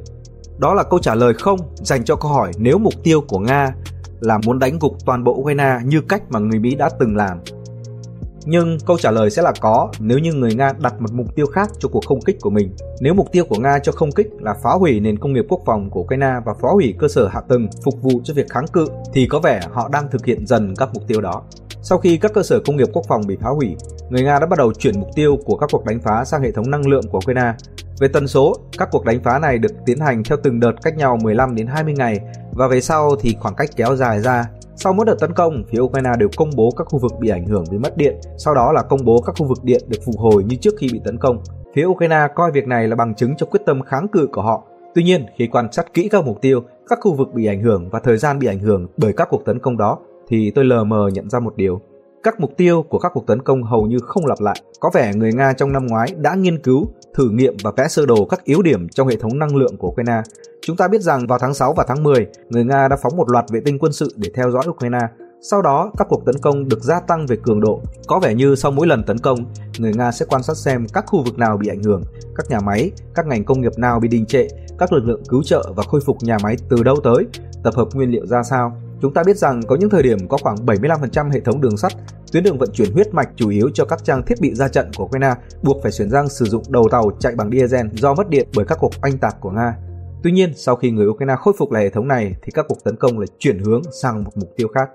[0.58, 3.74] Đó là câu trả lời không dành cho câu hỏi nếu mục tiêu của Nga
[4.20, 7.38] là muốn đánh gục toàn bộ Ukraine như cách mà người Mỹ đã từng làm
[8.44, 11.46] nhưng câu trả lời sẽ là có nếu như người Nga đặt một mục tiêu
[11.46, 12.74] khác cho cuộc không kích của mình.
[13.00, 15.60] Nếu mục tiêu của Nga cho không kích là phá hủy nền công nghiệp quốc
[15.66, 18.66] phòng của Ukraine và phá hủy cơ sở hạ tầng phục vụ cho việc kháng
[18.66, 21.42] cự thì có vẻ họ đang thực hiện dần các mục tiêu đó.
[21.82, 23.76] Sau khi các cơ sở công nghiệp quốc phòng bị phá hủy,
[24.10, 26.52] người Nga đã bắt đầu chuyển mục tiêu của các cuộc đánh phá sang hệ
[26.52, 27.52] thống năng lượng của Ukraine.
[28.00, 30.96] Về tần số, các cuộc đánh phá này được tiến hành theo từng đợt cách
[30.96, 32.20] nhau 15 đến 20 ngày
[32.52, 34.44] và về sau thì khoảng cách kéo dài ra
[34.82, 37.46] sau mỗi đợt tấn công, phía Ukraine đều công bố các khu vực bị ảnh
[37.46, 40.14] hưởng vì mất điện, sau đó là công bố các khu vực điện được phục
[40.18, 41.38] hồi như trước khi bị tấn công.
[41.74, 44.64] Phía Ukraine coi việc này là bằng chứng cho quyết tâm kháng cự của họ.
[44.94, 47.88] Tuy nhiên, khi quan sát kỹ các mục tiêu, các khu vực bị ảnh hưởng
[47.90, 50.84] và thời gian bị ảnh hưởng bởi các cuộc tấn công đó, thì tôi lờ
[50.84, 51.80] mờ nhận ra một điều.
[52.22, 54.56] Các mục tiêu của các cuộc tấn công hầu như không lặp lại.
[54.80, 58.06] Có vẻ người Nga trong năm ngoái đã nghiên cứu, thử nghiệm và vẽ sơ
[58.06, 60.22] đồ các yếu điểm trong hệ thống năng lượng của Ukraine.
[60.62, 63.30] Chúng ta biết rằng vào tháng 6 và tháng 10, người Nga đã phóng một
[63.30, 64.98] loạt vệ tinh quân sự để theo dõi Ukraine.
[65.42, 67.80] Sau đó, các cuộc tấn công được gia tăng về cường độ.
[68.06, 69.38] Có vẻ như sau mỗi lần tấn công,
[69.78, 72.02] người Nga sẽ quan sát xem các khu vực nào bị ảnh hưởng,
[72.36, 74.48] các nhà máy, các ngành công nghiệp nào bị đình trệ,
[74.78, 77.26] các lực lượng cứu trợ và khôi phục nhà máy từ đâu tới,
[77.62, 80.36] tập hợp nguyên liệu ra sao Chúng ta biết rằng có những thời điểm có
[80.42, 81.92] khoảng 75% hệ thống đường sắt,
[82.32, 84.90] tuyến đường vận chuyển huyết mạch chủ yếu cho các trang thiết bị ra trận
[84.96, 88.28] của Ukraine buộc phải chuyển sang sử dụng đầu tàu chạy bằng diesel do mất
[88.28, 89.76] điện bởi các cuộc oanh tạc của Nga.
[90.22, 92.84] Tuy nhiên, sau khi người Ukraine khôi phục lại hệ thống này thì các cuộc
[92.84, 94.88] tấn công lại chuyển hướng sang một mục tiêu khác.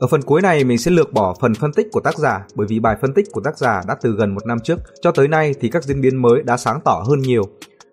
[0.00, 2.66] Ở phần cuối này mình sẽ lược bỏ phần phân tích của tác giả bởi
[2.66, 5.28] vì bài phân tích của tác giả đã từ gần một năm trước cho tới
[5.28, 7.42] nay thì các diễn biến mới đã sáng tỏ hơn nhiều.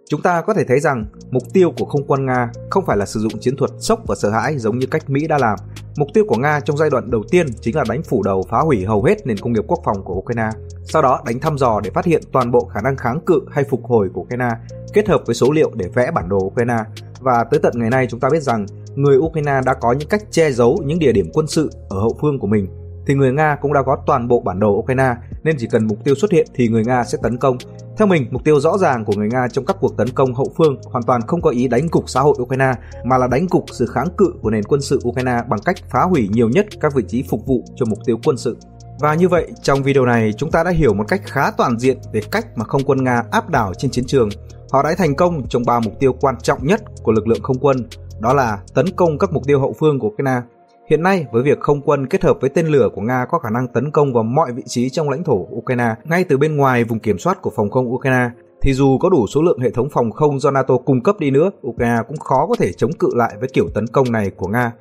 [0.09, 3.05] Chúng ta có thể thấy rằng mục tiêu của không quân Nga không phải là
[3.05, 5.59] sử dụng chiến thuật sốc và sợ hãi giống như cách Mỹ đã làm.
[5.97, 8.59] Mục tiêu của Nga trong giai đoạn đầu tiên chính là đánh phủ đầu phá
[8.59, 10.49] hủy hầu hết nền công nghiệp quốc phòng của Ukraine,
[10.83, 13.63] sau đó đánh thăm dò để phát hiện toàn bộ khả năng kháng cự hay
[13.63, 14.49] phục hồi của Ukraine,
[14.93, 16.77] kết hợp với số liệu để vẽ bản đồ Ukraine.
[17.19, 20.23] Và tới tận ngày nay chúng ta biết rằng người Ukraine đã có những cách
[20.31, 22.67] che giấu những địa điểm quân sự ở hậu phương của mình
[23.07, 25.97] thì người Nga cũng đã có toàn bộ bản đồ Ukraine nên chỉ cần mục
[26.03, 27.57] tiêu xuất hiện thì người Nga sẽ tấn công.
[27.97, 30.51] Theo mình, mục tiêu rõ ràng của người Nga trong các cuộc tấn công hậu
[30.57, 32.71] phương hoàn toàn không có ý đánh cục xã hội Ukraine
[33.03, 36.01] mà là đánh cục sự kháng cự của nền quân sự Ukraine bằng cách phá
[36.01, 38.57] hủy nhiều nhất các vị trí phục vụ cho mục tiêu quân sự.
[38.99, 41.97] Và như vậy, trong video này chúng ta đã hiểu một cách khá toàn diện
[42.13, 44.29] về cách mà không quân Nga áp đảo trên chiến trường.
[44.71, 47.59] Họ đã thành công trong ba mục tiêu quan trọng nhất của lực lượng không
[47.59, 47.77] quân,
[48.19, 50.41] đó là tấn công các mục tiêu hậu phương của Ukraine.
[50.89, 53.49] Hiện nay, với việc không quân kết hợp với tên lửa của Nga có khả
[53.49, 56.83] năng tấn công vào mọi vị trí trong lãnh thổ Ukraine, ngay từ bên ngoài
[56.83, 58.29] vùng kiểm soát của phòng không Ukraine,
[58.61, 61.31] thì dù có đủ số lượng hệ thống phòng không do NATO cung cấp đi
[61.31, 64.47] nữa, Ukraine cũng khó có thể chống cự lại với kiểu tấn công này của
[64.47, 64.71] Nga.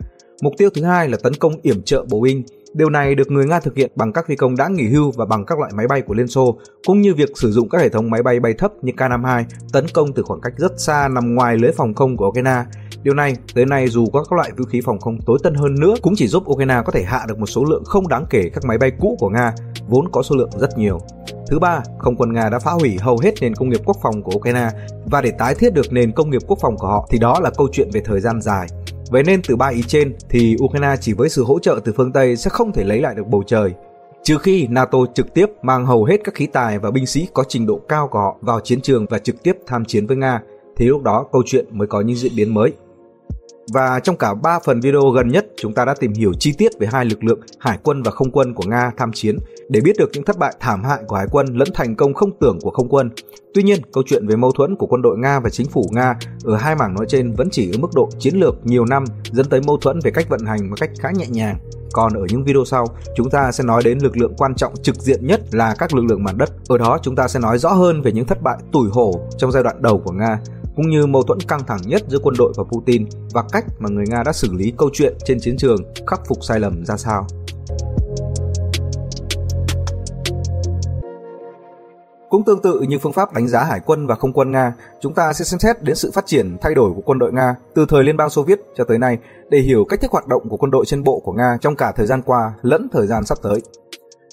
[0.43, 2.43] Mục tiêu thứ hai là tấn công yểm trợ Boeing.
[2.75, 5.25] Điều này được người Nga thực hiện bằng các phi công đã nghỉ hưu và
[5.25, 7.89] bằng các loại máy bay của Liên Xô, cũng như việc sử dụng các hệ
[7.89, 11.35] thống máy bay bay thấp như K-52 tấn công từ khoảng cách rất xa nằm
[11.35, 12.65] ngoài lưới phòng không của Ukraine.
[13.05, 15.81] Điều này, tới nay dù có các loại vũ khí phòng không tối tân hơn
[15.81, 18.51] nữa cũng chỉ giúp Ukraine có thể hạ được một số lượng không đáng kể
[18.55, 19.55] các máy bay cũ của Nga,
[19.89, 20.99] vốn có số lượng rất nhiều.
[21.51, 24.23] Thứ ba, không quân Nga đã phá hủy hầu hết nền công nghiệp quốc phòng
[24.23, 24.69] của Ukraine
[25.07, 27.51] và để tái thiết được nền công nghiệp quốc phòng của họ thì đó là
[27.57, 28.67] câu chuyện về thời gian dài.
[29.11, 32.13] Vậy nên từ ba ý trên thì Ukraine chỉ với sự hỗ trợ từ phương
[32.13, 33.73] Tây sẽ không thể lấy lại được bầu trời.
[34.23, 37.45] Trừ khi NATO trực tiếp mang hầu hết các khí tài và binh sĩ có
[37.49, 40.41] trình độ cao của họ vào chiến trường và trực tiếp tham chiến với Nga,
[40.77, 42.73] thì lúc đó câu chuyện mới có những diễn biến mới.
[43.73, 46.73] Và trong cả 3 phần video gần nhất, chúng ta đã tìm hiểu chi tiết
[46.79, 49.39] về hai lực lượng hải quân và không quân của Nga tham chiến
[49.69, 52.39] để biết được những thất bại thảm hại của hải quân lẫn thành công không
[52.41, 53.11] tưởng của không quân.
[53.55, 56.15] Tuy nhiên, câu chuyện về mâu thuẫn của quân đội Nga và chính phủ Nga
[56.45, 59.47] ở hai mảng nói trên vẫn chỉ ở mức độ chiến lược nhiều năm dẫn
[59.47, 61.59] tới mâu thuẫn về cách vận hành một cách khá nhẹ nhàng.
[61.93, 62.87] Còn ở những video sau,
[63.17, 66.05] chúng ta sẽ nói đến lực lượng quan trọng trực diện nhất là các lực
[66.05, 66.51] lượng mặt đất.
[66.69, 69.53] Ở đó chúng ta sẽ nói rõ hơn về những thất bại tủi hổ trong
[69.53, 70.39] giai đoạn đầu của Nga
[70.77, 73.89] cũng như mâu thuẫn căng thẳng nhất giữa quân đội và Putin và cách mà
[73.89, 76.97] người Nga đã xử lý câu chuyện trên chiến trường khắc phục sai lầm ra
[76.97, 77.27] sao.
[82.31, 85.15] Cũng tương tự như phương pháp đánh giá hải quân và không quân Nga, chúng
[85.15, 87.87] ta sẽ xem xét đến sự phát triển thay đổi của quân đội Nga từ
[87.89, 89.19] thời Liên bang Xô Viết cho tới nay
[89.51, 91.93] để hiểu cách thức hoạt động của quân đội trên bộ của Nga trong cả
[91.97, 93.63] thời gian qua lẫn thời gian sắp tới.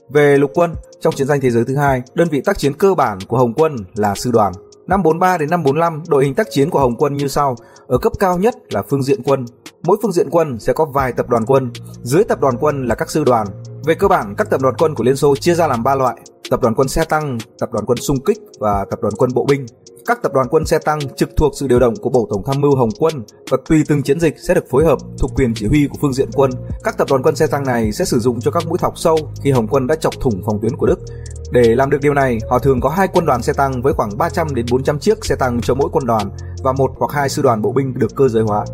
[0.09, 2.93] Về lục quân, trong chiến tranh thế giới thứ hai, đơn vị tác chiến cơ
[2.93, 4.53] bản của Hồng quân là sư đoàn.
[4.87, 7.55] Năm 43 đến năm 45, đội hình tác chiến của Hồng quân như sau.
[7.87, 9.45] Ở cấp cao nhất là phương diện quân.
[9.83, 11.71] Mỗi phương diện quân sẽ có vài tập đoàn quân.
[12.03, 13.47] Dưới tập đoàn quân là các sư đoàn.
[13.85, 16.15] Về cơ bản, các tập đoàn quân của Liên Xô chia ra làm 3 loại:
[16.49, 19.45] tập đoàn quân xe tăng, tập đoàn quân xung kích và tập đoàn quân bộ
[19.45, 19.65] binh.
[20.05, 22.61] Các tập đoàn quân xe tăng trực thuộc sự điều động của Bộ Tổng tham
[22.61, 23.13] mưu Hồng quân
[23.51, 26.13] và tùy từng chiến dịch sẽ được phối hợp thuộc quyền chỉ huy của phương
[26.13, 26.51] diện quân.
[26.83, 29.17] Các tập đoàn quân xe tăng này sẽ sử dụng cho các mũi thọc sâu
[29.43, 30.99] khi Hồng quân đã chọc thủng phòng tuyến của Đức.
[31.51, 34.17] Để làm được điều này, họ thường có hai quân đoàn xe tăng với khoảng
[34.17, 36.29] 300 đến 400 chiếc xe tăng cho mỗi quân đoàn
[36.63, 38.65] và một hoặc hai sư đoàn bộ binh được cơ giới hóa.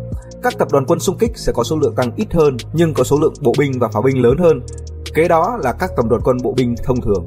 [0.42, 3.04] Các tập đoàn quân xung kích sẽ có số lượng tăng ít hơn nhưng có
[3.04, 4.60] số lượng bộ binh và pháo binh lớn hơn.
[5.14, 7.26] Kế đó là các tập đoàn quân bộ binh thông thường.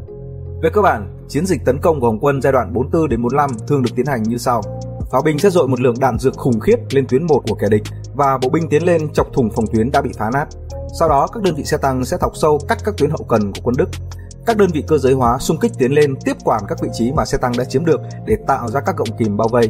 [0.64, 3.50] Về cơ bản, chiến dịch tấn công của Hồng quân giai đoạn 44 đến 45
[3.68, 4.62] thường được tiến hành như sau.
[5.12, 7.68] Pháo binh sẽ dội một lượng đạn dược khủng khiếp lên tuyến 1 của kẻ
[7.70, 10.46] địch và bộ binh tiến lên chọc thủng phòng tuyến đã bị phá nát.
[11.00, 13.52] Sau đó, các đơn vị xe tăng sẽ thọc sâu cắt các tuyến hậu cần
[13.54, 13.90] của quân Đức.
[14.46, 17.12] Các đơn vị cơ giới hóa xung kích tiến lên tiếp quản các vị trí
[17.12, 19.70] mà xe tăng đã chiếm được để tạo ra các gọng kìm bao vây.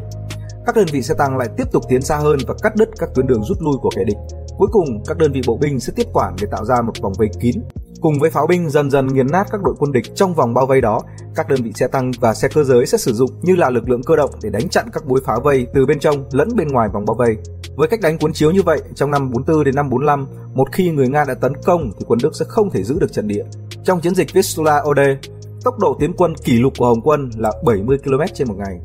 [0.65, 3.09] Các đơn vị xe tăng lại tiếp tục tiến xa hơn và cắt đứt các
[3.15, 4.17] tuyến đường rút lui của kẻ địch.
[4.57, 7.13] Cuối cùng, các đơn vị bộ binh sẽ tiếp quản để tạo ra một vòng
[7.17, 7.61] vây kín
[8.01, 10.65] Cùng với pháo binh dần dần nghiền nát các đội quân địch trong vòng bao
[10.65, 11.01] vây đó,
[11.35, 13.89] các đơn vị xe tăng và xe cơ giới sẽ sử dụng như là lực
[13.89, 16.67] lượng cơ động để đánh chặn các mối phá vây từ bên trong lẫn bên
[16.67, 17.37] ngoài vòng bao vây.
[17.75, 20.91] Với cách đánh cuốn chiếu như vậy, trong năm 44 đến năm 45, một khi
[20.91, 23.43] người Nga đã tấn công thì quân Đức sẽ không thể giữ được trận địa.
[23.83, 25.17] Trong chiến dịch Vistula Ode,
[25.63, 28.79] tốc độ tiến quân kỷ lục của Hồng quân là 70 km trên một ngày.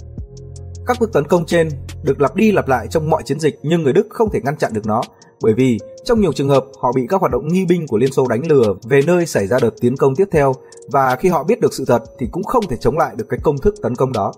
[0.87, 1.69] Các bước tấn công trên
[2.03, 4.57] được lặp đi lặp lại trong mọi chiến dịch nhưng người Đức không thể ngăn
[4.57, 5.03] chặn được nó
[5.43, 8.13] bởi vì trong nhiều trường hợp họ bị các hoạt động nghi binh của Liên
[8.13, 10.53] Xô đánh lừa về nơi xảy ra đợt tiến công tiếp theo
[10.93, 13.41] và khi họ biết được sự thật thì cũng không thể chống lại được cái
[13.43, 14.33] công thức tấn công đó.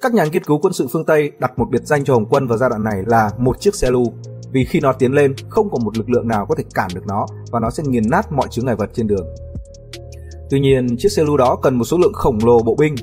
[0.00, 2.46] Các nhà nghiên cứu quân sự phương Tây đặt một biệt danh cho Hồng quân
[2.46, 4.04] vào giai đoạn này là một chiếc xe lưu.
[4.52, 7.06] vì khi nó tiến lên không có một lực lượng nào có thể cản được
[7.06, 9.26] nó và nó sẽ nghiền nát mọi chướng ngại vật trên đường.
[10.50, 12.94] Tuy nhiên, chiếc xe lưu đó cần một số lượng khổng lồ bộ binh.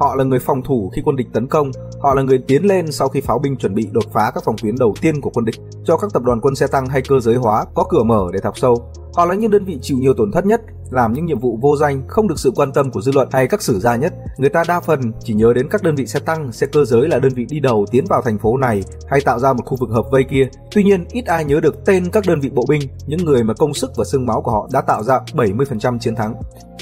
[0.00, 1.70] Họ là người phòng thủ khi quân địch tấn công,
[2.00, 4.56] họ là người tiến lên sau khi pháo binh chuẩn bị đột phá các phòng
[4.62, 7.20] tuyến đầu tiên của quân địch, cho các tập đoàn quân xe tăng hay cơ
[7.20, 8.92] giới hóa có cửa mở để thọc sâu.
[9.14, 10.60] Họ là những đơn vị chịu nhiều tổn thất nhất,
[10.90, 13.46] làm những nhiệm vụ vô danh không được sự quan tâm của dư luận hay
[13.46, 14.14] các sử gia nhất.
[14.38, 17.08] Người ta đa phần chỉ nhớ đến các đơn vị xe tăng, xe cơ giới
[17.08, 19.76] là đơn vị đi đầu tiến vào thành phố này hay tạo ra một khu
[19.80, 20.48] vực hợp vây kia.
[20.70, 23.54] Tuy nhiên, ít ai nhớ được tên các đơn vị bộ binh, những người mà
[23.54, 26.34] công sức và xương máu của họ đã tạo ra 70% chiến thắng.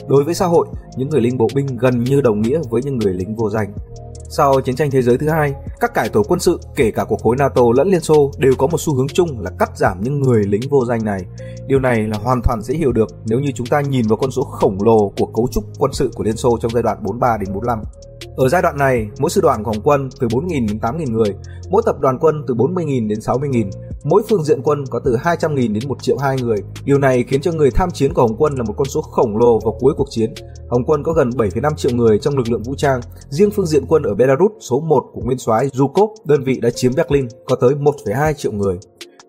[0.08, 2.98] Đối với xã hội, những người lính bộ binh gần như đồng nghĩa với những
[2.98, 3.72] người lính vô danh.
[4.30, 7.16] Sau chiến tranh thế giới thứ hai, các cải tổ quân sự kể cả của
[7.16, 10.20] khối NATO lẫn Liên Xô đều có một xu hướng chung là cắt giảm những
[10.20, 11.24] người lính vô danh này.
[11.66, 14.30] Điều này là hoàn toàn dễ hiểu được nếu như chúng ta nhìn vào con
[14.30, 17.36] số khổng lồ của cấu trúc quân sự của Liên Xô trong giai đoạn 43
[17.36, 17.82] đến 45.
[18.36, 21.34] Ở giai đoạn này, mỗi sư đoàn của Hồng quân từ 4.000 đến 8.000 người,
[21.70, 23.70] mỗi tập đoàn quân từ 40.000 đến 60.000,
[24.04, 26.56] mỗi phương diện quân có từ 200.000 đến 1 triệu 2 người.
[26.84, 29.36] Điều này khiến cho người tham chiến của Hồng quân là một con số khổng
[29.36, 30.34] lồ vào cuối cuộc chiến.
[30.68, 33.00] Hồng quân có gần 7,5 triệu người trong lực lượng vũ trang.
[33.30, 36.70] Riêng phương diện quân ở Belarus số 1 của nguyên soái Zhukov, đơn vị đã
[36.70, 38.78] chiếm Berlin, có tới 1,2 triệu người.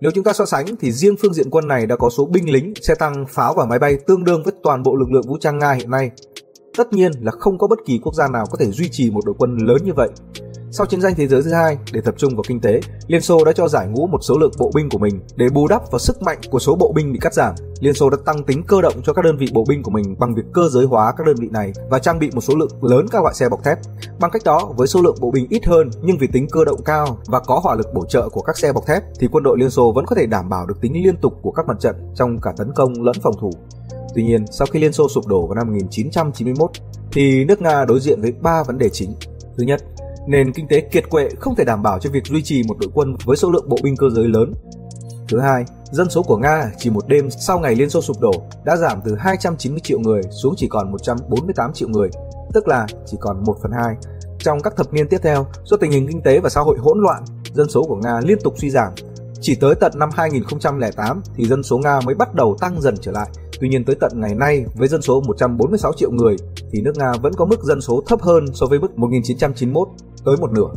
[0.01, 2.51] Nếu chúng ta so sánh thì riêng phương diện quân này đã có số binh
[2.51, 5.38] lính, xe tăng, pháo và máy bay tương đương với toàn bộ lực lượng vũ
[5.38, 6.11] trang Nga hiện nay.
[6.80, 9.25] Tất nhiên là không có bất kỳ quốc gia nào có thể duy trì một
[9.25, 10.09] đội quân lớn như vậy.
[10.71, 13.45] Sau chiến tranh thế giới thứ hai, để tập trung vào kinh tế, Liên Xô
[13.45, 15.99] đã cho giải ngũ một số lượng bộ binh của mình để bù đắp vào
[15.99, 17.55] sức mạnh của số bộ binh bị cắt giảm.
[17.80, 20.15] Liên Xô đã tăng tính cơ động cho các đơn vị bộ binh của mình
[20.19, 22.84] bằng việc cơ giới hóa các đơn vị này và trang bị một số lượng
[22.84, 23.77] lớn các loại xe bọc thép.
[24.19, 26.82] Bằng cách đó, với số lượng bộ binh ít hơn nhưng vì tính cơ động
[26.86, 29.57] cao và có hỏa lực bổ trợ của các xe bọc thép thì quân đội
[29.59, 31.95] Liên Xô vẫn có thể đảm bảo được tính liên tục của các mặt trận
[32.15, 33.51] trong cả tấn công lẫn phòng thủ.
[34.16, 36.72] Tuy nhiên, sau khi Liên Xô sụp đổ vào năm 1991,
[37.12, 39.14] thì nước Nga đối diện với ba vấn đề chính.
[39.57, 39.82] Thứ nhất,
[40.28, 42.89] nền kinh tế kiệt quệ không thể đảm bảo cho việc duy trì một đội
[42.93, 44.53] quân với số lượng bộ binh cơ giới lớn.
[45.28, 48.32] Thứ hai, dân số của Nga chỉ một đêm sau ngày Liên Xô sụp đổ
[48.66, 52.10] đã giảm từ 290 triệu người xuống chỉ còn 148 triệu người,
[52.53, 53.95] tức là chỉ còn 1 phần 2.
[54.39, 56.99] Trong các thập niên tiếp theo, do tình hình kinh tế và xã hội hỗn
[57.01, 58.93] loạn, dân số của Nga liên tục suy giảm.
[59.41, 63.12] Chỉ tới tận năm 2008 thì dân số Nga mới bắt đầu tăng dần trở
[63.12, 63.28] lại
[63.62, 66.36] Tuy nhiên tới tận ngày nay với dân số 146 triệu người
[66.72, 69.88] thì nước Nga vẫn có mức dân số thấp hơn so với mức 1991
[70.26, 70.70] tới một nửa.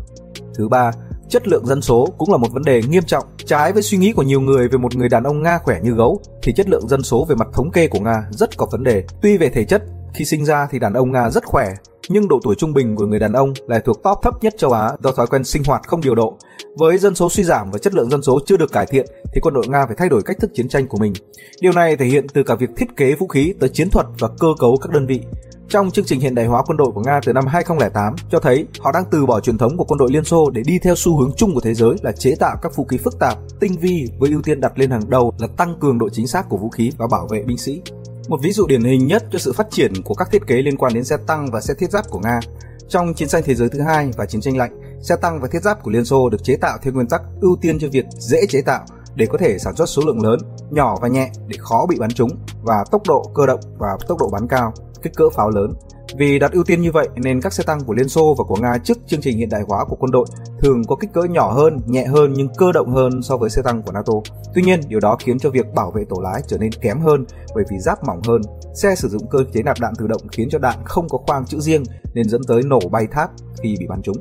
[0.55, 0.91] Thứ ba,
[1.28, 3.24] chất lượng dân số cũng là một vấn đề nghiêm trọng.
[3.47, 5.93] Trái với suy nghĩ của nhiều người về một người đàn ông Nga khỏe như
[5.93, 8.85] gấu thì chất lượng dân số về mặt thống kê của Nga rất có vấn
[8.85, 9.05] đề.
[9.22, 9.83] Tuy về thể chất,
[10.14, 11.68] khi sinh ra thì đàn ông Nga rất khỏe,
[12.08, 14.72] nhưng độ tuổi trung bình của người đàn ông lại thuộc top thấp nhất châu
[14.72, 16.36] Á do thói quen sinh hoạt không điều độ.
[16.76, 19.40] Với dân số suy giảm và chất lượng dân số chưa được cải thiện thì
[19.40, 21.12] quân đội Nga phải thay đổi cách thức chiến tranh của mình.
[21.60, 24.28] Điều này thể hiện từ cả việc thiết kế vũ khí tới chiến thuật và
[24.28, 25.20] cơ cấu các đơn vị.
[25.68, 28.66] Trong chương trình hiện đại hóa quân đội của Nga từ năm 2008 cho thấy
[28.80, 31.18] họ đang từ bỏ truyền thống của quân đội Liên Xô để đi theo xu
[31.18, 34.06] hướng chung của thế giới là chế tạo các vũ khí phức tạp, tinh vi
[34.18, 36.68] với ưu tiên đặt lên hàng đầu là tăng cường độ chính xác của vũ
[36.68, 37.82] khí và bảo vệ binh sĩ.
[38.28, 40.76] Một ví dụ điển hình nhất cho sự phát triển của các thiết kế liên
[40.76, 42.40] quan đến xe tăng và xe thiết giáp của Nga.
[42.88, 45.62] Trong chiến tranh thế giới thứ hai và chiến tranh lạnh, xe tăng và thiết
[45.62, 48.46] giáp của Liên Xô được chế tạo theo nguyên tắc ưu tiên cho việc dễ
[48.48, 48.84] chế tạo
[49.14, 50.38] để có thể sản xuất số lượng lớn,
[50.70, 52.30] nhỏ và nhẹ để khó bị bắn trúng
[52.62, 55.72] và tốc độ cơ động và tốc độ bắn cao, kích cỡ pháo lớn.
[56.18, 58.56] Vì đặt ưu tiên như vậy nên các xe tăng của Liên Xô và của
[58.56, 60.26] Nga trước chương trình hiện đại hóa của quân đội
[60.60, 63.62] thường có kích cỡ nhỏ hơn, nhẹ hơn nhưng cơ động hơn so với xe
[63.62, 64.12] tăng của NATO.
[64.54, 67.24] Tuy nhiên, điều đó khiến cho việc bảo vệ tổ lái trở nên kém hơn
[67.54, 68.42] bởi vì giáp mỏng hơn.
[68.74, 71.46] Xe sử dụng cơ chế nạp đạn tự động khiến cho đạn không có khoang
[71.46, 71.82] chữ riêng
[72.14, 73.30] nên dẫn tới nổ bay tháp
[73.62, 74.16] khi bị bắn trúng.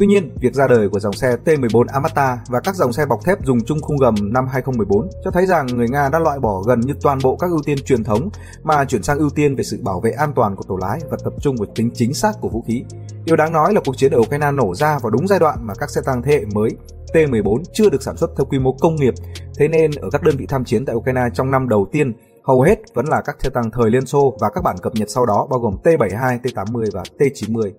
[0.00, 3.24] Tuy nhiên, việc ra đời của dòng xe T14 Amata và các dòng xe bọc
[3.24, 6.62] thép dùng chung khung gầm năm 2014 cho thấy rằng người Nga đã loại bỏ
[6.62, 8.30] gần như toàn bộ các ưu tiên truyền thống
[8.62, 11.16] mà chuyển sang ưu tiên về sự bảo vệ an toàn của tổ lái và
[11.24, 12.84] tập trung vào tính chính xác của vũ khí.
[13.24, 15.74] Điều đáng nói là cuộc chiến ở Ukraine nổ ra vào đúng giai đoạn mà
[15.74, 16.70] các xe tăng thế hệ mới
[17.12, 19.14] T14 chưa được sản xuất theo quy mô công nghiệp,
[19.58, 22.12] thế nên ở các đơn vị tham chiến tại Ukraine trong năm đầu tiên
[22.44, 25.10] hầu hết vẫn là các xe tăng thời Liên Xô và các bản cập nhật
[25.10, 27.70] sau đó bao gồm T72, T80 và T90.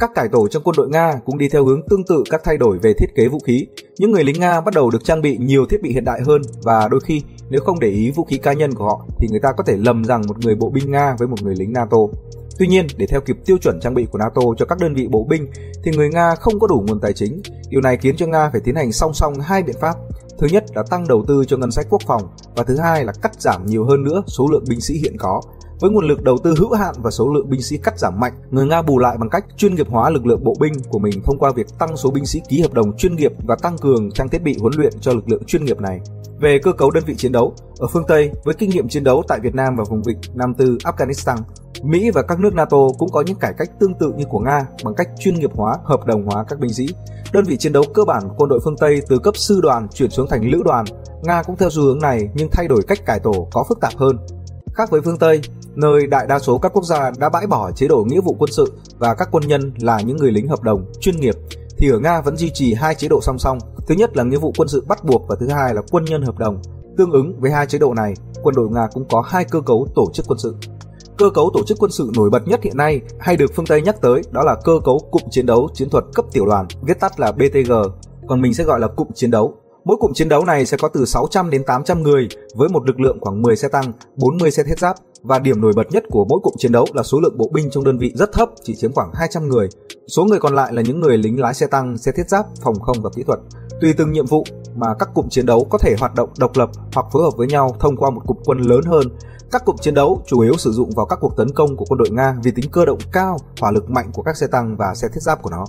[0.00, 2.56] Các cải tổ trong quân đội Nga cũng đi theo hướng tương tự các thay
[2.56, 3.66] đổi về thiết kế vũ khí.
[3.98, 6.42] Những người lính Nga bắt đầu được trang bị nhiều thiết bị hiện đại hơn
[6.62, 9.40] và đôi khi nếu không để ý vũ khí cá nhân của họ thì người
[9.40, 11.96] ta có thể lầm rằng một người bộ binh Nga với một người lính NATO.
[12.58, 15.08] Tuy nhiên, để theo kịp tiêu chuẩn trang bị của NATO cho các đơn vị
[15.10, 15.46] bộ binh
[15.84, 17.40] thì người Nga không có đủ nguồn tài chính.
[17.68, 19.94] Điều này khiến cho Nga phải tiến hành song song hai biện pháp.
[20.38, 22.22] Thứ nhất là tăng đầu tư cho ngân sách quốc phòng
[22.56, 25.42] và thứ hai là cắt giảm nhiều hơn nữa số lượng binh sĩ hiện có
[25.82, 28.32] với nguồn lực đầu tư hữu hạn và số lượng binh sĩ cắt giảm mạnh,
[28.50, 31.22] người Nga bù lại bằng cách chuyên nghiệp hóa lực lượng bộ binh của mình
[31.24, 34.10] thông qua việc tăng số binh sĩ ký hợp đồng chuyên nghiệp và tăng cường
[34.10, 36.00] trang thiết bị huấn luyện cho lực lượng chuyên nghiệp này.
[36.40, 39.22] Về cơ cấu đơn vị chiến đấu, ở phương Tây với kinh nghiệm chiến đấu
[39.28, 41.36] tại Việt Nam và vùng vịnh Nam Tư Afghanistan,
[41.82, 44.66] Mỹ và các nước NATO cũng có những cải cách tương tự như của Nga
[44.84, 46.86] bằng cách chuyên nghiệp hóa, hợp đồng hóa các binh sĩ.
[47.32, 49.88] Đơn vị chiến đấu cơ bản của quân đội phương Tây từ cấp sư đoàn
[49.94, 50.84] chuyển xuống thành lữ đoàn.
[51.22, 53.92] Nga cũng theo xu hướng này nhưng thay đổi cách cải tổ có phức tạp
[53.96, 54.16] hơn.
[54.74, 55.40] Khác với phương Tây,
[55.74, 58.52] nơi đại đa số các quốc gia đã bãi bỏ chế độ nghĩa vụ quân
[58.52, 61.34] sự và các quân nhân là những người lính hợp đồng chuyên nghiệp
[61.78, 63.58] thì ở Nga vẫn duy trì hai chế độ song song.
[63.86, 66.22] Thứ nhất là nghĩa vụ quân sự bắt buộc và thứ hai là quân nhân
[66.22, 66.62] hợp đồng.
[66.96, 69.86] Tương ứng với hai chế độ này, quân đội Nga cũng có hai cơ cấu
[69.94, 70.56] tổ chức quân sự.
[71.18, 73.82] Cơ cấu tổ chức quân sự nổi bật nhất hiện nay hay được phương Tây
[73.82, 77.00] nhắc tới đó là cơ cấu cụm chiến đấu chiến thuật cấp tiểu đoàn, viết
[77.00, 77.72] tắt là BTG,
[78.28, 79.54] còn mình sẽ gọi là cụm chiến đấu.
[79.84, 83.00] Mỗi cụm chiến đấu này sẽ có từ 600 đến 800 người với một lực
[83.00, 86.24] lượng khoảng 10 xe tăng, 40 xe thiết giáp và điểm nổi bật nhất của
[86.28, 88.74] mỗi cụm chiến đấu là số lượng bộ binh trong đơn vị rất thấp, chỉ
[88.74, 89.68] chiếm khoảng 200 người.
[90.08, 92.80] Số người còn lại là những người lính lái xe tăng, xe thiết giáp, phòng
[92.80, 93.38] không và kỹ thuật.
[93.80, 94.44] Tùy từng nhiệm vụ
[94.76, 97.46] mà các cụm chiến đấu có thể hoạt động độc lập hoặc phối hợp với
[97.46, 99.06] nhau thông qua một cụm quân lớn hơn.
[99.50, 101.98] Các cụm chiến đấu chủ yếu sử dụng vào các cuộc tấn công của quân
[101.98, 104.94] đội Nga vì tính cơ động cao, hỏa lực mạnh của các xe tăng và
[104.94, 105.64] xe thiết giáp của nó.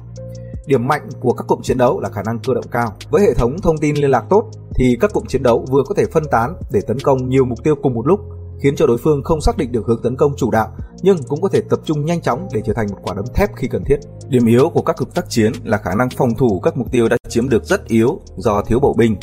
[0.65, 2.93] Điểm mạnh của các cụm chiến đấu là khả năng cơ động cao.
[3.09, 5.95] Với hệ thống thông tin liên lạc tốt thì các cụm chiến đấu vừa có
[5.95, 8.19] thể phân tán để tấn công nhiều mục tiêu cùng một lúc,
[8.63, 10.67] khiến cho đối phương không xác định được hướng tấn công chủ đạo,
[11.01, 13.49] nhưng cũng có thể tập trung nhanh chóng để trở thành một quả đấm thép
[13.55, 13.97] khi cần thiết.
[14.27, 17.09] Điểm yếu của các cụm tác chiến là khả năng phòng thủ các mục tiêu
[17.09, 19.15] đã chiếm được rất yếu do thiếu bộ binh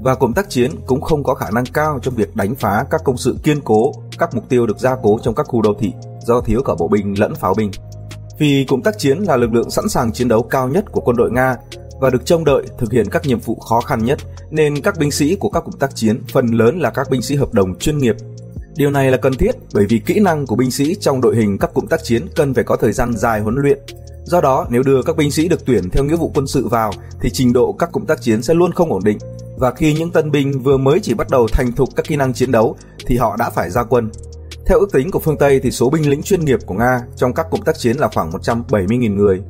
[0.00, 3.00] và cụm tác chiến cũng không có khả năng cao trong việc đánh phá các
[3.04, 5.92] công sự kiên cố, các mục tiêu được gia cố trong các khu đô thị
[6.26, 7.70] do thiếu cả bộ binh lẫn pháo binh.
[8.38, 11.16] Vì cụm tác chiến là lực lượng sẵn sàng chiến đấu cao nhất của quân
[11.16, 11.56] đội Nga
[12.00, 14.18] và được trông đợi thực hiện các nhiệm vụ khó khăn nhất,
[14.50, 17.34] nên các binh sĩ của các cụm tác chiến phần lớn là các binh sĩ
[17.34, 18.16] hợp đồng chuyên nghiệp.
[18.76, 21.58] Điều này là cần thiết bởi vì kỹ năng của binh sĩ trong đội hình
[21.58, 23.78] các cụm tác chiến cần phải có thời gian dài huấn luyện.
[24.24, 26.92] Do đó, nếu đưa các binh sĩ được tuyển theo nghĩa vụ quân sự vào
[27.20, 29.18] thì trình độ các cụm tác chiến sẽ luôn không ổn định.
[29.56, 32.32] Và khi những tân binh vừa mới chỉ bắt đầu thành thục các kỹ năng
[32.32, 34.10] chiến đấu thì họ đã phải ra quân.
[34.68, 37.34] Theo ước tính của phương Tây thì số binh lính chuyên nghiệp của Nga trong
[37.34, 39.42] các cuộc tác chiến là khoảng 170.000 người.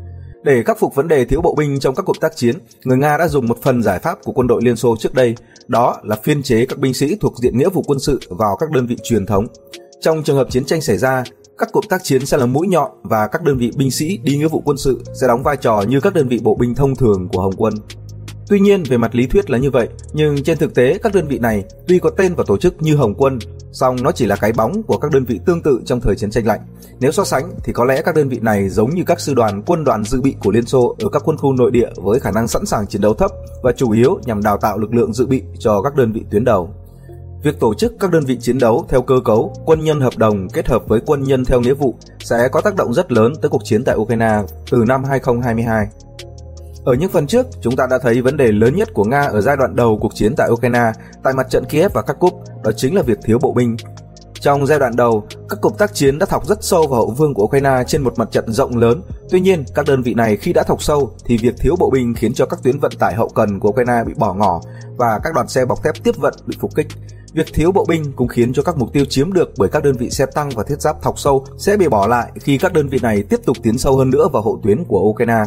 [0.44, 3.16] Để khắc phục vấn đề thiếu bộ binh trong các cuộc tác chiến, người Nga
[3.16, 5.34] đã dùng một phần giải pháp của quân đội Liên Xô trước đây,
[5.68, 8.70] đó là phiên chế các binh sĩ thuộc diện nghĩa vụ quân sự vào các
[8.70, 9.46] đơn vị truyền thống.
[10.00, 11.24] Trong trường hợp chiến tranh xảy ra,
[11.58, 14.36] các cuộc tác chiến sẽ là mũi nhọn và các đơn vị binh sĩ đi
[14.36, 16.96] nghĩa vụ quân sự sẽ đóng vai trò như các đơn vị bộ binh thông
[16.96, 17.74] thường của Hồng quân.
[18.48, 21.28] Tuy nhiên về mặt lý thuyết là như vậy, nhưng trên thực tế các đơn
[21.28, 23.38] vị này tuy có tên và tổ chức như Hồng quân,
[23.72, 26.30] song nó chỉ là cái bóng của các đơn vị tương tự trong thời chiến
[26.30, 26.60] tranh lạnh.
[27.00, 29.62] Nếu so sánh thì có lẽ các đơn vị này giống như các sư đoàn
[29.66, 32.30] quân đoàn dự bị của Liên Xô ở các quân khu nội địa với khả
[32.30, 33.30] năng sẵn sàng chiến đấu thấp
[33.62, 36.44] và chủ yếu nhằm đào tạo lực lượng dự bị cho các đơn vị tuyến
[36.44, 36.70] đầu.
[37.42, 40.48] Việc tổ chức các đơn vị chiến đấu theo cơ cấu quân nhân hợp đồng
[40.48, 43.48] kết hợp với quân nhân theo nghĩa vụ sẽ có tác động rất lớn tới
[43.48, 45.86] cuộc chiến tại Ukraine từ năm 2022.
[46.88, 49.40] Ở những phần trước, chúng ta đã thấy vấn đề lớn nhất của Nga ở
[49.40, 50.92] giai đoạn đầu cuộc chiến tại Ukraine,
[51.22, 52.34] tại mặt trận Kiev và Kharkov,
[52.64, 53.76] đó chính là việc thiếu bộ binh.
[54.40, 57.34] Trong giai đoạn đầu, các cuộc tác chiến đã thọc rất sâu vào hậu phương
[57.34, 59.02] của Ukraine trên một mặt trận rộng lớn.
[59.30, 62.14] Tuy nhiên, các đơn vị này khi đã thọc sâu thì việc thiếu bộ binh
[62.14, 64.60] khiến cho các tuyến vận tải hậu cần của Ukraine bị bỏ ngỏ
[64.96, 66.86] và các đoàn xe bọc thép tiếp vận bị phục kích.
[67.32, 69.96] Việc thiếu bộ binh cũng khiến cho các mục tiêu chiếm được bởi các đơn
[69.96, 72.88] vị xe tăng và thiết giáp thọc sâu sẽ bị bỏ lại khi các đơn
[72.88, 75.44] vị này tiếp tục tiến sâu hơn nữa vào hậu tuyến của Ukraine.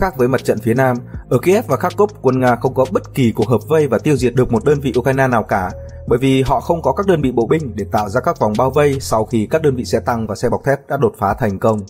[0.00, 0.96] Khác với mặt trận phía Nam,
[1.28, 4.16] ở Kiev và Kharkov, quân Nga không có bất kỳ cuộc hợp vây và tiêu
[4.16, 5.70] diệt được một đơn vị Ukraine nào cả,
[6.06, 8.52] bởi vì họ không có các đơn vị bộ binh để tạo ra các vòng
[8.58, 11.12] bao vây sau khi các đơn vị xe tăng và xe bọc thép đã đột
[11.18, 11.80] phá thành công.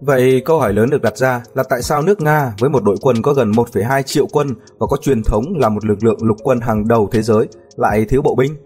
[0.00, 2.96] Vậy câu hỏi lớn được đặt ra là tại sao nước Nga với một đội
[3.00, 4.48] quân có gần 1,2 triệu quân
[4.78, 8.04] và có truyền thống là một lực lượng lục quân hàng đầu thế giới lại
[8.04, 8.56] thiếu bộ binh?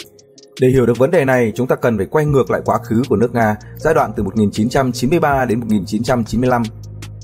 [0.61, 3.03] Để hiểu được vấn đề này, chúng ta cần phải quay ngược lại quá khứ
[3.09, 6.63] của nước Nga, giai đoạn từ 1993 đến 1995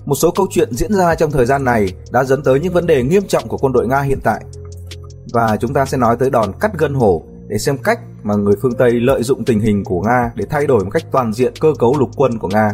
[0.07, 2.87] một số câu chuyện diễn ra trong thời gian này đã dẫn tới những vấn
[2.87, 4.45] đề nghiêm trọng của quân đội Nga hiện tại.
[5.33, 8.55] Và chúng ta sẽ nói tới đòn cắt gân hổ để xem cách mà người
[8.63, 11.53] phương Tây lợi dụng tình hình của Nga để thay đổi một cách toàn diện
[11.61, 12.71] cơ cấu lục quân của Nga.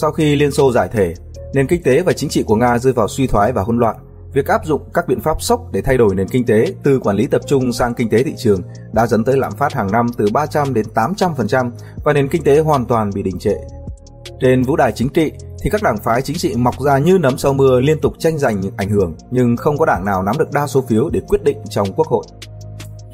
[0.00, 1.14] Sau khi Liên Xô giải thể,
[1.54, 3.96] nền kinh tế và chính trị của Nga rơi vào suy thoái và hỗn loạn.
[4.32, 7.16] Việc áp dụng các biện pháp sốc để thay đổi nền kinh tế từ quản
[7.16, 8.60] lý tập trung sang kinh tế thị trường
[8.92, 11.70] đã dẫn tới lạm phát hàng năm từ 300 đến 800%
[12.04, 13.54] và nền kinh tế hoàn toàn bị đình trệ.
[14.40, 15.32] Trên vũ đài chính trị,
[15.62, 18.38] thì các đảng phái chính trị mọc ra như nấm sau mưa liên tục tranh
[18.38, 21.20] giành những ảnh hưởng nhưng không có đảng nào nắm được đa số phiếu để
[21.28, 22.24] quyết định trong quốc hội.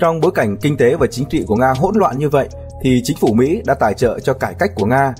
[0.00, 2.48] Trong bối cảnh kinh tế và chính trị của Nga hỗn loạn như vậy
[2.82, 5.14] thì chính phủ Mỹ đã tài trợ cho cải cách của Nga.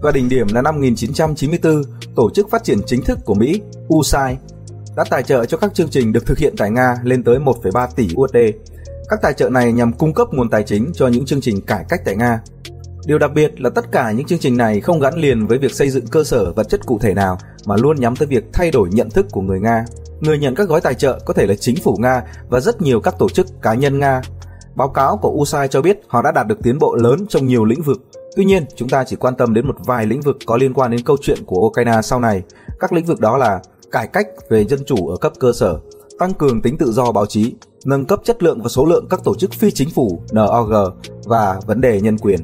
[0.00, 1.82] Và đỉnh điểm là năm 1994,
[2.16, 3.60] Tổ chức Phát triển Chính thức của Mỹ,
[3.94, 4.36] USAID,
[4.96, 7.86] đã tài trợ cho các chương trình được thực hiện tại Nga lên tới 1,3
[7.96, 8.36] tỷ USD.
[9.08, 11.84] Các tài trợ này nhằm cung cấp nguồn tài chính cho những chương trình cải
[11.88, 12.40] cách tại Nga.
[13.06, 15.74] Điều đặc biệt là tất cả những chương trình này không gắn liền với việc
[15.74, 18.70] xây dựng cơ sở vật chất cụ thể nào mà luôn nhắm tới việc thay
[18.70, 19.84] đổi nhận thức của người Nga.
[20.20, 23.00] Người nhận các gói tài trợ có thể là chính phủ Nga và rất nhiều
[23.00, 24.20] các tổ chức cá nhân Nga.
[24.74, 27.64] Báo cáo của USAID cho biết họ đã đạt được tiến bộ lớn trong nhiều
[27.64, 28.02] lĩnh vực.
[28.36, 30.90] Tuy nhiên, chúng ta chỉ quan tâm đến một vài lĩnh vực có liên quan
[30.90, 32.42] đến câu chuyện của Ukraine sau này.
[32.80, 33.60] Các lĩnh vực đó là
[33.90, 35.78] cải cách về dân chủ ở cấp cơ sở,
[36.18, 37.54] tăng cường tính tự do báo chí,
[37.84, 40.72] nâng cấp chất lượng và số lượng các tổ chức phi chính phủ NOG
[41.24, 42.40] và vấn đề nhân quyền.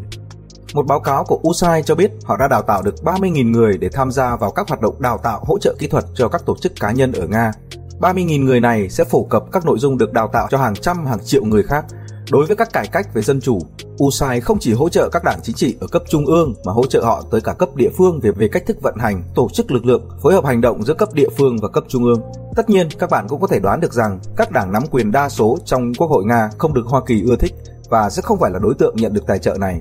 [0.74, 3.88] Một báo cáo của USAID cho biết họ đã đào tạo được 30.000 người để
[3.92, 6.56] tham gia vào các hoạt động đào tạo hỗ trợ kỹ thuật cho các tổ
[6.56, 7.52] chức cá nhân ở Nga.
[8.00, 11.06] 30.000 người này sẽ phổ cập các nội dung được đào tạo cho hàng trăm
[11.06, 11.84] hàng triệu người khác.
[12.30, 13.58] Đối với các cải cách về dân chủ,
[14.04, 16.86] USAID không chỉ hỗ trợ các đảng chính trị ở cấp trung ương mà hỗ
[16.86, 19.70] trợ họ tới cả cấp địa phương về về cách thức vận hành, tổ chức
[19.70, 22.22] lực lượng, phối hợp hành động giữa cấp địa phương và cấp trung ương.
[22.56, 25.28] Tất nhiên, các bạn cũng có thể đoán được rằng các đảng nắm quyền đa
[25.28, 27.54] số trong Quốc hội Nga không được Hoa Kỳ ưa thích
[27.90, 29.80] và sẽ không phải là đối tượng nhận được tài trợ này.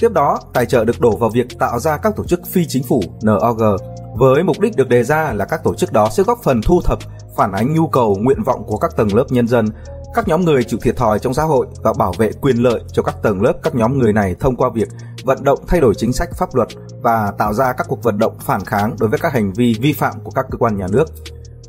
[0.00, 2.82] Tiếp đó, tài trợ được đổ vào việc tạo ra các tổ chức phi chính
[2.82, 3.76] phủ NOG
[4.16, 6.80] với mục đích được đề ra là các tổ chức đó sẽ góp phần thu
[6.84, 6.98] thập,
[7.36, 9.68] phản ánh nhu cầu, nguyện vọng của các tầng lớp nhân dân,
[10.14, 13.02] các nhóm người chịu thiệt thòi trong xã hội và bảo vệ quyền lợi cho
[13.02, 14.88] các tầng lớp các nhóm người này thông qua việc
[15.24, 16.68] vận động thay đổi chính sách pháp luật
[17.02, 19.92] và tạo ra các cuộc vận động phản kháng đối với các hành vi vi
[19.92, 21.04] phạm của các cơ quan nhà nước.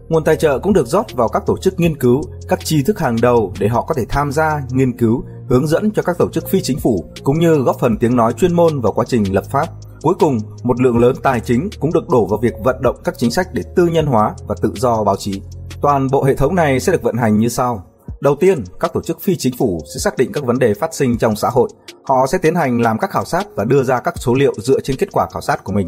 [0.09, 2.99] Nguồn tài trợ cũng được rót vào các tổ chức nghiên cứu, các tri thức
[2.99, 6.29] hàng đầu để họ có thể tham gia, nghiên cứu, hướng dẫn cho các tổ
[6.29, 9.33] chức phi chính phủ cũng như góp phần tiếng nói chuyên môn vào quá trình
[9.33, 9.67] lập pháp.
[10.01, 13.17] Cuối cùng, một lượng lớn tài chính cũng được đổ vào việc vận động các
[13.17, 15.41] chính sách để tư nhân hóa và tự do báo chí.
[15.81, 17.83] Toàn bộ hệ thống này sẽ được vận hành như sau.
[18.21, 20.93] Đầu tiên, các tổ chức phi chính phủ sẽ xác định các vấn đề phát
[20.93, 21.69] sinh trong xã hội.
[22.03, 24.79] Họ sẽ tiến hành làm các khảo sát và đưa ra các số liệu dựa
[24.79, 25.87] trên kết quả khảo sát của mình.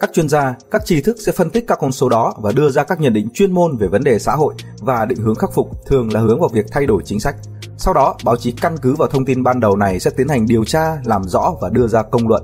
[0.00, 2.70] Các chuyên gia, các tri thức sẽ phân tích các con số đó và đưa
[2.70, 5.50] ra các nhận định chuyên môn về vấn đề xã hội và định hướng khắc
[5.54, 7.36] phục, thường là hướng vào việc thay đổi chính sách.
[7.76, 10.46] Sau đó, báo chí căn cứ vào thông tin ban đầu này sẽ tiến hành
[10.46, 12.42] điều tra, làm rõ và đưa ra công luận.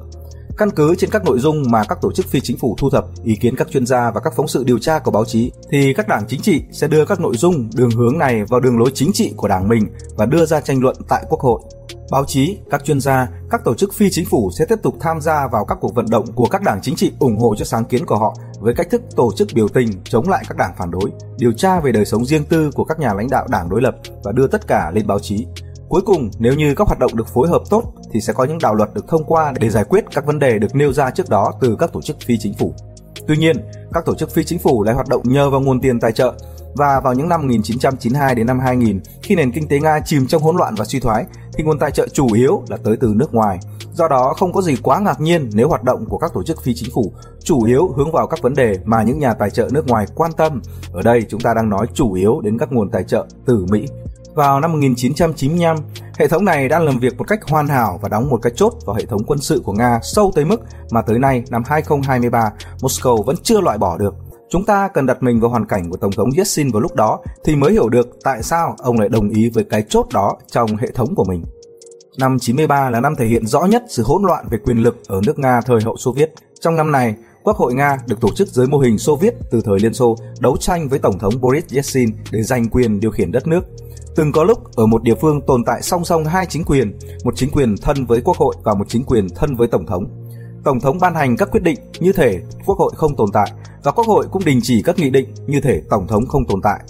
[0.57, 3.05] Căn cứ trên các nội dung mà các tổ chức phi chính phủ thu thập,
[3.25, 5.95] ý kiến các chuyên gia và các phóng sự điều tra của báo chí, thì
[5.95, 8.91] các đảng chính trị sẽ đưa các nội dung, đường hướng này vào đường lối
[8.95, 11.61] chính trị của đảng mình và đưa ra tranh luận tại Quốc hội.
[12.11, 15.21] Báo chí, các chuyên gia, các tổ chức phi chính phủ sẽ tiếp tục tham
[15.21, 17.85] gia vào các cuộc vận động của các đảng chính trị ủng hộ cho sáng
[17.85, 20.91] kiến của họ với cách thức tổ chức biểu tình chống lại các đảng phản
[20.91, 23.83] đối, điều tra về đời sống riêng tư của các nhà lãnh đạo đảng đối
[23.83, 25.47] lập và đưa tất cả lên báo chí.
[25.89, 27.83] Cuối cùng, nếu như các hoạt động được phối hợp tốt
[28.13, 30.59] thì sẽ có những đạo luật được thông qua để giải quyết các vấn đề
[30.59, 32.75] được nêu ra trước đó từ các tổ chức phi chính phủ.
[33.27, 33.57] Tuy nhiên,
[33.93, 36.35] các tổ chức phi chính phủ lại hoạt động nhờ vào nguồn tiền tài trợ
[36.75, 40.43] và vào những năm 1992 đến năm 2000, khi nền kinh tế Nga chìm trong
[40.43, 43.35] hỗn loạn và suy thoái, thì nguồn tài trợ chủ yếu là tới từ nước
[43.35, 43.59] ngoài.
[43.93, 46.63] Do đó, không có gì quá ngạc nhiên nếu hoạt động của các tổ chức
[46.63, 47.13] phi chính phủ
[47.45, 50.33] chủ yếu hướng vào các vấn đề mà những nhà tài trợ nước ngoài quan
[50.33, 50.63] tâm.
[50.93, 53.87] Ở đây chúng ta đang nói chủ yếu đến các nguồn tài trợ từ Mỹ.
[54.37, 55.77] Vào năm 1995,
[56.19, 58.73] hệ thống này đã làm việc một cách hoàn hảo và đóng một cái chốt
[58.87, 60.61] vào hệ thống quân sự của Nga sâu tới mức
[60.91, 62.51] mà tới nay, năm 2023,
[62.81, 64.15] Moscow vẫn chưa loại bỏ được.
[64.51, 67.19] Chúng ta cần đặt mình vào hoàn cảnh của Tổng thống Yeltsin vào lúc đó
[67.45, 70.77] thì mới hiểu được tại sao ông lại đồng ý với cái chốt đó trong
[70.77, 71.45] hệ thống của mình.
[72.19, 75.21] Năm 93 là năm thể hiện rõ nhất sự hỗn loạn về quyền lực ở
[75.27, 76.33] nước Nga thời hậu Xô Viết.
[76.61, 77.15] Trong năm này,
[77.47, 80.17] Quốc hội Nga được tổ chức dưới mô hình Xô Viết từ thời Liên Xô
[80.41, 83.61] đấu tranh với Tổng thống Boris Yeltsin để giành quyền điều khiển đất nước.
[84.17, 87.37] Từng có lúc ở một địa phương tồn tại song song hai chính quyền, một
[87.37, 90.05] chính quyền thân với quốc hội và một chính quyền thân với tổng thống.
[90.65, 93.53] Tổng thống ban hành các quyết định như thể quốc hội không tồn tại
[93.85, 96.61] và quốc hội cũng đình chỉ các nghị định như thể tổng thống không tồn
[96.63, 96.81] tại.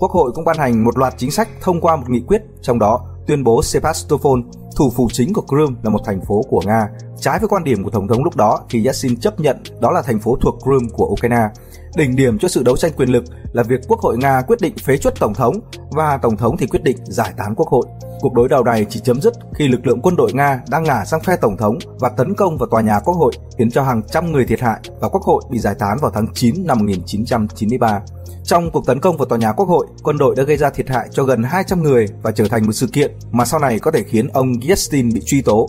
[0.00, 2.78] Quốc hội cũng ban hành một loạt chính sách thông qua một nghị quyết, trong
[2.78, 4.40] đó tuyên bố Sevastopol,
[4.78, 6.88] thủ phủ chính của Crimea là một thành phố của Nga,
[7.20, 10.02] trái với quan điểm của tổng thống lúc đó khi Yeltsin chấp nhận đó là
[10.02, 11.48] thành phố thuộc Crimea của Ukraine.
[11.96, 14.74] Đỉnh điểm cho sự đấu tranh quyền lực là việc Quốc hội Nga quyết định
[14.84, 15.54] phế chuất tổng thống
[15.90, 17.86] và tổng thống thì quyết định giải tán quốc hội.
[18.20, 21.04] Cuộc đối đầu này chỉ chấm dứt khi lực lượng quân đội Nga đang ngả
[21.04, 24.02] sang phe tổng thống và tấn công vào tòa nhà quốc hội, khiến cho hàng
[24.02, 28.00] trăm người thiệt hại và quốc hội bị giải tán vào tháng 9 năm 1993.
[28.44, 30.88] Trong cuộc tấn công vào tòa nhà quốc hội, quân đội đã gây ra thiệt
[30.88, 33.90] hại cho gần 200 người và trở thành một sự kiện mà sau này có
[33.90, 35.68] thể khiến ông Yeltsin bị truy tố.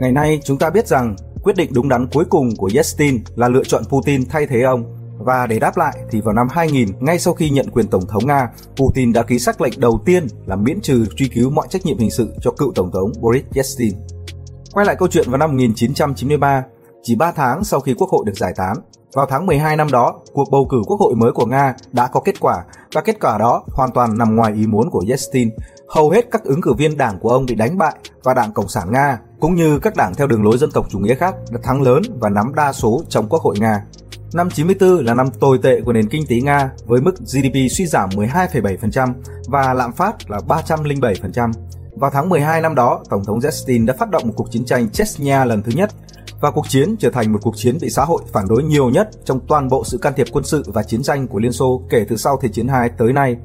[0.00, 3.48] Ngày nay, chúng ta biết rằng quyết định đúng đắn cuối cùng của Yeltsin là
[3.48, 7.18] lựa chọn Putin thay thế ông và để đáp lại thì vào năm 2000, ngay
[7.18, 10.56] sau khi nhận quyền tổng thống Nga, Putin đã ký sắc lệnh đầu tiên là
[10.56, 13.94] miễn trừ truy cứu mọi trách nhiệm hình sự cho cựu tổng thống Boris Yeltsin.
[14.72, 16.64] Quay lại câu chuyện vào năm 1993,
[17.02, 18.76] chỉ 3 tháng sau khi quốc hội được giải tán,
[19.14, 22.20] vào tháng 12 năm đó, cuộc bầu cử quốc hội mới của Nga đã có
[22.20, 22.64] kết quả
[22.94, 25.50] và kết quả đó hoàn toàn nằm ngoài ý muốn của Yeltsin.
[25.88, 28.68] Hầu hết các ứng cử viên đảng của ông bị đánh bại và Đảng Cộng
[28.68, 31.60] sản Nga cũng như các đảng theo đường lối dân tộc chủ nghĩa khác đã
[31.62, 33.84] thắng lớn và nắm đa số trong quốc hội Nga.
[34.32, 37.86] Năm 94 là năm tồi tệ của nền kinh tế Nga với mức GDP suy
[37.86, 39.12] giảm 12,7%
[39.46, 41.52] và lạm phát là 307%.
[41.92, 44.90] Vào tháng 12 năm đó, Tổng thống Yeltsin đã phát động một cuộc chiến tranh
[44.90, 45.90] Chechnya lần thứ nhất
[46.40, 49.10] và cuộc chiến trở thành một cuộc chiến bị xã hội phản đối nhiều nhất
[49.24, 52.06] trong toàn bộ sự can thiệp quân sự và chiến tranh của Liên Xô kể
[52.08, 53.36] từ sau Thế chiến II tới nay.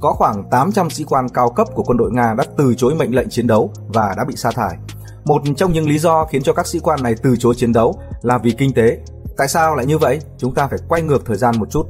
[0.00, 3.14] Có khoảng 800 sĩ quan cao cấp của quân đội Nga đã từ chối mệnh
[3.14, 4.76] lệnh chiến đấu và đã bị sa thải.
[5.24, 7.94] Một trong những lý do khiến cho các sĩ quan này từ chối chiến đấu
[8.22, 8.98] là vì kinh tế.
[9.36, 10.20] Tại sao lại như vậy?
[10.38, 11.86] Chúng ta phải quay ngược thời gian một chút.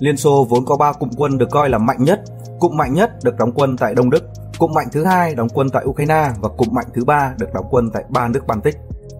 [0.00, 2.20] Liên Xô vốn có 3 cụm quân được coi là mạnh nhất.
[2.60, 4.24] Cụm mạnh nhất được đóng quân tại Đông Đức,
[4.58, 7.66] cụm mạnh thứ hai đóng quân tại Ukraine và cụm mạnh thứ ba được đóng
[7.70, 8.76] quân tại ba nước Baltic.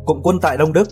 [0.06, 0.88] Cụm quân tại Đông Đức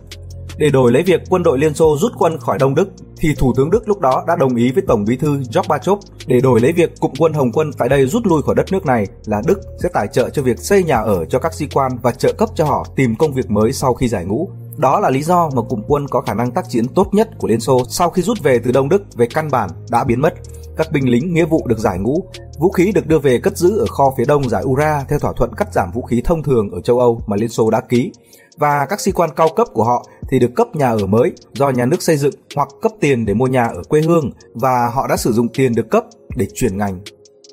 [0.56, 3.52] để đổi lấy việc quân đội Liên Xô rút quân khỏi Đông Đức, thì Thủ
[3.56, 6.72] tướng Đức lúc đó đã đồng ý với Tổng bí thư Gorbachev để đổi lấy
[6.72, 9.60] việc cụm quân Hồng quân tại đây rút lui khỏi đất nước này là Đức
[9.82, 12.48] sẽ tài trợ cho việc xây nhà ở cho các sĩ quan và trợ cấp
[12.54, 14.48] cho họ tìm công việc mới sau khi giải ngũ.
[14.76, 17.48] Đó là lý do mà cụm quân có khả năng tác chiến tốt nhất của
[17.48, 20.34] Liên Xô sau khi rút về từ Đông Đức về căn bản đã biến mất.
[20.76, 22.24] Các binh lính nghĩa vụ được giải ngũ,
[22.58, 25.32] vũ khí được đưa về cất giữ ở kho phía đông giải Ura theo thỏa
[25.36, 28.12] thuận cắt giảm vũ khí thông thường ở châu Âu mà Liên Xô đã ký
[28.56, 31.70] và các sĩ quan cao cấp của họ thì được cấp nhà ở mới do
[31.70, 35.06] nhà nước xây dựng hoặc cấp tiền để mua nhà ở quê hương và họ
[35.08, 36.04] đã sử dụng tiền được cấp
[36.36, 37.00] để chuyển ngành.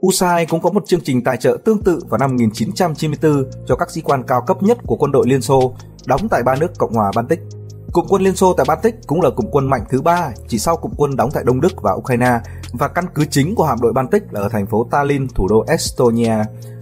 [0.07, 3.91] USAID cũng có một chương trình tài trợ tương tự vào năm 1994 cho các
[3.91, 5.73] sĩ quan cao cấp nhất của quân đội Liên Xô
[6.05, 7.39] đóng tại ba nước Cộng hòa Baltic.
[7.91, 10.77] Cụm quân Liên Xô tại Baltic cũng là cụm quân mạnh thứ ba, chỉ sau
[10.77, 12.39] cụm quân đóng tại Đông Đức và Ukraine,
[12.73, 15.65] và căn cứ chính của hạm đội Baltic là ở thành phố Tallinn, thủ đô
[15.67, 16.35] Estonia.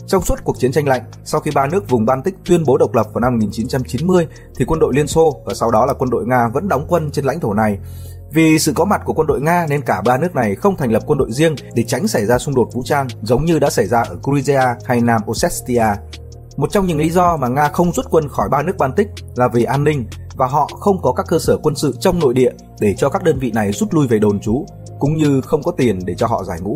[0.08, 2.96] Trong suốt cuộc chiến tranh lạnh, sau khi ba nước vùng Baltic tuyên bố độc
[2.96, 6.26] lập vào năm 1990, thì quân đội Liên Xô và sau đó là quân đội
[6.28, 7.78] Nga vẫn đóng quân trên lãnh thổ này.
[8.32, 10.92] Vì sự có mặt của quân đội Nga nên cả ba nước này không thành
[10.92, 13.70] lập quân đội riêng để tránh xảy ra xung đột vũ trang giống như đã
[13.70, 15.86] xảy ra ở Georgia hay Nam Ossetia.
[16.58, 19.48] Một trong những lý do mà Nga không rút quân khỏi ba nước Baltic là
[19.48, 20.06] vì an ninh
[20.40, 23.24] và họ không có các cơ sở quân sự trong nội địa để cho các
[23.24, 24.66] đơn vị này rút lui về đồn trú,
[25.00, 26.76] cũng như không có tiền để cho họ giải ngũ.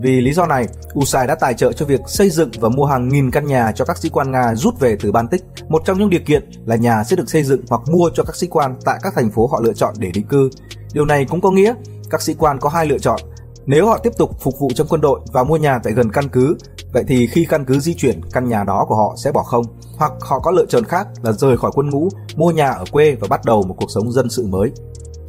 [0.00, 0.66] Vì lý do này,
[0.98, 3.84] USAID đã tài trợ cho việc xây dựng và mua hàng nghìn căn nhà cho
[3.84, 5.42] các sĩ quan Nga rút về từ Baltic.
[5.68, 8.36] Một trong những điều kiện là nhà sẽ được xây dựng hoặc mua cho các
[8.36, 10.50] sĩ quan tại các thành phố họ lựa chọn để định cư.
[10.92, 11.74] Điều này cũng có nghĩa
[12.10, 13.20] các sĩ quan có hai lựa chọn.
[13.66, 16.28] Nếu họ tiếp tục phục vụ trong quân đội và mua nhà tại gần căn
[16.28, 16.56] cứ,
[16.92, 19.64] vậy thì khi căn cứ di chuyển, căn nhà đó của họ sẽ bỏ không.
[19.96, 23.16] Hoặc họ có lựa chọn khác là rời khỏi quân ngũ, mua nhà ở quê
[23.20, 24.72] và bắt đầu một cuộc sống dân sự mới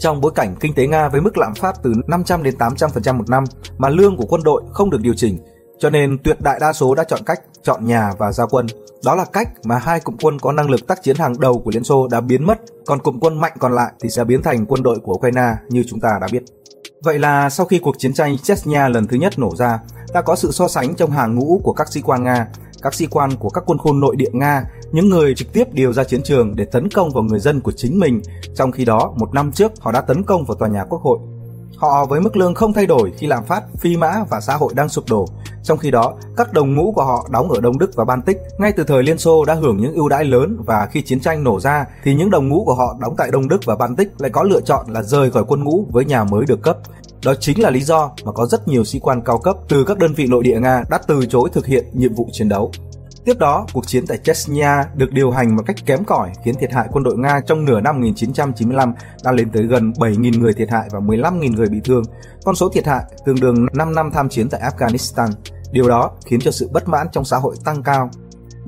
[0.04, 3.30] trong bối cảnh kinh tế Nga với mức lạm phát từ 500 đến 800% một
[3.30, 3.44] năm
[3.78, 5.38] mà lương của quân đội không được điều chỉnh,
[5.80, 8.66] cho nên tuyệt đại đa số đã chọn cách chọn nhà và ra quân.
[9.06, 11.72] Đó là cách mà hai cụm quân có năng lực tác chiến hàng đầu của
[11.74, 14.66] Liên Xô đã biến mất, còn cụm quân mạnh còn lại thì sẽ biến thành
[14.66, 16.44] quân đội của Ukraine như chúng ta đã biết.
[17.04, 19.80] Vậy là sau khi cuộc chiến tranh Chechnya lần thứ nhất nổ ra,
[20.14, 22.48] đã có sự so sánh trong hàng ngũ của các sĩ quan Nga,
[22.82, 25.94] các sĩ quan của các quân khu nội địa Nga những người trực tiếp điều
[25.94, 28.22] ra chiến trường để tấn công vào người dân của chính mình,
[28.56, 31.20] trong khi đó một năm trước họ đã tấn công vào tòa nhà quốc hội.
[31.84, 34.74] Họ với mức lương không thay đổi khi lạm phát, phi mã và xã hội
[34.76, 35.26] đang sụp đổ.
[35.64, 38.72] Trong khi đó, các đồng ngũ của họ đóng ở Đông Đức và Baltic ngay
[38.78, 41.60] từ thời Liên Xô đã hưởng những ưu đãi lớn và khi chiến tranh nổ
[41.60, 44.44] ra thì những đồng ngũ của họ đóng tại Đông Đức và Baltic lại có
[44.44, 46.78] lựa chọn là rời khỏi quân ngũ với nhà mới được cấp.
[47.26, 49.98] Đó chính là lý do mà có rất nhiều sĩ quan cao cấp từ các
[49.98, 52.72] đơn vị nội địa Nga đã từ chối thực hiện nhiệm vụ chiến đấu.
[53.26, 56.72] Tiếp đó, cuộc chiến tại Chechnya được điều hành một cách kém cỏi khiến thiệt
[56.72, 58.94] hại quân đội Nga trong nửa năm 1995
[59.24, 62.04] đã lên tới gần 7.000 người thiệt hại và 15.000 người bị thương.
[62.46, 65.30] Con số thiệt hại tương đương 5 năm tham chiến tại Afghanistan.
[65.72, 68.10] Điều đó khiến cho sự bất mãn trong xã hội tăng cao.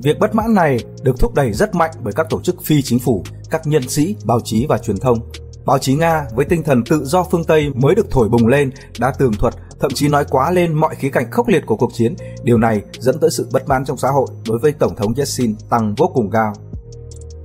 [0.02, 2.98] Việc bất mãn này được thúc đẩy rất mạnh bởi các tổ chức phi chính
[2.98, 5.18] phủ, các nhân sĩ, báo chí và truyền thông.
[5.66, 8.70] Báo chí Nga với tinh thần tự do phương Tây mới được thổi bùng lên
[9.00, 11.92] đã tường thuật thậm chí nói quá lên mọi khía cạnh khốc liệt của cuộc
[11.94, 12.14] chiến.
[12.42, 15.54] Điều này dẫn tới sự bất mãn trong xã hội đối với Tổng thống Yeltsin
[15.70, 16.52] tăng vô cùng cao.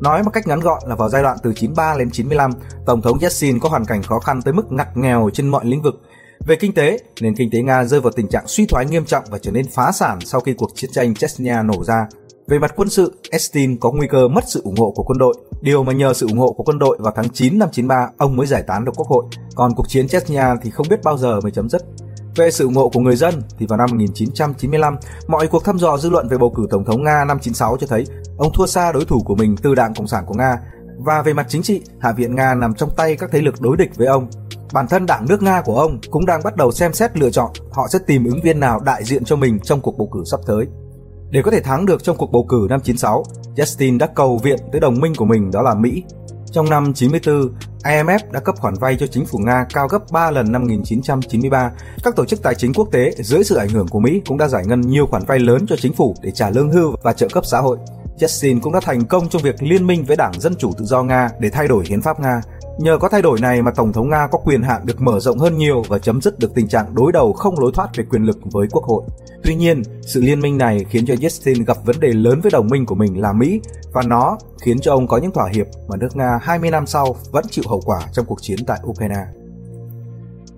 [0.02, 2.52] Nói một cách ngắn gọn là vào giai đoạn từ 93 đến 95,
[2.86, 5.82] Tổng thống Yeltsin có hoàn cảnh khó khăn tới mức ngặt nghèo trên mọi lĩnh
[5.82, 6.02] vực.
[6.46, 9.24] Về kinh tế, nền kinh tế Nga rơi vào tình trạng suy thoái nghiêm trọng
[9.30, 12.08] và trở nên phá sản sau khi cuộc chiến tranh Chechnya nổ ra.
[12.48, 15.36] Về mặt quân sự, Estin có nguy cơ mất sự ủng hộ của quân đội,
[15.62, 18.36] điều mà nhờ sự ủng hộ của quân đội vào tháng 9 năm 93 ông
[18.36, 19.26] mới giải tán được quốc hội.
[19.56, 21.82] Còn cuộc chiến Chechnya thì không biết bao giờ mới chấm dứt.
[22.36, 24.98] Về sự ủng hộ của người dân thì vào năm 1995,
[25.28, 27.88] mọi cuộc thăm dò dư luận về bầu cử tổng thống Nga năm 96 cho
[27.88, 28.06] thấy
[28.38, 30.58] ông thua xa đối thủ của mình từ Đảng Cộng sản của Nga.
[30.98, 33.78] Và về mặt chính trị, Hạ viện Nga nằm trong tay các thế lực đối
[33.78, 34.28] địch với ông.
[34.74, 37.52] Bản thân đảng nước Nga của ông cũng đang bắt đầu xem xét lựa chọn
[37.72, 40.40] họ sẽ tìm ứng viên nào đại diện cho mình trong cuộc bầu cử sắp
[40.48, 40.66] tới.
[41.32, 43.24] Để có thể thắng được trong cuộc bầu cử năm 96,
[43.56, 46.04] Justin đã cầu viện tới đồng minh của mình đó là Mỹ.
[46.52, 47.54] Trong năm 94,
[47.84, 51.72] IMF đã cấp khoản vay cho chính phủ Nga cao gấp 3 lần năm 1993.
[52.04, 54.48] Các tổ chức tài chính quốc tế dưới sự ảnh hưởng của Mỹ cũng đã
[54.48, 57.28] giải ngân nhiều khoản vay lớn cho chính phủ để trả lương hưu và trợ
[57.34, 57.78] cấp xã hội.
[58.20, 61.04] Yeltsin cũng đã thành công trong việc liên minh với Đảng Dân Chủ Tự do
[61.04, 62.42] Nga để thay đổi hiến pháp Nga.
[62.82, 65.40] Nhờ có thay đổi này mà Tổng thống Nga có quyền hạn được mở rộng
[65.40, 68.24] hơn nhiều và chấm dứt được tình trạng đối đầu không lối thoát về quyền
[68.24, 69.04] lực với Quốc hội.
[69.44, 72.68] Tuy nhiên, sự liên minh này khiến cho Yeltsin gặp vấn đề lớn với đồng
[72.68, 73.62] minh của mình là Mỹ
[73.94, 77.16] và nó khiến cho ông có những thỏa hiệp mà nước Nga 20 năm sau
[77.32, 79.26] vẫn chịu hậu quả trong cuộc chiến tại Ukraine.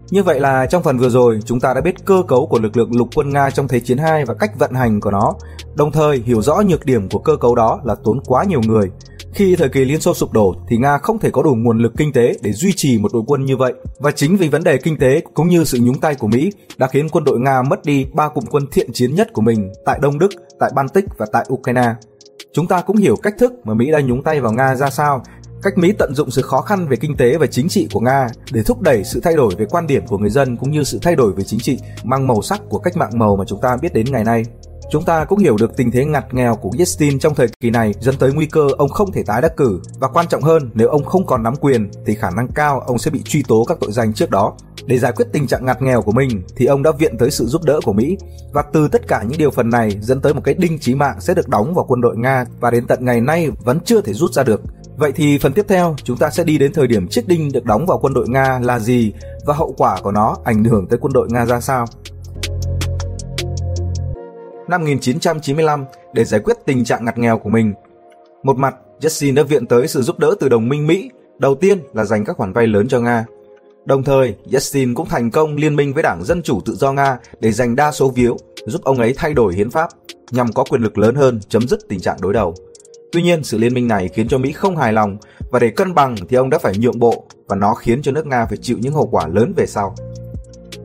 [0.10, 2.78] Như vậy là trong phần vừa rồi, chúng ta đã biết cơ cấu của lực
[2.78, 5.34] lượng lục quân Nga trong Thế chiến 2 và cách vận hành của nó,
[5.76, 8.92] đồng thời hiểu rõ nhược điểm của cơ cấu đó là tốn quá nhiều người.
[9.34, 11.94] Khi thời kỳ Liên Xô sụp đổ thì Nga không thể có đủ nguồn lực
[11.98, 13.74] kinh tế để duy trì một đội quân như vậy.
[14.00, 16.88] Và chính vì vấn đề kinh tế cũng như sự nhúng tay của Mỹ đã
[16.88, 20.00] khiến quân đội Nga mất đi ba cụm quân thiện chiến nhất của mình tại
[20.02, 20.30] Đông Đức,
[20.60, 21.94] tại Baltic và tại Ukraine.
[22.54, 25.24] Chúng ta cũng hiểu cách thức mà Mỹ đã nhúng tay vào Nga ra sao
[25.64, 28.28] cách Mỹ tận dụng sự khó khăn về kinh tế và chính trị của Nga
[28.52, 31.00] để thúc đẩy sự thay đổi về quan điểm của người dân cũng như sự
[31.02, 33.78] thay đổi về chính trị mang màu sắc của cách mạng màu mà chúng ta
[33.82, 34.44] biết đến ngày nay.
[34.92, 37.94] Chúng ta cũng hiểu được tình thế ngặt nghèo của Yeltsin trong thời kỳ này
[38.00, 40.88] dẫn tới nguy cơ ông không thể tái đắc cử và quan trọng hơn, nếu
[40.88, 43.78] ông không còn nắm quyền, thì khả năng cao ông sẽ bị truy tố các
[43.82, 44.54] tội danh trước đó.
[44.86, 47.46] Để giải quyết tình trạng ngặt nghèo của mình, thì ông đã viện tới sự
[47.46, 48.18] giúp đỡ của Mỹ
[48.54, 51.16] và từ tất cả những điều phần này dẫn tới một cái đinh chí mạng
[51.20, 54.14] sẽ được đóng vào quân đội Nga và đến tận ngày nay vẫn chưa thể
[54.14, 54.62] rút ra được.
[54.98, 57.66] Vậy thì phần tiếp theo, chúng ta sẽ đi đến thời điểm chiếc đinh được
[57.66, 59.14] đóng vào quân đội Nga là gì
[59.46, 61.86] và hậu quả của nó ảnh hưởng tới quân đội Nga ra sao.
[64.74, 67.74] Năm 1995, để giải quyết tình trạng ngặt nghèo của mình,
[68.44, 71.10] một mặt Yeltsin đã viện tới sự giúp đỡ từ đồng minh Mỹ,
[71.40, 73.26] đầu tiên là dành các khoản vay lớn cho Nga.
[73.86, 77.18] Đồng thời, Yeltsin cũng thành công liên minh với Đảng Dân Chủ Tự do Nga
[77.40, 79.90] để giành đa số phiếu, giúp ông ấy thay đổi hiến pháp
[80.32, 82.56] nhằm có quyền lực lớn hơn chấm dứt tình trạng đối đầu.
[83.12, 85.18] Tuy nhiên, sự liên minh này khiến cho Mỹ không hài lòng
[85.52, 88.28] và để cân bằng thì ông đã phải nhượng bộ và nó khiến cho nước
[88.28, 89.96] Nga phải chịu những hậu quả lớn về sau.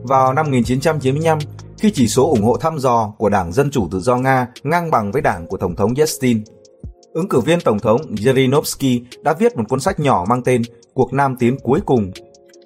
[0.03, 1.39] Vào năm 1995,
[1.79, 4.91] khi chỉ số ủng hộ thăm dò của Đảng Dân Chủ Tự do Nga ngang
[4.91, 6.43] bằng với đảng của Tổng thống Yeltsin,
[7.13, 10.61] ứng cử viên Tổng thống Zhirinovsky đã viết một cuốn sách nhỏ mang tên
[10.93, 12.11] Cuộc Nam Tiến Cuối Cùng.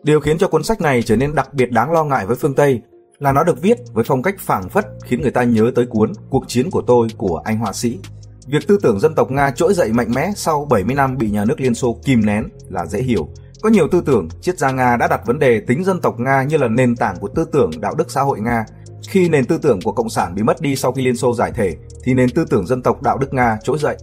[0.04, 2.54] Điều khiến cho cuốn sách này trở nên đặc biệt đáng lo ngại với phương
[2.54, 2.82] Tây
[3.20, 6.12] là nó được viết với phong cách phảng phất khiến người ta nhớ tới cuốn
[6.30, 8.00] Cuộc chiến của tôi của anh họa sĩ
[8.48, 11.46] Việc tư tưởng dân tộc Nga trỗi dậy mạnh mẽ sau 70 năm bị nhà
[11.46, 13.30] nước Liên Xô kìm nén là dễ hiểu.
[13.62, 16.44] Có nhiều tư tưởng, triết gia Nga đã đặt vấn đề tính dân tộc Nga
[16.44, 18.66] như là nền tảng của tư tưởng đạo đức xã hội Nga.
[19.08, 21.52] Khi nền tư tưởng của Cộng sản bị mất đi sau khi Liên Xô giải
[21.56, 23.98] thể, thì nền tư tưởng dân tộc đạo đức Nga trỗi dậy.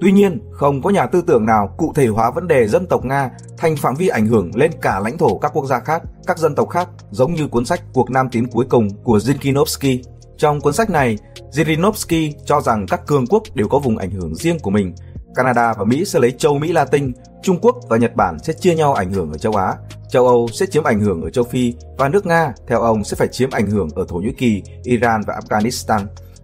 [0.00, 3.04] Tuy nhiên, không có nhà tư tưởng nào cụ thể hóa vấn đề dân tộc
[3.04, 6.38] Nga thành phạm vi ảnh hưởng lên cả lãnh thổ các quốc gia khác, các
[6.38, 9.98] dân tộc khác, giống như cuốn sách Cuộc Nam Tiến cuối cùng của Zinkinovsky
[10.36, 11.18] trong cuốn sách này,
[11.52, 14.94] Zirinovsky cho rằng các cường quốc đều có vùng ảnh hưởng riêng của mình.
[15.34, 17.12] Canada và Mỹ sẽ lấy châu Mỹ Latin,
[17.42, 19.74] Trung Quốc và Nhật Bản sẽ chia nhau ảnh hưởng ở châu Á,
[20.08, 23.16] châu Âu sẽ chiếm ảnh hưởng ở châu Phi và nước Nga, theo ông, sẽ
[23.16, 26.00] phải chiếm ảnh hưởng ở Thổ Nhĩ Kỳ, Iran và Afghanistan.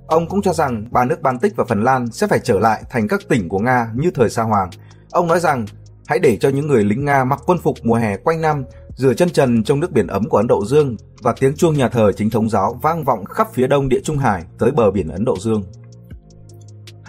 [0.06, 3.08] Ông cũng cho rằng ba nước Baltic và Phần Lan sẽ phải trở lại thành
[3.08, 4.70] các tỉnh của Nga như thời Sa Hoàng.
[5.10, 5.66] Ông nói rằng
[6.06, 8.64] hãy để cho những người lính Nga mặc quân phục mùa hè quanh năm
[8.96, 11.88] rửa chân trần trong nước biển ấm của Ấn Độ Dương và tiếng chuông nhà
[11.88, 15.08] thờ chính thống giáo vang vọng khắp phía đông địa Trung Hải tới bờ biển
[15.08, 15.62] Ấn Độ Dương.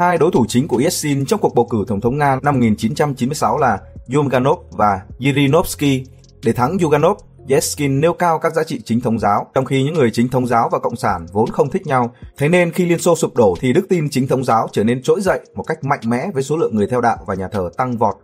[0.02, 3.57] Hai đối thủ chính của Yeltsin trong cuộc bầu cử tổng thống Nga năm 1996
[3.57, 3.80] là
[4.14, 6.03] Yuganov và Yirinovsky.
[6.44, 7.18] Để thắng Yuganov,
[7.49, 10.48] Yeltsin nêu cao các giá trị chính thống giáo, trong khi những người chính thống
[10.48, 12.14] giáo và cộng sản vốn không thích nhau.
[12.38, 15.03] Thế nên khi Liên Xô sụp đổ thì đức tin chính thống giáo trở nên
[15.03, 17.69] trỗi dậy một cách mạnh mẽ với số lượng người theo đạo và nhà thờ
[17.78, 18.15] tăng vọt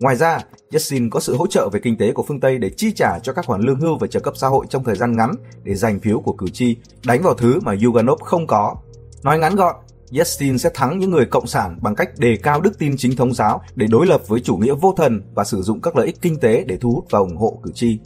[0.00, 0.38] Ngoài ra,
[0.72, 3.32] Yeltsin có sự hỗ trợ về kinh tế của phương Tây để chi trả cho
[3.32, 5.32] các khoản lương hưu và trợ cấp xã hội trong thời gian ngắn
[5.62, 8.76] để giành phiếu của cử tri, đánh vào thứ mà Yuganov không có.
[9.22, 9.76] Nói ngắn gọn,
[10.14, 13.34] Yeltsin sẽ thắng những người cộng sản bằng cách đề cao đức tin chính thống
[13.34, 16.20] giáo để đối lập với chủ nghĩa vô thần và sử dụng các lợi ích
[16.22, 17.98] kinh tế để thu hút và ủng hộ cử tri.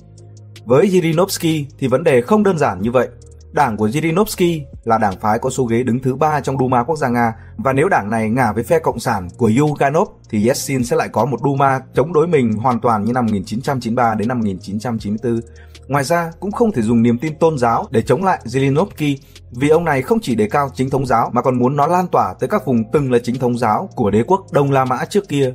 [0.65, 3.09] Với Zhirinovsky thì vấn đề không đơn giản như vậy.
[3.53, 6.97] Đảng của Zhirinovsky là đảng phái có số ghế đứng thứ ba trong Duma quốc
[6.97, 10.85] gia Nga và nếu đảng này ngả với phe cộng sản của Yuganov thì Yeltsin
[10.85, 14.39] sẽ lại có một Duma chống đối mình hoàn toàn như năm 1993 đến năm
[14.39, 15.41] 1994.
[15.89, 19.17] Ngoài ra, cũng không thể dùng niềm tin tôn giáo để chống lại Zhirinovsky
[19.51, 22.07] vì ông này không chỉ đề cao chính thống giáo mà còn muốn nó lan
[22.09, 25.05] tỏa tới các vùng từng là chính thống giáo của đế quốc Đông La Mã
[25.05, 25.53] trước kia.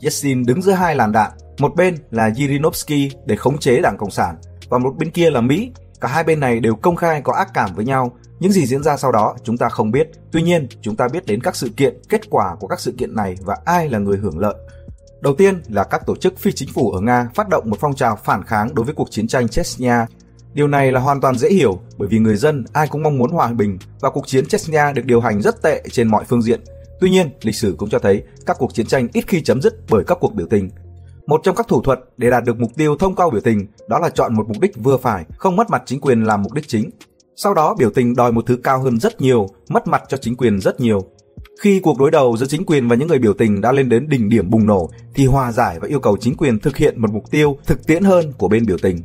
[0.00, 4.10] Yeltsin đứng giữa hai làn đạn, một bên là Zhirinovsky để khống chế đảng Cộng
[4.10, 4.36] sản
[4.68, 5.70] và một bên kia là Mỹ
[6.00, 8.16] Cả hai bên này đều công khai có ác cảm với nhau.
[8.40, 10.10] Những gì diễn ra sau đó chúng ta không biết.
[10.32, 13.14] Tuy nhiên, chúng ta biết đến các sự kiện, kết quả của các sự kiện
[13.14, 14.54] này và ai là người hưởng lợi.
[15.20, 17.94] Đầu tiên là các tổ chức phi chính phủ ở Nga phát động một phong
[17.94, 20.06] trào phản kháng đối với cuộc chiến tranh Chechnya.
[20.54, 23.30] Điều này là hoàn toàn dễ hiểu bởi vì người dân ai cũng mong muốn
[23.30, 26.60] hòa bình và cuộc chiến Chechnya được điều hành rất tệ trên mọi phương diện.
[27.00, 29.74] Tuy nhiên, lịch sử cũng cho thấy các cuộc chiến tranh ít khi chấm dứt
[29.90, 30.70] bởi các cuộc biểu tình
[31.26, 33.98] một trong các thủ thuật để đạt được mục tiêu thông qua biểu tình đó
[33.98, 36.68] là chọn một mục đích vừa phải, không mất mặt chính quyền làm mục đích
[36.68, 36.90] chính.
[37.36, 40.36] Sau đó biểu tình đòi một thứ cao hơn rất nhiều, mất mặt cho chính
[40.36, 41.04] quyền rất nhiều.
[41.60, 44.08] Khi cuộc đối đầu giữa chính quyền và những người biểu tình đã lên đến
[44.08, 47.10] đỉnh điểm bùng nổ thì hòa giải và yêu cầu chính quyền thực hiện một
[47.12, 49.02] mục tiêu thực tiễn hơn của bên biểu tình.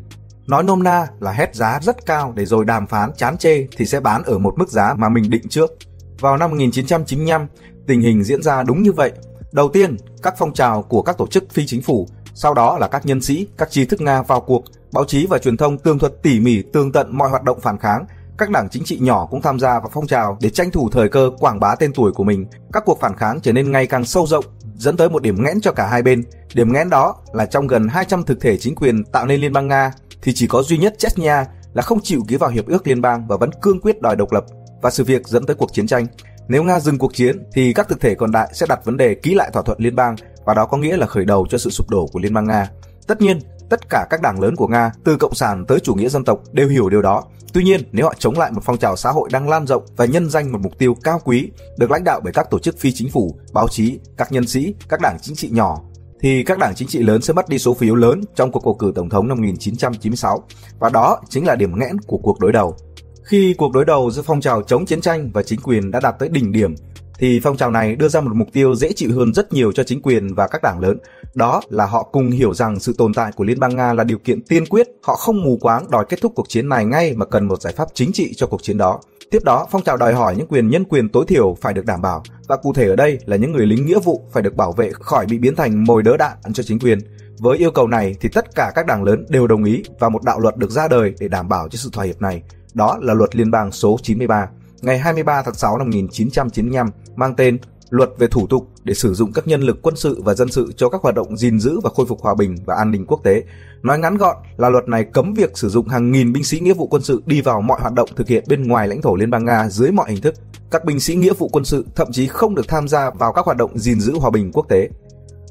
[0.48, 3.86] Nói nôm na là hét giá rất cao để rồi đàm phán chán chê thì
[3.86, 5.72] sẽ bán ở một mức giá mà mình định trước.
[6.20, 7.48] Vào năm 1995,
[7.88, 9.12] tình hình diễn ra đúng như vậy.
[9.52, 12.88] Đầu tiên, các phong trào của các tổ chức phi chính phủ, sau đó là
[12.88, 14.64] các nhân sĩ, các trí thức Nga vào cuộc,
[14.94, 17.78] báo chí và truyền thông tường thuật tỉ mỉ tường tận mọi hoạt động phản
[17.78, 18.06] kháng,
[18.42, 21.10] các đảng chính trị nhỏ cũng tham gia vào phong trào để tranh thủ thời
[21.10, 22.46] cơ quảng bá tên tuổi của mình.
[22.74, 24.46] Các cuộc phản kháng trở nên ngày càng sâu rộng,
[24.76, 26.24] dẫn tới một điểm nghẽn cho cả hai bên.
[26.54, 29.68] Điểm nghẽn đó là trong gần 200 thực thể chính quyền tạo nên Liên bang
[29.68, 29.92] Nga
[30.22, 33.28] thì chỉ có duy nhất Chechnya là không chịu ký vào hiệp ước liên bang
[33.28, 34.46] và vẫn cương quyết đòi độc lập
[34.82, 36.08] và sự việc dẫn tới cuộc chiến tranh.
[36.48, 39.16] Nếu Nga dừng cuộc chiến thì các thực thể còn lại sẽ đặt vấn đề
[39.16, 40.16] ký lại thỏa thuận liên bang
[40.46, 42.70] và đó có nghĩa là khởi đầu cho sự sụp đổ của Liên bang Nga.
[43.08, 43.40] Tất nhiên,
[43.72, 46.40] tất cả các đảng lớn của Nga, từ cộng sản tới chủ nghĩa dân tộc
[46.52, 47.24] đều hiểu điều đó.
[47.54, 50.06] Tuy nhiên, nếu họ chống lại một phong trào xã hội đang lan rộng và
[50.06, 52.92] nhân danh một mục tiêu cao quý, được lãnh đạo bởi các tổ chức phi
[52.92, 55.82] chính phủ, báo chí, các nhân sĩ, các đảng chính trị nhỏ
[56.22, 58.74] thì các đảng chính trị lớn sẽ mất đi số phiếu lớn trong cuộc bầu
[58.74, 60.44] cử tổng thống năm 1996
[60.80, 62.76] và đó chính là điểm nghẽn của cuộc đối đầu.
[63.24, 66.16] Khi cuộc đối đầu giữa phong trào chống chiến tranh và chính quyền đã đạt
[66.20, 66.76] tới đỉnh điểm
[67.22, 69.84] thì phong trào này đưa ra một mục tiêu dễ chịu hơn rất nhiều cho
[69.84, 70.98] chính quyền và các đảng lớn.
[71.34, 74.18] Đó là họ cùng hiểu rằng sự tồn tại của Liên bang Nga là điều
[74.18, 74.88] kiện tiên quyết.
[75.04, 77.74] Họ không mù quáng đòi kết thúc cuộc chiến này ngay mà cần một giải
[77.78, 79.00] pháp chính trị cho cuộc chiến đó.
[79.32, 82.02] Tiếp đó, phong trào đòi hỏi những quyền nhân quyền tối thiểu phải được đảm
[82.02, 84.72] bảo và cụ thể ở đây là những người lính nghĩa vụ phải được bảo
[84.72, 87.00] vệ khỏi bị biến thành mồi đỡ đạn cho chính quyền.
[87.40, 90.24] Với yêu cầu này thì tất cả các đảng lớn đều đồng ý và một
[90.24, 92.44] đạo luật được ra đời để đảm bảo cho sự thỏa hiệp này.
[92.74, 94.50] Đó là luật liên bang số 93
[94.82, 97.58] ngày 23 tháng 6 năm 1995 mang tên
[97.92, 100.74] Luật về thủ tục để sử dụng các nhân lực quân sự và dân sự
[100.78, 103.24] cho các hoạt động gìn giữ và khôi phục hòa bình và an ninh quốc
[103.24, 103.44] tế.
[103.84, 106.74] Nói ngắn gọn là luật này cấm việc sử dụng hàng nghìn binh sĩ nghĩa
[106.74, 109.30] vụ quân sự đi vào mọi hoạt động thực hiện bên ngoài lãnh thổ Liên
[109.30, 110.36] bang Nga dưới mọi hình thức.
[110.72, 113.46] Các binh sĩ nghĩa vụ quân sự thậm chí không được tham gia vào các
[113.46, 114.90] hoạt động gìn giữ hòa bình quốc tế.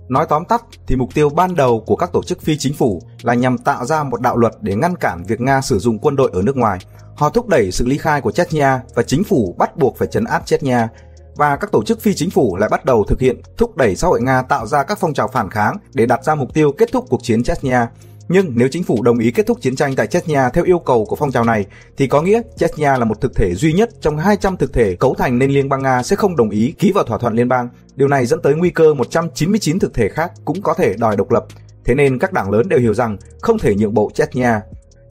[0.09, 3.03] Nói tóm tắt thì mục tiêu ban đầu của các tổ chức phi chính phủ
[3.23, 6.17] là nhằm tạo ra một đạo luật để ngăn cản việc Nga sử dụng quân
[6.17, 6.79] đội ở nước ngoài.
[7.17, 10.25] Họ thúc đẩy sự ly khai của Chechnya và chính phủ bắt buộc phải chấn
[10.25, 10.89] áp Chechnya
[11.37, 14.09] và các tổ chức phi chính phủ lại bắt đầu thực hiện thúc đẩy xã
[14.09, 16.93] hội Nga tạo ra các phong trào phản kháng để đặt ra mục tiêu kết
[16.93, 17.89] thúc cuộc chiến Chechnya.
[18.29, 21.05] Nhưng nếu chính phủ đồng ý kết thúc chiến tranh tại Chechnya theo yêu cầu
[21.05, 21.67] của phong trào này,
[21.97, 25.15] thì có nghĩa Chechnya là một thực thể duy nhất trong 200 thực thể cấu
[25.15, 27.69] thành nên Liên bang Nga sẽ không đồng ý ký vào thỏa thuận liên bang.
[27.97, 31.31] Điều này dẫn tới nguy cơ 199 thực thể khác cũng có thể đòi độc
[31.31, 31.45] lập.
[31.85, 34.61] Thế nên các đảng lớn đều hiểu rằng không thể nhượng bộ Chechnya.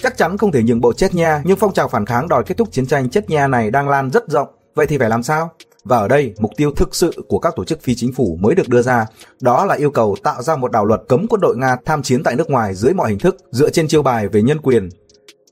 [0.04, 2.72] Chắc chắn không thể nhượng bộ Chechnya, nhưng phong trào phản kháng đòi kết thúc
[2.72, 4.48] chiến tranh Chechnya này đang lan rất rộng.
[4.76, 5.52] Vậy thì phải làm sao?
[5.84, 8.56] Và ở đây, mục tiêu thực sự của các tổ chức phi chính phủ mới
[8.56, 9.06] được đưa ra,
[9.42, 12.24] đó là yêu cầu tạo ra một đạo luật cấm quân đội Nga tham chiến
[12.24, 14.90] tại nước ngoài dưới mọi hình thức dựa trên chiêu bài về nhân quyền.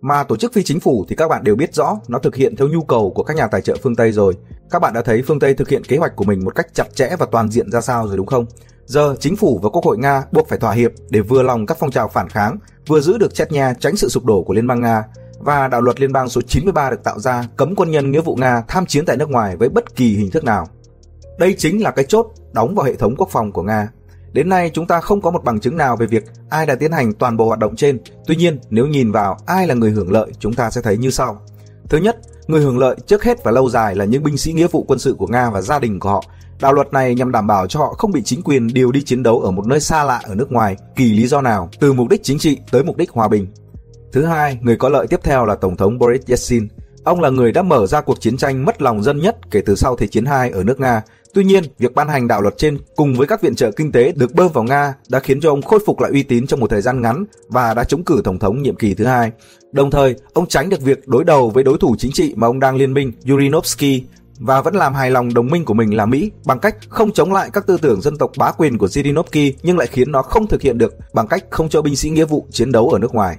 [0.01, 2.55] Mà tổ chức phi chính phủ thì các bạn đều biết rõ nó thực hiện
[2.55, 4.33] theo nhu cầu của các nhà tài trợ phương Tây rồi.
[4.69, 6.95] Các bạn đã thấy phương Tây thực hiện kế hoạch của mình một cách chặt
[6.95, 8.45] chẽ và toàn diện ra sao rồi đúng không?
[8.87, 11.77] Giờ chính phủ và quốc hội Nga buộc phải thỏa hiệp để vừa lòng các
[11.79, 12.57] phong trào phản kháng,
[12.87, 15.03] vừa giữ được Chechnya tránh sự sụp đổ của Liên bang Nga
[15.39, 18.35] và đạo luật liên bang số 93 được tạo ra cấm quân nhân nghĩa vụ
[18.35, 20.67] Nga tham chiến tại nước ngoài với bất kỳ hình thức nào.
[21.37, 23.89] Đây chính là cái chốt đóng vào hệ thống quốc phòng của Nga.
[24.33, 26.91] Đến nay chúng ta không có một bằng chứng nào về việc ai đã tiến
[26.91, 27.99] hành toàn bộ hoạt động trên.
[28.25, 31.09] Tuy nhiên, nếu nhìn vào ai là người hưởng lợi, chúng ta sẽ thấy như
[31.09, 31.41] sau.
[31.89, 34.67] Thứ nhất, người hưởng lợi trước hết và lâu dài là những binh sĩ nghĩa
[34.67, 36.23] vụ quân sự của Nga và gia đình của họ.
[36.61, 39.23] Đạo luật này nhằm đảm bảo cho họ không bị chính quyền điều đi chiến
[39.23, 42.09] đấu ở một nơi xa lạ ở nước ngoài, kỳ lý do nào, từ mục
[42.09, 43.47] đích chính trị tới mục đích hòa bình.
[44.11, 46.67] Thứ hai, người có lợi tiếp theo là Tổng thống Boris Yeltsin.
[47.03, 49.75] Ông là người đã mở ra cuộc chiến tranh mất lòng dân nhất kể từ
[49.75, 51.01] sau Thế chiến II ở nước Nga.
[51.33, 54.13] Tuy nhiên, việc ban hành đạo luật trên cùng với các viện trợ kinh tế
[54.15, 56.69] được bơm vào Nga đã khiến cho ông khôi phục lại uy tín trong một
[56.69, 59.31] thời gian ngắn và đã chống cử tổng thống nhiệm kỳ thứ hai.
[59.71, 62.59] Đồng thời, ông tránh được việc đối đầu với đối thủ chính trị mà ông
[62.59, 64.03] đang liên minh Yurinovsky
[64.39, 67.33] và vẫn làm hài lòng đồng minh của mình là Mỹ bằng cách không chống
[67.33, 70.47] lại các tư tưởng dân tộc bá quyền của Zirinovsky nhưng lại khiến nó không
[70.47, 73.13] thực hiện được bằng cách không cho binh sĩ nghĩa vụ chiến đấu ở nước
[73.13, 73.37] ngoài.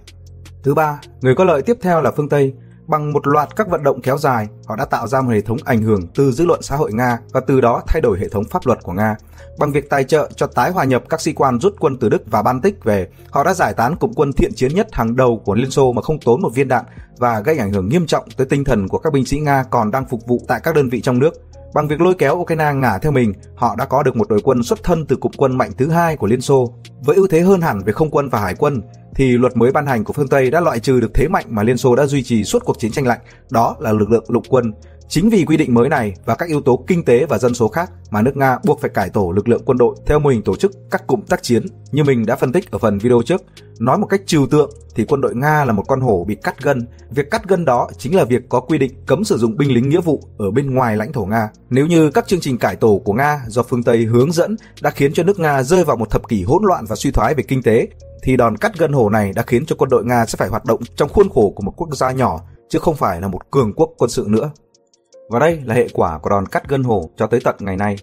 [0.62, 2.52] Thứ ba, người có lợi tiếp theo là phương Tây.
[2.88, 5.56] Bằng một loạt các vận động kéo dài, họ đã tạo ra một hệ thống
[5.64, 8.44] ảnh hưởng từ dư luận xã hội Nga và từ đó thay đổi hệ thống
[8.44, 9.16] pháp luật của Nga.
[9.58, 12.22] Bằng việc tài trợ cho tái hòa nhập các sĩ quan rút quân từ Đức
[12.26, 15.54] và Baltic về, họ đã giải tán cụm quân thiện chiến nhất hàng đầu của
[15.54, 16.84] Liên Xô mà không tốn một viên đạn
[17.18, 19.90] và gây ảnh hưởng nghiêm trọng tới tinh thần của các binh sĩ Nga còn
[19.90, 21.34] đang phục vụ tại các đơn vị trong nước.
[21.74, 24.62] Bằng việc lôi kéo Ukraine ngả theo mình, họ đã có được một đội quân
[24.62, 26.72] xuất thân từ cụm quân mạnh thứ hai của Liên Xô.
[27.04, 28.82] Với ưu thế hơn hẳn về không quân và hải quân,
[29.18, 31.62] thì luật mới ban hành của phương Tây đã loại trừ được thế mạnh mà
[31.62, 33.18] Liên Xô đã duy trì suốt cuộc chiến tranh lạnh,
[33.50, 34.72] đó là lực lượng lục quân.
[35.08, 37.68] Chính vì quy định mới này và các yếu tố kinh tế và dân số
[37.68, 40.42] khác mà nước Nga buộc phải cải tổ lực lượng quân đội theo mô hình
[40.42, 43.42] tổ chức các cụm tác chiến như mình đã phân tích ở phần video trước.
[43.78, 46.62] Nói một cách trừu tượng thì quân đội Nga là một con hổ bị cắt
[46.62, 46.86] gân.
[47.10, 49.88] Việc cắt gân đó chính là việc có quy định cấm sử dụng binh lính
[49.88, 51.50] nghĩa vụ ở bên ngoài lãnh thổ Nga.
[51.70, 54.90] Nếu như các chương trình cải tổ của Nga do phương Tây hướng dẫn đã
[54.90, 57.42] khiến cho nước Nga rơi vào một thập kỷ hỗn loạn và suy thoái về
[57.42, 57.88] kinh tế,
[58.22, 60.64] thì đòn cắt gân hổ này đã khiến cho quân đội Nga sẽ phải hoạt
[60.64, 63.72] động trong khuôn khổ của một quốc gia nhỏ chứ không phải là một cường
[63.72, 64.50] quốc quân sự nữa.
[65.28, 67.96] Và đây là hệ quả của đòn cắt gân hổ cho tới tận ngày nay.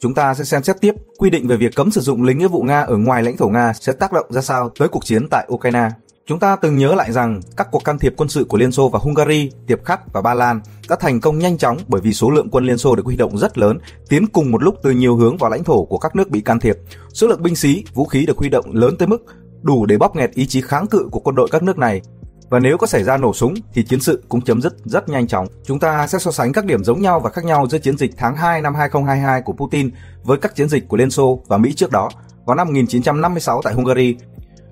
[0.00, 2.48] Chúng ta sẽ xem xét tiếp quy định về việc cấm sử dụng lính nghĩa
[2.48, 5.28] vụ Nga ở ngoài lãnh thổ Nga sẽ tác động ra sao tới cuộc chiến
[5.30, 5.88] tại Ukraine.
[6.26, 8.88] Chúng ta từng nhớ lại rằng các cuộc can thiệp quân sự của Liên Xô
[8.88, 12.30] và Hungary, Tiệp Khắc và Ba Lan đã thành công nhanh chóng bởi vì số
[12.30, 13.78] lượng quân Liên Xô được huy động rất lớn,
[14.08, 16.60] tiến cùng một lúc từ nhiều hướng vào lãnh thổ của các nước bị can
[16.60, 16.76] thiệp.
[17.12, 19.24] Số lượng binh sĩ, vũ khí được huy động lớn tới mức
[19.62, 22.00] đủ để bóp nghẹt ý chí kháng cự của quân đội các nước này
[22.48, 25.26] và nếu có xảy ra nổ súng thì chiến sự cũng chấm dứt rất nhanh
[25.26, 25.46] chóng.
[25.64, 28.10] Chúng ta sẽ so sánh các điểm giống nhau và khác nhau giữa chiến dịch
[28.16, 29.90] tháng 2 năm 2022 của Putin
[30.22, 32.10] với các chiến dịch của Liên Xô và Mỹ trước đó.
[32.46, 34.16] Vào năm 1956 tại Hungary,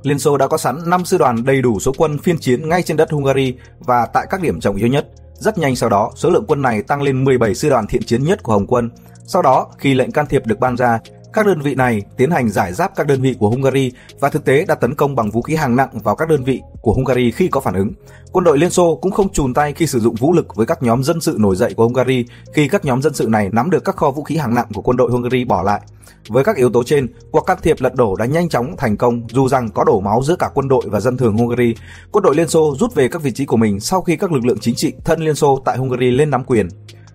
[0.03, 2.83] Liên Xô đã có sẵn 5 sư đoàn đầy đủ số quân phiên chiến ngay
[2.83, 5.07] trên đất Hungary và tại các điểm trọng yếu nhất.
[5.35, 8.25] Rất nhanh sau đó, số lượng quân này tăng lên 17 sư đoàn thiện chiến
[8.25, 8.91] nhất của Hồng quân.
[9.27, 10.99] Sau đó, khi lệnh can thiệp được ban ra,
[11.35, 14.45] các đơn vị này tiến hành giải giáp các đơn vị của Hungary và thực
[14.45, 17.31] tế đã tấn công bằng vũ khí hạng nặng vào các đơn vị của Hungary
[17.31, 17.93] khi có phản ứng.
[18.33, 20.83] Quân đội Liên Xô cũng không chùn tay khi sử dụng vũ lực với các
[20.83, 23.85] nhóm dân sự nổi dậy của Hungary khi các nhóm dân sự này nắm được
[23.85, 25.81] các kho vũ khí hạng nặng của quân đội Hungary bỏ lại.
[26.29, 29.23] Với các yếu tố trên, cuộc can thiệp lật đổ đã nhanh chóng thành công
[29.29, 31.75] dù rằng có đổ máu giữa cả quân đội và dân thường Hungary.
[32.13, 34.45] Quân đội Liên Xô rút về các vị trí của mình sau khi các lực
[34.45, 36.69] lượng chính trị thân Liên Xô tại Hungary lên nắm quyền.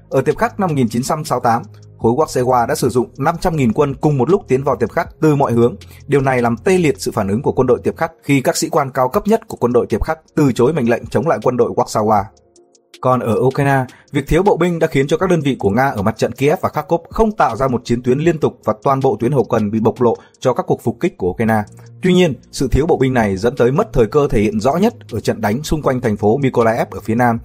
[0.09, 1.63] Ở tiệp khắc năm 1968,
[1.99, 5.35] khối Warsaw đã sử dụng 500.000 quân cùng một lúc tiến vào Tiệp Khắc từ
[5.35, 5.75] mọi hướng.
[6.07, 8.57] Điều này làm tê liệt sự phản ứng của quân đội Tiệp Khắc khi các
[8.57, 11.27] sĩ quan cao cấp nhất của quân đội Tiệp Khắc từ chối mệnh lệnh chống
[11.27, 12.23] lại quân đội Warsaw.
[13.01, 15.89] Còn ở Ukraine, việc thiếu bộ binh đã khiến cho các đơn vị của Nga
[15.89, 18.73] ở mặt trận Kiev và Kharkov không tạo ra một chiến tuyến liên tục và
[18.83, 21.63] toàn bộ tuyến hậu cần bị bộc lộ cho các cuộc phục kích của Ukraine.
[22.01, 24.75] Tuy nhiên, sự thiếu bộ binh này dẫn tới mất thời cơ thể hiện rõ
[24.75, 27.39] nhất ở trận đánh xung quanh thành phố Mykolaiv ở phía nam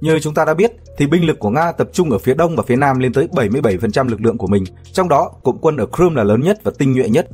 [0.00, 2.56] như chúng ta đã biết, thì binh lực của Nga tập trung ở phía đông
[2.56, 5.86] và phía nam lên tới 77% lực lượng của mình, trong đó cụm quân ở
[5.86, 7.28] Crimea là lớn nhất và tinh nhuệ nhất.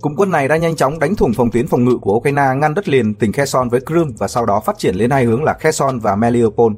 [0.00, 2.74] Cụm quân này đã nhanh chóng đánh thủng phòng tuyến phòng ngự của Ukraine ngăn
[2.74, 5.52] đất liền tỉnh Kherson với Crimea và sau đó phát triển lên hai hướng là
[5.52, 6.72] Kherson và Mariupol.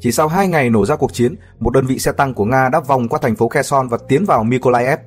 [0.00, 2.68] Chỉ sau hai ngày nổ ra cuộc chiến, một đơn vị xe tăng của Nga
[2.68, 4.98] đã vòng qua thành phố Kherson và tiến vào Mykolaiv.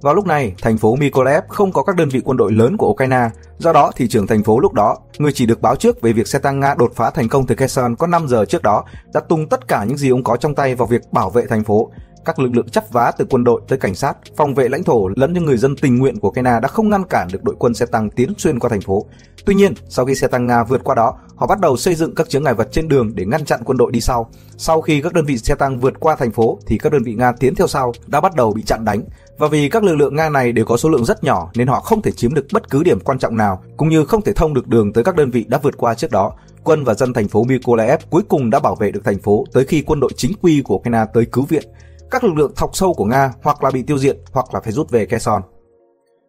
[0.00, 2.88] Vào lúc này, thành phố Mykolaiv không có các đơn vị quân đội lớn của
[2.88, 6.12] Ukraine, do đó thị trưởng thành phố lúc đó, người chỉ được báo trước về
[6.12, 8.84] việc xe tăng Nga đột phá thành công từ Kherson có 5 giờ trước đó,
[9.12, 11.64] đã tung tất cả những gì ông có trong tay vào việc bảo vệ thành
[11.64, 11.90] phố.
[12.24, 15.08] Các lực lượng chấp vá từ quân đội tới cảnh sát, phòng vệ lãnh thổ
[15.16, 17.74] lẫn những người dân tình nguyện của Ukraine đã không ngăn cản được đội quân
[17.74, 19.06] xe tăng tiến xuyên qua thành phố.
[19.44, 22.14] Tuy nhiên, sau khi xe tăng Nga vượt qua đó, họ bắt đầu xây dựng
[22.14, 24.30] các chướng ngại vật trên đường để ngăn chặn quân đội đi sau.
[24.56, 27.14] Sau khi các đơn vị xe tăng vượt qua thành phố thì các đơn vị
[27.14, 29.02] Nga tiến theo sau đã bắt đầu bị chặn đánh
[29.38, 31.80] và vì các lực lượng Nga này đều có số lượng rất nhỏ nên họ
[31.80, 34.54] không thể chiếm được bất cứ điểm quan trọng nào, cũng như không thể thông
[34.54, 36.32] được đường tới các đơn vị đã vượt qua trước đó.
[36.64, 39.64] Quân và dân thành phố Mykolaiv cuối cùng đã bảo vệ được thành phố tới
[39.64, 41.62] khi quân đội chính quy của Ukraine tới cứu viện.
[42.10, 44.72] Các lực lượng thọc sâu của Nga hoặc là bị tiêu diệt hoặc là phải
[44.72, 45.42] rút về Kherson.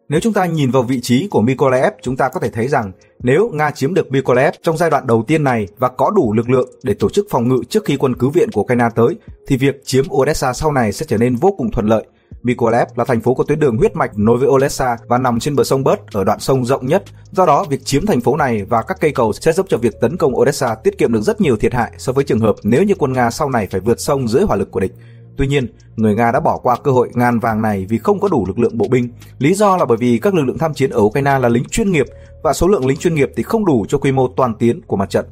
[0.10, 2.92] Nếu chúng ta nhìn vào vị trí của Mykolaiv, chúng ta có thể thấy rằng
[3.20, 6.50] nếu Nga chiếm được Mykolaiv trong giai đoạn đầu tiên này và có đủ lực
[6.50, 9.16] lượng để tổ chức phòng ngự trước khi quân cứu viện của Ukraine tới,
[9.48, 12.06] thì việc chiếm Odessa sau này sẽ trở nên vô cùng thuận lợi
[12.44, 15.56] Mykolaiv là thành phố có tuyến đường huyết mạch nối với Odessa và nằm trên
[15.56, 17.04] bờ sông Bớt ở đoạn sông rộng nhất.
[17.32, 20.02] Do đó, việc chiếm thành phố này và các cây cầu sẽ giúp cho việc
[20.02, 22.84] tấn công Odessa tiết kiệm được rất nhiều thiệt hại so với trường hợp nếu
[22.84, 24.94] như quân Nga sau này phải vượt sông dưới hỏa lực của địch.
[25.38, 28.28] Tuy nhiên, người Nga đã bỏ qua cơ hội ngàn vàng này vì không có
[28.28, 29.10] đủ lực lượng bộ binh.
[29.38, 31.92] Lý do là bởi vì các lực lượng tham chiến ở Ukraine là lính chuyên
[31.92, 32.06] nghiệp
[32.44, 34.96] và số lượng lính chuyên nghiệp thì không đủ cho quy mô toàn tiến của
[34.96, 35.26] mặt trận.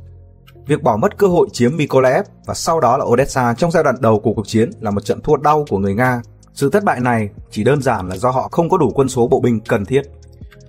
[0.67, 3.95] Việc bỏ mất cơ hội chiếm Mykolaiv và sau đó là Odessa trong giai đoạn
[3.99, 6.21] đầu của cuộc chiến là một trận thua đau của người Nga
[6.57, 9.27] sự thất bại này chỉ đơn giản là do họ không có đủ quân số
[9.27, 10.01] bộ binh cần thiết.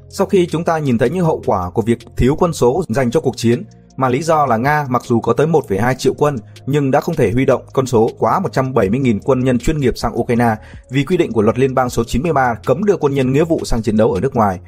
[0.09, 3.11] Sau khi chúng ta nhìn thấy những hậu quả của việc thiếu quân số dành
[3.11, 3.65] cho cuộc chiến,
[3.97, 6.37] mà lý do là Nga mặc dù có tới 1,2 triệu quân
[6.67, 10.21] nhưng đã không thể huy động con số quá 170.000 quân nhân chuyên nghiệp sang
[10.21, 10.55] Ukraine
[10.91, 13.61] vì quy định của luật liên bang số 93 cấm đưa quân nhân nghĩa vụ
[13.65, 14.61] sang chiến đấu ở nước ngoài.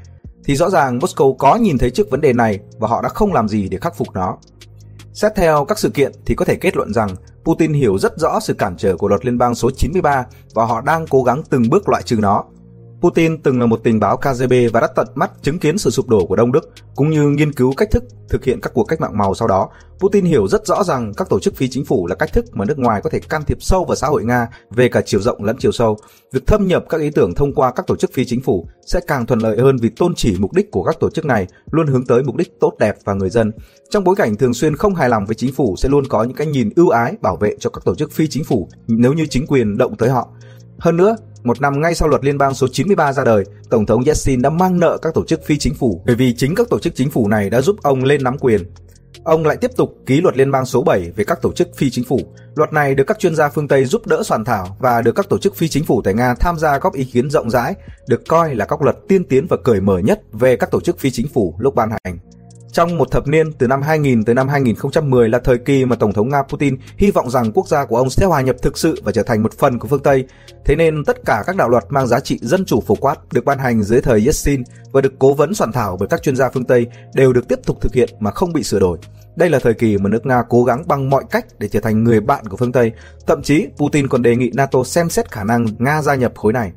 [0.45, 3.33] Thì rõ ràng Moscow có nhìn thấy trước vấn đề này và họ đã không
[3.33, 4.37] làm gì để khắc phục nó.
[5.13, 7.09] Xét theo các sự kiện thì có thể kết luận rằng
[7.45, 10.81] Putin hiểu rất rõ sự cản trở của luật liên bang số 93 và họ
[10.81, 12.45] đang cố gắng từng bước loại trừ nó.
[13.01, 16.09] Putin từng là một tình báo KGB và đã tận mắt chứng kiến sự sụp
[16.09, 19.01] đổ của Đông Đức, cũng như nghiên cứu cách thức thực hiện các cuộc cách
[19.01, 19.69] mạng màu sau đó.
[19.99, 22.65] Putin hiểu rất rõ rằng các tổ chức phi chính phủ là cách thức mà
[22.65, 25.45] nước ngoài có thể can thiệp sâu vào xã hội Nga về cả chiều rộng
[25.45, 25.99] lẫn chiều sâu.
[26.33, 29.01] Việc thâm nhập các ý tưởng thông qua các tổ chức phi chính phủ sẽ
[29.07, 31.87] càng thuận lợi hơn vì tôn chỉ mục đích của các tổ chức này luôn
[31.87, 33.53] hướng tới mục đích tốt đẹp và người dân.
[33.91, 36.37] Trong bối cảnh thường xuyên không hài lòng với chính phủ sẽ luôn có những
[36.37, 39.27] cái nhìn ưu ái bảo vệ cho các tổ chức phi chính phủ nếu như
[39.27, 40.29] chính quyền động tới họ.
[40.81, 44.05] Hơn nữa, một năm ngay sau luật liên bang số 93 ra đời, Tổng thống
[44.05, 46.79] Yeltsin đã mang nợ các tổ chức phi chính phủ bởi vì chính các tổ
[46.79, 48.63] chức chính phủ này đã giúp ông lên nắm quyền.
[49.25, 51.91] Ông lại tiếp tục ký luật liên bang số 7 về các tổ chức phi
[51.91, 52.21] chính phủ.
[52.55, 55.29] Luật này được các chuyên gia phương Tây giúp đỡ soạn thảo và được các
[55.29, 57.75] tổ chức phi chính phủ tại Nga tham gia góp ý kiến rộng rãi,
[58.09, 60.99] được coi là các luật tiên tiến và cởi mở nhất về các tổ chức
[60.99, 62.19] phi chính phủ lúc ban hành.
[62.73, 66.13] Trong một thập niên từ năm 2000 tới năm 2010 là thời kỳ mà Tổng
[66.13, 69.01] thống Nga Putin hy vọng rằng quốc gia của ông sẽ hòa nhập thực sự
[69.05, 70.25] và trở thành một phần của phương Tây.
[70.65, 73.45] Thế nên tất cả các đạo luật mang giá trị dân chủ phổ quát được
[73.45, 76.51] ban hành dưới thời Yeltsin và được cố vấn soạn thảo bởi các chuyên gia
[76.51, 78.99] phương Tây đều được tiếp tục thực hiện mà không bị sửa đổi.
[79.37, 82.05] Đây là thời kỳ mà nước Nga cố gắng bằng mọi cách để trở thành
[82.05, 82.93] người bạn của phương Tây.
[83.27, 86.53] Thậm chí Putin còn đề nghị NATO xem xét khả năng Nga gia nhập khối
[86.53, 86.73] này.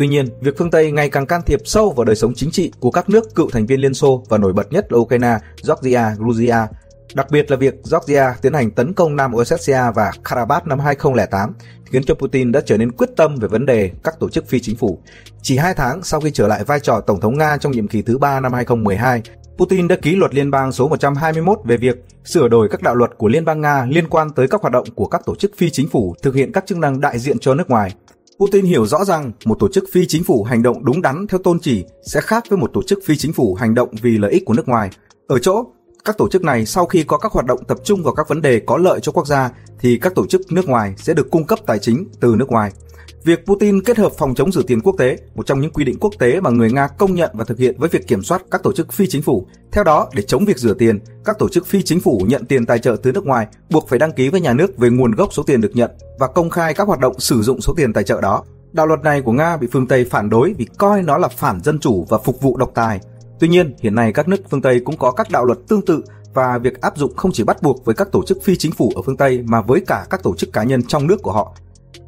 [0.00, 2.72] Tuy nhiên, việc phương Tây ngày càng can thiệp sâu vào đời sống chính trị
[2.80, 6.14] của các nước cựu thành viên Liên Xô và nổi bật nhất là Ukraine, Georgia,
[6.18, 6.66] Georgia,
[7.14, 11.52] đặc biệt là việc Georgia tiến hành tấn công Nam Ossetia và Karabakh năm 2008
[11.84, 14.60] khiến cho Putin đã trở nên quyết tâm về vấn đề các tổ chức phi
[14.60, 14.98] chính phủ.
[15.42, 18.02] Chỉ hai tháng sau khi trở lại vai trò Tổng thống Nga trong nhiệm kỳ
[18.02, 19.22] thứ ba năm 2012,
[19.58, 23.10] Putin đã ký luật liên bang số 121 về việc sửa đổi các đạo luật
[23.18, 25.70] của Liên bang Nga liên quan tới các hoạt động của các tổ chức phi
[25.70, 27.94] chính phủ thực hiện các chức năng đại diện cho nước ngoài.
[28.40, 31.40] Putin hiểu rõ rằng một tổ chức phi chính phủ hành động đúng đắn theo
[31.44, 34.32] tôn chỉ sẽ khác với một tổ chức phi chính phủ hành động vì lợi
[34.32, 34.90] ích của nước ngoài.
[35.26, 35.64] Ở chỗ,
[36.04, 38.42] các tổ chức này sau khi có các hoạt động tập trung vào các vấn
[38.42, 41.46] đề có lợi cho quốc gia thì các tổ chức nước ngoài sẽ được cung
[41.46, 42.72] cấp tài chính từ nước ngoài.
[43.24, 45.98] Việc Putin kết hợp phòng chống rửa tiền quốc tế, một trong những quy định
[46.00, 48.62] quốc tế mà người Nga công nhận và thực hiện với việc kiểm soát các
[48.62, 49.46] tổ chức phi chính phủ.
[49.72, 52.66] Theo đó, để chống việc rửa tiền, các tổ chức phi chính phủ nhận tiền
[52.66, 55.32] tài trợ từ nước ngoài buộc phải đăng ký với nhà nước về nguồn gốc
[55.32, 58.04] số tiền được nhận và công khai các hoạt động sử dụng số tiền tài
[58.04, 58.44] trợ đó.
[58.72, 61.60] Đạo luật này của Nga bị phương Tây phản đối vì coi nó là phản
[61.60, 63.00] dân chủ và phục vụ độc tài.
[63.40, 66.02] Tuy nhiên, hiện nay các nước phương Tây cũng có các đạo luật tương tự
[66.34, 68.92] và việc áp dụng không chỉ bắt buộc với các tổ chức phi chính phủ
[68.96, 71.54] ở phương Tây mà với cả các tổ chức cá nhân trong nước của họ.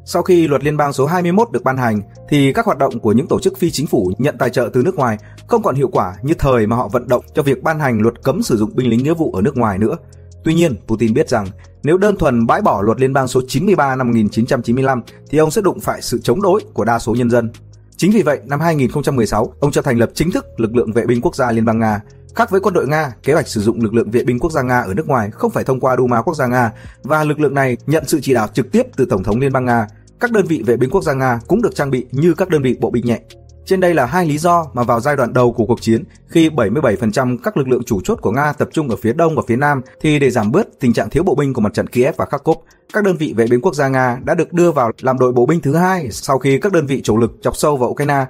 [0.05, 3.11] Sau khi luật liên bang số 21 được ban hành thì các hoạt động của
[3.11, 5.89] những tổ chức phi chính phủ nhận tài trợ từ nước ngoài không còn hiệu
[5.91, 8.75] quả như thời mà họ vận động cho việc ban hành luật cấm sử dụng
[8.75, 9.95] binh lính nghĩa vụ ở nước ngoài nữa.
[10.43, 11.47] Tuy nhiên, Putin biết rằng
[11.83, 15.61] nếu đơn thuần bãi bỏ luật liên bang số 93 năm 1995 thì ông sẽ
[15.61, 17.51] đụng phải sự chống đối của đa số nhân dân.
[18.03, 21.21] Chính vì vậy, năm 2016, ông cho thành lập chính thức lực lượng vệ binh
[21.21, 22.01] quốc gia Liên bang Nga.
[22.35, 24.61] Khác với quân đội Nga, kế hoạch sử dụng lực lượng vệ binh quốc gia
[24.61, 26.71] Nga ở nước ngoài không phải thông qua Duma quốc gia Nga
[27.03, 29.65] và lực lượng này nhận sự chỉ đạo trực tiếp từ Tổng thống Liên bang
[29.65, 29.87] Nga.
[30.19, 32.61] Các đơn vị vệ binh quốc gia Nga cũng được trang bị như các đơn
[32.61, 33.19] vị bộ binh nhẹ.
[33.65, 36.49] Trên đây là hai lý do mà vào giai đoạn đầu của cuộc chiến, khi
[36.49, 39.55] 77% các lực lượng chủ chốt của Nga tập trung ở phía đông và phía
[39.55, 42.25] nam, thì để giảm bớt tình trạng thiếu bộ binh của mặt trận Kiev và
[42.25, 42.57] Kharkov,
[42.93, 45.45] các đơn vị vệ binh quốc gia Nga đã được đưa vào làm đội bộ
[45.45, 48.25] binh thứ hai sau khi các đơn vị chủ lực chọc sâu vào Ukraine.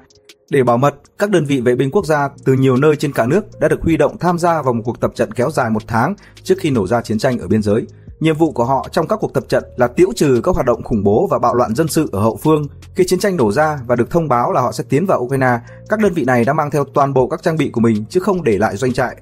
[0.49, 3.25] Để bảo mật, các đơn vị vệ binh quốc gia từ nhiều nơi trên cả
[3.25, 5.83] nước đã được huy động tham gia vào một cuộc tập trận kéo dài một
[5.87, 7.85] tháng trước khi nổ ra chiến tranh ở biên giới.
[8.23, 10.83] Nhiệm vụ của họ trong các cuộc tập trận là tiễu trừ các hoạt động
[10.83, 12.67] khủng bố và bạo loạn dân sự ở hậu phương.
[12.95, 15.59] Khi chiến tranh nổ ra và được thông báo là họ sẽ tiến vào Ukraine,
[15.89, 18.19] các đơn vị này đã mang theo toàn bộ các trang bị của mình chứ
[18.19, 19.15] không để lại doanh trại.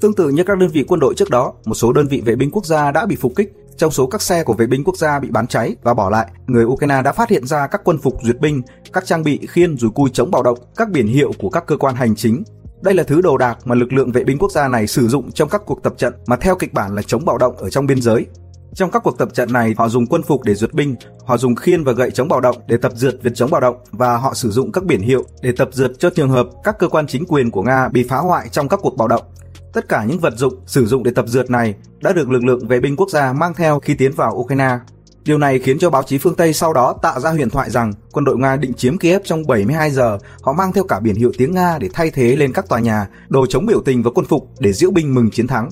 [0.00, 2.36] Tương tự như các đơn vị quân đội trước đó, một số đơn vị vệ
[2.36, 3.52] binh quốc gia đã bị phục kích.
[3.76, 6.26] Trong số các xe của vệ binh quốc gia bị bán cháy và bỏ lại,
[6.46, 8.62] người Ukraine đã phát hiện ra các quân phục duyệt binh,
[8.92, 11.76] các trang bị khiên rùi cui chống bạo động, các biển hiệu của các cơ
[11.76, 12.42] quan hành chính,
[12.82, 15.32] đây là thứ đồ đạc mà lực lượng vệ binh quốc gia này sử dụng
[15.32, 17.86] trong các cuộc tập trận mà theo kịch bản là chống bạo động ở trong
[17.86, 18.26] biên giới.
[18.74, 20.94] Trong các cuộc tập trận này, họ dùng quân phục để duyệt binh,
[21.24, 23.76] họ dùng khiên và gậy chống bạo động để tập dượt việc chống bạo động
[23.92, 26.88] và họ sử dụng các biển hiệu để tập dượt cho trường hợp các cơ
[26.88, 29.22] quan chính quyền của Nga bị phá hoại trong các cuộc bạo động.
[29.72, 32.68] Tất cả những vật dụng sử dụng để tập dượt này đã được lực lượng
[32.68, 34.78] vệ binh quốc gia mang theo khi tiến vào Ukraine.
[35.24, 37.92] Điều này khiến cho báo chí phương Tây sau đó tạo ra huyền thoại rằng
[38.12, 40.18] quân đội Nga định chiếm Kiev trong 72 giờ.
[40.42, 43.08] Họ mang theo cả biển hiệu tiếng Nga để thay thế lên các tòa nhà,
[43.28, 45.70] đồ chống biểu tình và quân phục để diễu binh mừng chiến thắng.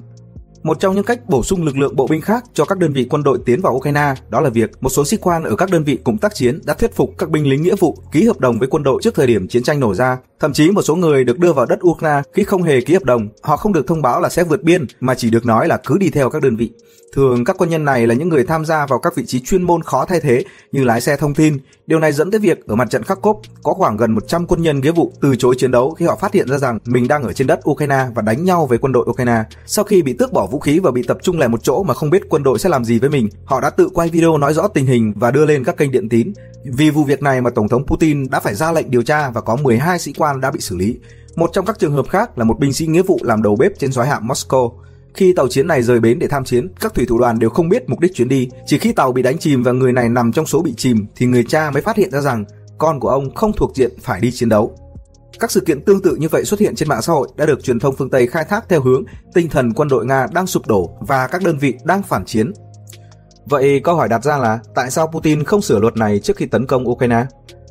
[0.62, 3.06] Một trong những cách bổ sung lực lượng bộ binh khác cho các đơn vị
[3.10, 5.84] quân đội tiến vào Ukraine đó là việc một số sĩ quan ở các đơn
[5.84, 8.58] vị cùng tác chiến đã thuyết phục các binh lính nghĩa vụ ký hợp đồng
[8.58, 10.18] với quân đội trước thời điểm chiến tranh nổ ra.
[10.40, 13.04] Thậm chí một số người được đưa vào đất Ukraine khi không hề ký hợp
[13.04, 15.80] đồng, họ không được thông báo là sẽ vượt biên mà chỉ được nói là
[15.86, 16.70] cứ đi theo các đơn vị.
[17.14, 19.62] Thường các quân nhân này là những người tham gia vào các vị trí chuyên
[19.62, 21.58] môn khó thay thế như lái xe thông tin.
[21.88, 24.80] Điều này dẫn tới việc ở mặt trận Kharkov có khoảng gần 100 quân nhân
[24.80, 27.32] nghĩa vụ từ chối chiến đấu khi họ phát hiện ra rằng mình đang ở
[27.32, 29.44] trên đất Ukraine và đánh nhau với quân đội Ukraine.
[29.66, 31.94] Sau khi bị tước bỏ vũ khí và bị tập trung lại một chỗ mà
[31.94, 34.54] không biết quân đội sẽ làm gì với mình, họ đã tự quay video nói
[34.54, 36.32] rõ tình hình và đưa lên các kênh điện tín.
[36.64, 39.40] Vì vụ việc này mà Tổng thống Putin đã phải ra lệnh điều tra và
[39.40, 40.98] có 12 sĩ quan đã bị xử lý.
[41.36, 43.78] Một trong các trường hợp khác là một binh sĩ nghĩa vụ làm đầu bếp
[43.78, 44.72] trên soái hạm Moscow.
[45.18, 47.68] Khi tàu chiến này rời bến để tham chiến, các thủy thủ đoàn đều không
[47.68, 48.48] biết mục đích chuyến đi.
[48.66, 51.26] Chỉ khi tàu bị đánh chìm và người này nằm trong số bị chìm thì
[51.26, 52.44] người cha mới phát hiện ra rằng
[52.78, 54.76] con của ông không thuộc diện phải đi chiến đấu.
[55.40, 57.64] Các sự kiện tương tự như vậy xuất hiện trên mạng xã hội đã được
[57.64, 59.04] truyền thông phương Tây khai thác theo hướng
[59.34, 62.52] tinh thần quân đội Nga đang sụp đổ và các đơn vị đang phản chiến.
[63.46, 66.46] Vậy câu hỏi đặt ra là tại sao Putin không sửa luật này trước khi
[66.46, 67.24] tấn công Ukraine?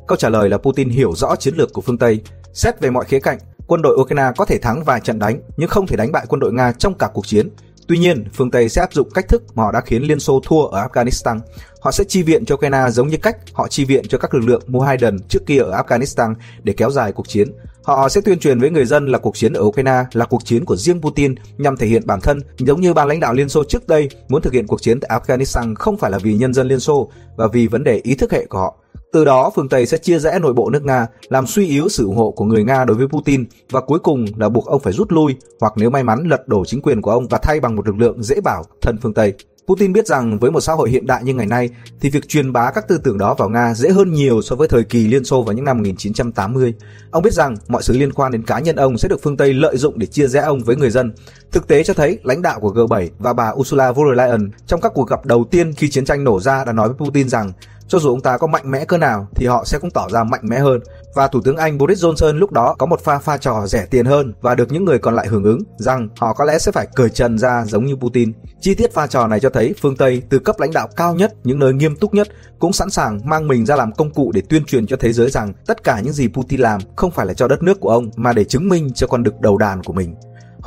[0.08, 2.22] Câu trả lời là Putin hiểu rõ chiến lược của phương Tây.
[2.52, 3.38] Xét về mọi khía cạnh,
[3.68, 6.40] quân đội Ukraine có thể thắng vài trận đánh nhưng không thể đánh bại quân
[6.40, 7.48] đội Nga trong cả cuộc chiến.
[7.88, 10.40] Tuy nhiên, phương Tây sẽ áp dụng cách thức mà họ đã khiến Liên Xô
[10.44, 11.40] thua ở Afghanistan.
[11.80, 14.44] Họ sẽ chi viện cho Ukraine giống như cách họ chi viện cho các lực
[14.46, 17.48] lượng Mujahideen trước kia ở Afghanistan để kéo dài cuộc chiến.
[17.82, 20.64] Họ sẽ tuyên truyền với người dân là cuộc chiến ở Ukraine là cuộc chiến
[20.64, 23.64] của riêng Putin nhằm thể hiện bản thân, giống như ban lãnh đạo Liên Xô
[23.64, 26.68] trước đây muốn thực hiện cuộc chiến tại Afghanistan không phải là vì nhân dân
[26.68, 28.76] Liên Xô và vì vấn đề ý thức hệ của họ.
[29.12, 32.04] Từ đó, phương Tây sẽ chia rẽ nội bộ nước Nga, làm suy yếu sự
[32.04, 34.92] ủng hộ của người Nga đối với Putin và cuối cùng là buộc ông phải
[34.92, 37.76] rút lui hoặc nếu may mắn lật đổ chính quyền của ông và thay bằng
[37.76, 39.34] một lực lượng dễ bảo thân phương Tây.
[39.68, 41.70] Putin biết rằng với một xã hội hiện đại như ngày nay
[42.00, 44.68] thì việc truyền bá các tư tưởng đó vào Nga dễ hơn nhiều so với
[44.68, 46.74] thời kỳ Liên Xô vào những năm 1980.
[47.10, 49.54] Ông biết rằng mọi sự liên quan đến cá nhân ông sẽ được phương Tây
[49.54, 51.12] lợi dụng để chia rẽ ông với người dân.
[51.52, 54.80] Thực tế cho thấy lãnh đạo của G7 và bà Ursula von der Leyen trong
[54.80, 57.52] các cuộc gặp đầu tiên khi chiến tranh nổ ra đã nói với Putin rằng
[57.88, 60.24] cho dù ông ta có mạnh mẽ cỡ nào thì họ sẽ cũng tỏ ra
[60.24, 60.80] mạnh mẽ hơn.
[61.14, 64.06] Và Thủ tướng Anh Boris Johnson lúc đó có một pha pha trò rẻ tiền
[64.06, 66.86] hơn và được những người còn lại hưởng ứng rằng họ có lẽ sẽ phải
[66.94, 68.32] cởi trần ra giống như Putin.
[68.60, 71.34] Chi tiết pha trò này cho thấy phương Tây từ cấp lãnh đạo cao nhất,
[71.44, 72.28] những nơi nghiêm túc nhất
[72.58, 75.30] cũng sẵn sàng mang mình ra làm công cụ để tuyên truyền cho thế giới
[75.30, 78.10] rằng tất cả những gì Putin làm không phải là cho đất nước của ông
[78.16, 80.14] mà để chứng minh cho con đực đầu đàn của mình.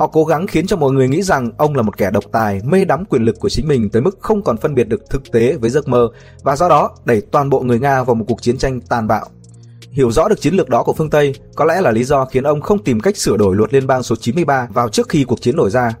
[0.02, 2.60] Họ cố gắng khiến cho mọi người nghĩ rằng ông là một kẻ độc tài,
[2.64, 5.32] mê đắm quyền lực của chính mình tới mức không còn phân biệt được thực
[5.32, 6.08] tế với giấc mơ
[6.42, 9.26] và do đó đẩy toàn bộ người Nga vào một cuộc chiến tranh tàn bạo.
[9.90, 12.44] Hiểu rõ được chiến lược đó của phương Tây có lẽ là lý do khiến
[12.44, 15.40] ông không tìm cách sửa đổi luật liên bang số 93 vào trước khi cuộc
[15.40, 15.94] chiến nổ ra.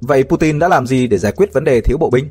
[0.00, 2.28] Vậy Putin đã làm gì để giải quyết vấn đề thiếu bộ binh?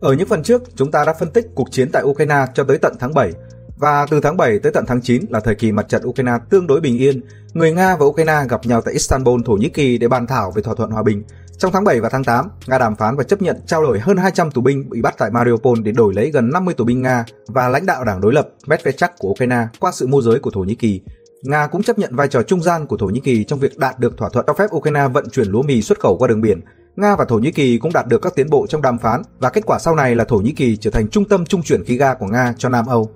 [0.00, 2.78] Ở những phần trước, chúng ta đã phân tích cuộc chiến tại Ukraine cho tới
[2.78, 3.32] tận tháng 7
[3.76, 6.66] và từ tháng 7 tới tận tháng 9 là thời kỳ mặt trận Ukraine tương
[6.66, 7.20] đối bình yên.
[7.54, 10.62] Người Nga và Ukraine gặp nhau tại Istanbul, Thổ Nhĩ Kỳ để bàn thảo về
[10.62, 11.22] thỏa thuận hòa bình.
[11.58, 14.16] Trong tháng 7 và tháng 8, Nga đàm phán và chấp nhận trao đổi hơn
[14.16, 17.24] 200 tù binh bị bắt tại Mariupol để đổi lấy gần 50 tù binh Nga
[17.46, 20.60] và lãnh đạo đảng đối lập Medvedchuk của Ukraine qua sự môi giới của Thổ
[20.60, 21.00] Nhĩ Kỳ.
[21.42, 23.98] Nga cũng chấp nhận vai trò trung gian của Thổ Nhĩ Kỳ trong việc đạt
[23.98, 26.60] được thỏa thuận cho phép Ukraine vận chuyển lúa mì xuất khẩu qua đường biển.
[26.96, 29.50] Nga và Thổ Nhĩ Kỳ cũng đạt được các tiến bộ trong đàm phán và
[29.50, 31.96] kết quả sau này là Thổ Nhĩ Kỳ trở thành trung tâm trung chuyển khí
[31.96, 33.10] ga của Nga cho Nam Âu.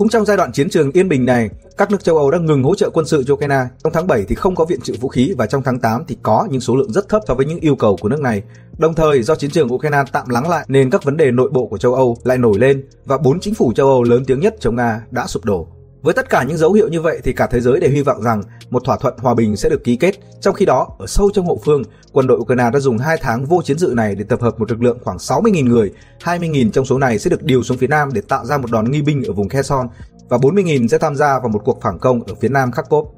[0.00, 2.62] Cũng trong giai đoạn chiến trường yên bình này, các nước châu Âu đã ngừng
[2.62, 3.64] hỗ trợ quân sự cho Ukraine.
[3.84, 6.16] Trong tháng 7 thì không có viện trợ vũ khí và trong tháng 8 thì
[6.22, 8.42] có nhưng số lượng rất thấp so với những yêu cầu của nước này.
[8.78, 11.66] Đồng thời do chiến trường Ukraine tạm lắng lại nên các vấn đề nội bộ
[11.66, 14.54] của châu Âu lại nổi lên và bốn chính phủ châu Âu lớn tiếng nhất
[14.60, 15.66] chống Nga đã sụp đổ.
[16.02, 18.22] Với tất cả những dấu hiệu như vậy thì cả thế giới đều hy vọng
[18.22, 20.14] rằng một thỏa thuận hòa bình sẽ được ký kết.
[20.40, 21.82] Trong khi đó, ở sâu trong hậu phương,
[22.12, 24.70] quân đội Ukraine đã dùng 2 tháng vô chiến dự này để tập hợp một
[24.70, 25.92] lực lượng khoảng 60.000 người.
[26.24, 28.90] 20.000 trong số này sẽ được điều xuống phía nam để tạo ra một đòn
[28.90, 29.88] nghi binh ở vùng Kherson
[30.28, 33.08] và 40.000 sẽ tham gia vào một cuộc phản công ở phía nam Kharkov.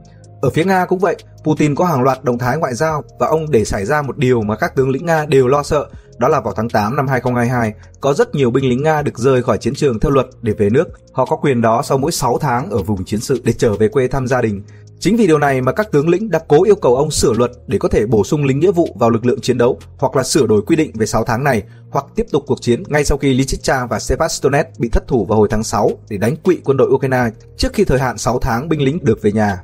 [0.43, 3.51] Ở phía Nga cũng vậy, Putin có hàng loạt động thái ngoại giao và ông
[3.51, 5.89] để xảy ra một điều mà các tướng lĩnh Nga đều lo sợ,
[6.19, 9.43] đó là vào tháng 8 năm 2022, có rất nhiều binh lính Nga được rời
[9.43, 10.89] khỏi chiến trường theo luật để về nước.
[11.13, 13.89] Họ có quyền đó sau mỗi 6 tháng ở vùng chiến sự để trở về
[13.89, 14.63] quê thăm gia đình.
[15.03, 17.51] Chính vì điều này mà các tướng lĩnh đã cố yêu cầu ông sửa luật
[17.67, 20.23] để có thể bổ sung lính nghĩa vụ vào lực lượng chiến đấu hoặc là
[20.23, 23.19] sửa đổi quy định về 6 tháng này hoặc tiếp tục cuộc chiến ngay sau
[23.19, 26.77] khi Lysychansk và Sevastopol bị thất thủ vào hồi tháng 6 để đánh quỵ quân
[26.77, 29.63] đội Ukraine trước khi thời hạn 6 tháng binh lính được về nhà.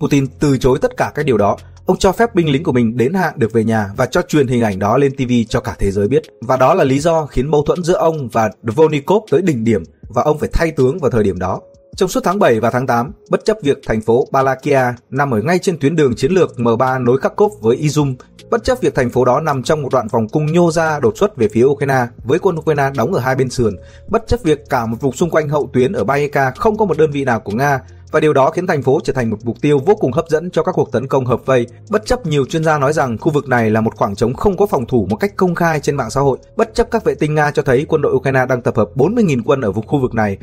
[0.00, 1.56] Putin từ chối tất cả các điều đó.
[1.86, 4.46] Ông cho phép binh lính của mình đến hạn được về nhà và cho truyền
[4.46, 6.22] hình ảnh đó lên TV cho cả thế giới biết.
[6.40, 9.82] Và đó là lý do khiến mâu thuẫn giữa ông và Dvornikov tới đỉnh điểm
[10.08, 11.60] và ông phải thay tướng vào thời điểm đó.
[11.96, 15.42] Trong suốt tháng 7 và tháng 8, bất chấp việc thành phố Balakia nằm ở
[15.42, 18.14] ngay trên tuyến đường chiến lược M3 nối Kharkov với Izum,
[18.50, 21.18] bất chấp việc thành phố đó nằm trong một đoạn vòng cung nhô ra đột
[21.18, 23.76] xuất về phía Ukraine với quân Ukraine đóng ở hai bên sườn,
[24.08, 26.98] bất chấp việc cả một vùng xung quanh hậu tuyến ở Bayeka không có một
[26.98, 27.80] đơn vị nào của Nga
[28.14, 30.50] và điều đó khiến thành phố trở thành một mục tiêu vô cùng hấp dẫn
[30.50, 31.66] cho các cuộc tấn công hợp vây.
[31.90, 34.56] Bất chấp nhiều chuyên gia nói rằng khu vực này là một khoảng trống không
[34.56, 37.14] có phòng thủ một cách công khai trên mạng xã hội, bất chấp các vệ
[37.14, 40.00] tinh Nga cho thấy quân đội Ukraine đang tập hợp 40.000 quân ở vùng khu
[40.00, 40.38] vực này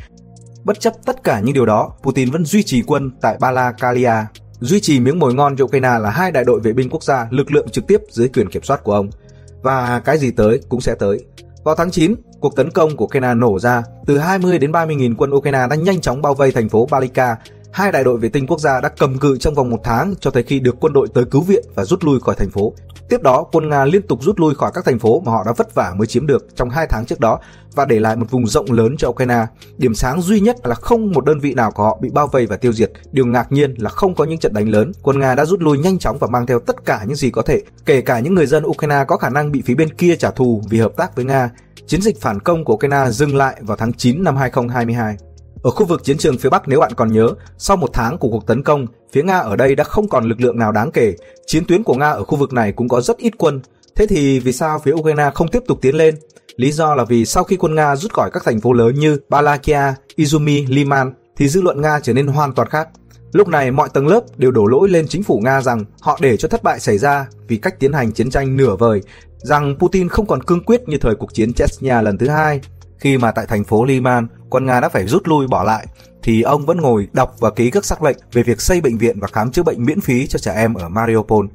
[0.64, 4.14] Bất chấp tất cả những điều đó, Putin vẫn duy trì quân tại Balakalia,
[4.60, 7.28] duy trì miếng mồi ngon cho Ukraine là hai đại đội vệ binh quốc gia,
[7.30, 9.10] lực lượng trực tiếp dưới quyền kiểm soát của ông.
[9.62, 11.20] Và cái gì tới cũng sẽ tới.
[11.64, 15.16] Vào tháng 9, cuộc tấn công của Ukraine nổ ra, từ 20 đến 30 nghìn
[15.16, 17.38] quân Ukraine đã nhanh chóng bao vây thành phố Balika.
[17.74, 20.32] Hai đại đội vệ tinh quốc gia đã cầm cự trong vòng một tháng cho
[20.32, 22.74] tới khi được quân đội tới cứu viện và rút lui khỏi thành phố.
[23.10, 25.52] Tiếp đó, quân Nga liên tục rút lui khỏi các thành phố mà họ đã
[25.58, 27.40] vất vả mới chiếm được trong hai tháng trước đó
[27.76, 29.46] và để lại một vùng rộng lớn cho Ukraine.
[29.78, 32.46] Điểm sáng duy nhất là không một đơn vị nào của họ bị bao vây
[32.46, 32.92] và tiêu diệt.
[33.12, 34.92] Điều ngạc nhiên là không có những trận đánh lớn.
[35.02, 37.42] Quân Nga đã rút lui nhanh chóng và mang theo tất cả những gì có
[37.42, 40.32] thể, kể cả những người dân Ukraine có khả năng bị phía bên kia trả
[40.32, 41.50] thù vì hợp tác với Nga.
[41.88, 45.16] Chiến dịch phản công của Ukraine dừng lại vào tháng 9 năm 2022.
[45.62, 48.30] Ở khu vực chiến trường phía Bắc nếu bạn còn nhớ, sau một tháng của
[48.30, 51.16] cuộc tấn công, phía Nga ở đây đã không còn lực lượng nào đáng kể.
[51.46, 53.62] Chiến tuyến của Nga ở khu vực này cũng có rất ít quân.
[53.96, 56.16] Thế thì vì sao phía Ukraine không tiếp tục tiến lên?
[56.56, 59.18] Lý do là vì sau khi quân Nga rút khỏi các thành phố lớn như
[59.30, 62.90] Balakia, Izumi, Liman, thì dư luận Nga trở nên hoàn toàn khác.
[63.32, 66.38] Lúc này mọi tầng lớp đều đổ lỗi lên chính phủ Nga rằng họ để
[66.38, 69.02] cho thất bại xảy ra vì cách tiến hành chiến tranh nửa vời,
[69.38, 72.60] rằng Putin không còn cương quyết như thời cuộc chiến Chechnya lần thứ hai.
[73.02, 75.88] Khi mà tại thành phố Liman, quân Nga đã phải rút lui bỏ lại,
[76.24, 79.20] thì ông vẫn ngồi đọc và ký các sắc lệnh về việc xây bệnh viện
[79.20, 81.46] và khám chữa bệnh miễn phí cho trẻ em ở Mariupol.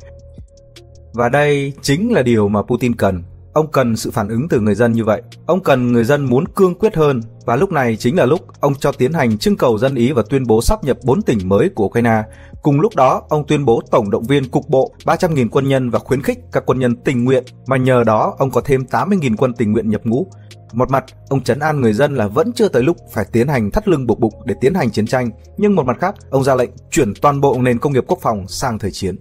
[1.13, 3.23] Và đây chính là điều mà Putin cần.
[3.57, 5.23] Ông cần sự phản ứng từ người dân như vậy.
[5.47, 8.75] Ông cần người dân muốn cương quyết hơn và lúc này chính là lúc ông
[8.75, 11.69] cho tiến hành trưng cầu dân ý và tuyên bố sắp nhập 4 tỉnh mới
[11.75, 12.23] của Ukraine.
[12.63, 15.99] Cùng lúc đó, ông tuyên bố tổng động viên cục bộ 300.000 quân nhân và
[15.99, 19.53] khuyến khích các quân nhân tình nguyện mà nhờ đó ông có thêm 80.000 quân
[19.55, 20.27] tình nguyện nhập ngũ.
[20.73, 23.71] Một mặt, ông chấn an người dân là vẫn chưa tới lúc phải tiến hành
[23.71, 26.55] thắt lưng buộc bụng để tiến hành chiến tranh, nhưng một mặt khác, ông ra
[26.55, 29.17] lệnh chuyển toàn bộ nền công nghiệp quốc phòng sang thời chiến.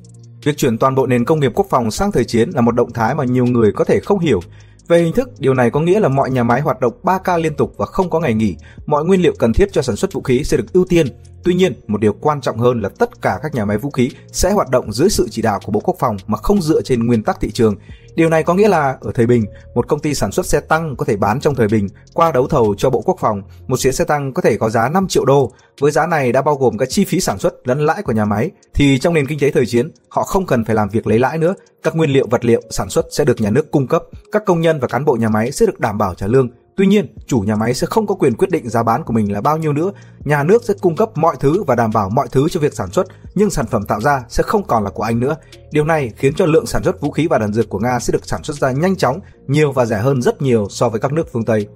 [0.46, 2.94] Việc chuyển toàn bộ nền công nghiệp quốc phòng sang thời chiến là một động
[2.94, 4.40] thái mà nhiều người có thể không hiểu.
[4.88, 7.56] Về hình thức, điều này có nghĩa là mọi nhà máy hoạt động 3K liên
[7.56, 8.56] tục và không có ngày nghỉ,
[8.86, 11.08] mọi nguyên liệu cần thiết cho sản xuất vũ khí sẽ được ưu tiên.
[11.46, 14.10] Tuy nhiên, một điều quan trọng hơn là tất cả các nhà máy vũ khí
[14.32, 17.06] sẽ hoạt động dưới sự chỉ đạo của Bộ Quốc phòng mà không dựa trên
[17.06, 17.76] nguyên tắc thị trường.
[18.16, 19.46] Điều này có nghĩa là ở thời bình,
[19.76, 22.48] một công ty sản xuất xe tăng có thể bán trong thời bình qua đấu
[22.48, 25.26] thầu cho Bộ Quốc phòng, một chiếc xe tăng có thể có giá 5 triệu
[25.26, 25.52] đô.
[25.80, 28.26] Với giá này đã bao gồm các chi phí sản xuất lẫn lãi của nhà
[28.26, 31.20] máy, thì trong nền kinh tế thời chiến, họ không cần phải làm việc lấy
[31.20, 31.54] lãi nữa.
[31.84, 34.62] Các nguyên liệu vật liệu sản xuất sẽ được nhà nước cung cấp, các công
[34.62, 37.40] nhân và cán bộ nhà máy sẽ được đảm bảo trả lương Tuy nhiên, chủ
[37.40, 39.74] nhà máy sẽ không có quyền quyết định giá bán của mình là bao nhiêu
[39.74, 39.92] nữa.
[40.20, 42.92] Nhà nước sẽ cung cấp mọi thứ và đảm bảo mọi thứ cho việc sản
[42.92, 45.36] xuất, nhưng sản phẩm tạo ra sẽ không còn là của anh nữa.
[45.72, 48.12] Điều này khiến cho lượng sản xuất vũ khí và đạn dược của Nga sẽ
[48.12, 51.14] được sản xuất ra nhanh chóng, nhiều và rẻ hơn rất nhiều so với các
[51.14, 51.68] nước phương Tây.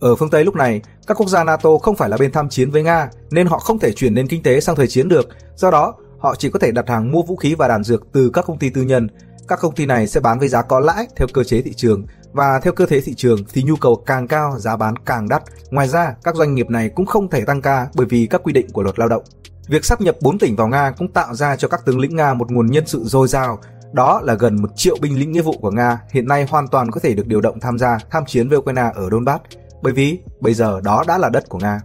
[0.00, 2.70] Ở phương Tây lúc này, các quốc gia NATO không phải là bên tham chiến
[2.70, 5.28] với Nga, nên họ không thể chuyển nền kinh tế sang thời chiến được.
[5.56, 8.30] Do đó, họ chỉ có thể đặt hàng mua vũ khí và đạn dược từ
[8.30, 9.08] các công ty tư nhân.
[9.48, 12.06] Các công ty này sẽ bán với giá có lãi theo cơ chế thị trường
[12.32, 15.42] và theo cơ thế thị trường thì nhu cầu càng cao, giá bán càng đắt.
[15.70, 18.52] Ngoài ra, các doanh nghiệp này cũng không thể tăng ca bởi vì các quy
[18.52, 19.22] định của luật lao động.
[19.68, 22.34] Việc sắp nhập 4 tỉnh vào Nga cũng tạo ra cho các tướng lĩnh Nga
[22.34, 23.58] một nguồn nhân sự dồi dào,
[23.92, 26.90] đó là gần một triệu binh lính nghĩa vụ của Nga hiện nay hoàn toàn
[26.90, 29.44] có thể được điều động tham gia tham chiến với Ukraine ở Donbass,
[29.82, 31.80] bởi vì bây giờ đó đã là đất của Nga.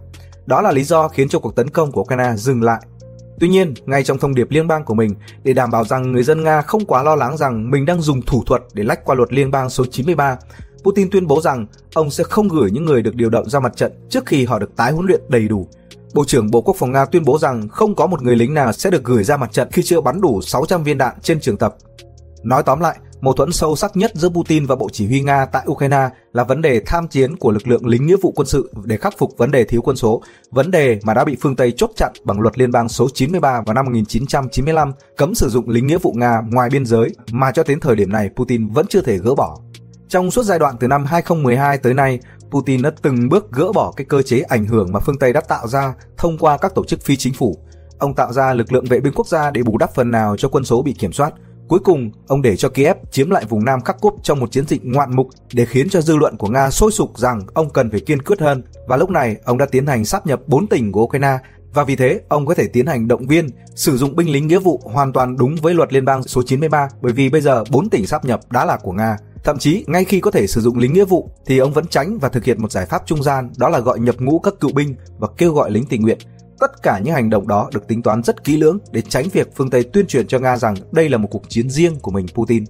[0.46, 2.80] Đó là lý do khiến cho cuộc tấn công của Ukraine dừng lại
[3.40, 6.22] Tuy nhiên, ngay trong thông điệp liên bang của mình, để đảm bảo rằng người
[6.22, 9.14] dân Nga không quá lo lắng rằng mình đang dùng thủ thuật để lách qua
[9.14, 10.36] luật liên bang số 93,
[10.84, 13.76] Putin tuyên bố rằng ông sẽ không gửi những người được điều động ra mặt
[13.76, 15.68] trận trước khi họ được tái huấn luyện đầy đủ.
[16.14, 18.72] Bộ trưởng Bộ Quốc phòng Nga tuyên bố rằng không có một người lính nào
[18.72, 21.56] sẽ được gửi ra mặt trận khi chưa bắn đủ 600 viên đạn trên trường
[21.56, 21.76] tập.
[22.42, 25.46] Nói tóm lại, Mâu thuẫn sâu sắc nhất giữa Putin và Bộ Chỉ huy Nga
[25.46, 28.72] tại Ukraine là vấn đề tham chiến của lực lượng lính nghĩa vụ quân sự
[28.84, 31.72] để khắc phục vấn đề thiếu quân số, vấn đề mà đã bị phương Tây
[31.76, 35.86] chốt chặn bằng luật liên bang số 93 vào năm 1995 cấm sử dụng lính
[35.86, 39.00] nghĩa vụ Nga ngoài biên giới mà cho đến thời điểm này Putin vẫn chưa
[39.00, 39.58] thể gỡ bỏ.
[40.08, 42.18] Trong suốt giai đoạn từ năm 2012 tới nay,
[42.50, 45.40] Putin đã từng bước gỡ bỏ cái cơ chế ảnh hưởng mà phương Tây đã
[45.40, 47.58] tạo ra thông qua các tổ chức phi chính phủ.
[47.98, 50.48] Ông tạo ra lực lượng vệ binh quốc gia để bù đắp phần nào cho
[50.48, 51.34] quân số bị kiểm soát,
[51.68, 54.84] Cuối cùng, ông để cho Kiev chiếm lại vùng Nam Kharkov trong một chiến dịch
[54.84, 58.00] ngoạn mục để khiến cho dư luận của Nga sôi sục rằng ông cần phải
[58.00, 58.62] kiên quyết hơn.
[58.86, 61.38] Và lúc này, ông đã tiến hành sáp nhập 4 tỉnh của Ukraine
[61.74, 64.58] và vì thế ông có thể tiến hành động viên sử dụng binh lính nghĩa
[64.58, 67.90] vụ hoàn toàn đúng với luật liên bang số 93 bởi vì bây giờ 4
[67.90, 69.16] tỉnh sáp nhập đã là của Nga.
[69.44, 72.18] Thậm chí ngay khi có thể sử dụng lính nghĩa vụ thì ông vẫn tránh
[72.18, 74.72] và thực hiện một giải pháp trung gian đó là gọi nhập ngũ các cựu
[74.72, 76.18] binh và kêu gọi lính tình nguyện
[76.60, 79.56] Tất cả những hành động đó được tính toán rất kỹ lưỡng để tránh việc
[79.56, 82.26] phương Tây tuyên truyền cho Nga rằng đây là một cuộc chiến riêng của mình,
[82.34, 82.64] Putin.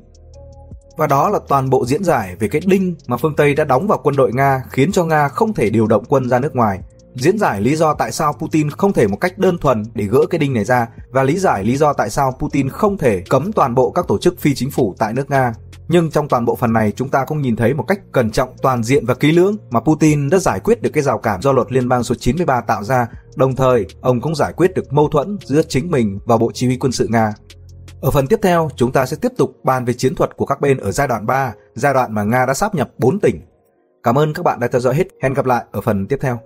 [0.97, 3.87] Và đó là toàn bộ diễn giải về cái đinh mà phương Tây đã đóng
[3.87, 6.81] vào quân đội Nga khiến cho Nga không thể điều động quân ra nước ngoài.
[7.15, 10.21] Diễn giải lý do tại sao Putin không thể một cách đơn thuần để gỡ
[10.31, 13.53] cái đinh này ra và lý giải lý do tại sao Putin không thể cấm
[13.53, 15.55] toàn bộ các tổ chức phi chính phủ tại nước Nga.
[15.89, 18.49] Nhưng trong toàn bộ phần này chúng ta cũng nhìn thấy một cách cẩn trọng,
[18.63, 21.53] toàn diện và kỹ lưỡng mà Putin đã giải quyết được cái rào cản do
[21.53, 23.07] luật liên bang số 93 tạo ra,
[23.37, 26.67] đồng thời ông cũng giải quyết được mâu thuẫn giữa chính mình và Bộ Chỉ
[26.67, 27.33] huy quân sự Nga.
[28.01, 30.61] Ở phần tiếp theo, chúng ta sẽ tiếp tục bàn về chiến thuật của các
[30.61, 33.41] bên ở giai đoạn 3, giai đoạn mà Nga đã sáp nhập 4 tỉnh.
[34.03, 35.05] Cảm ơn các bạn đã theo dõi hết.
[35.23, 36.39] Hẹn gặp lại ở phần tiếp theo.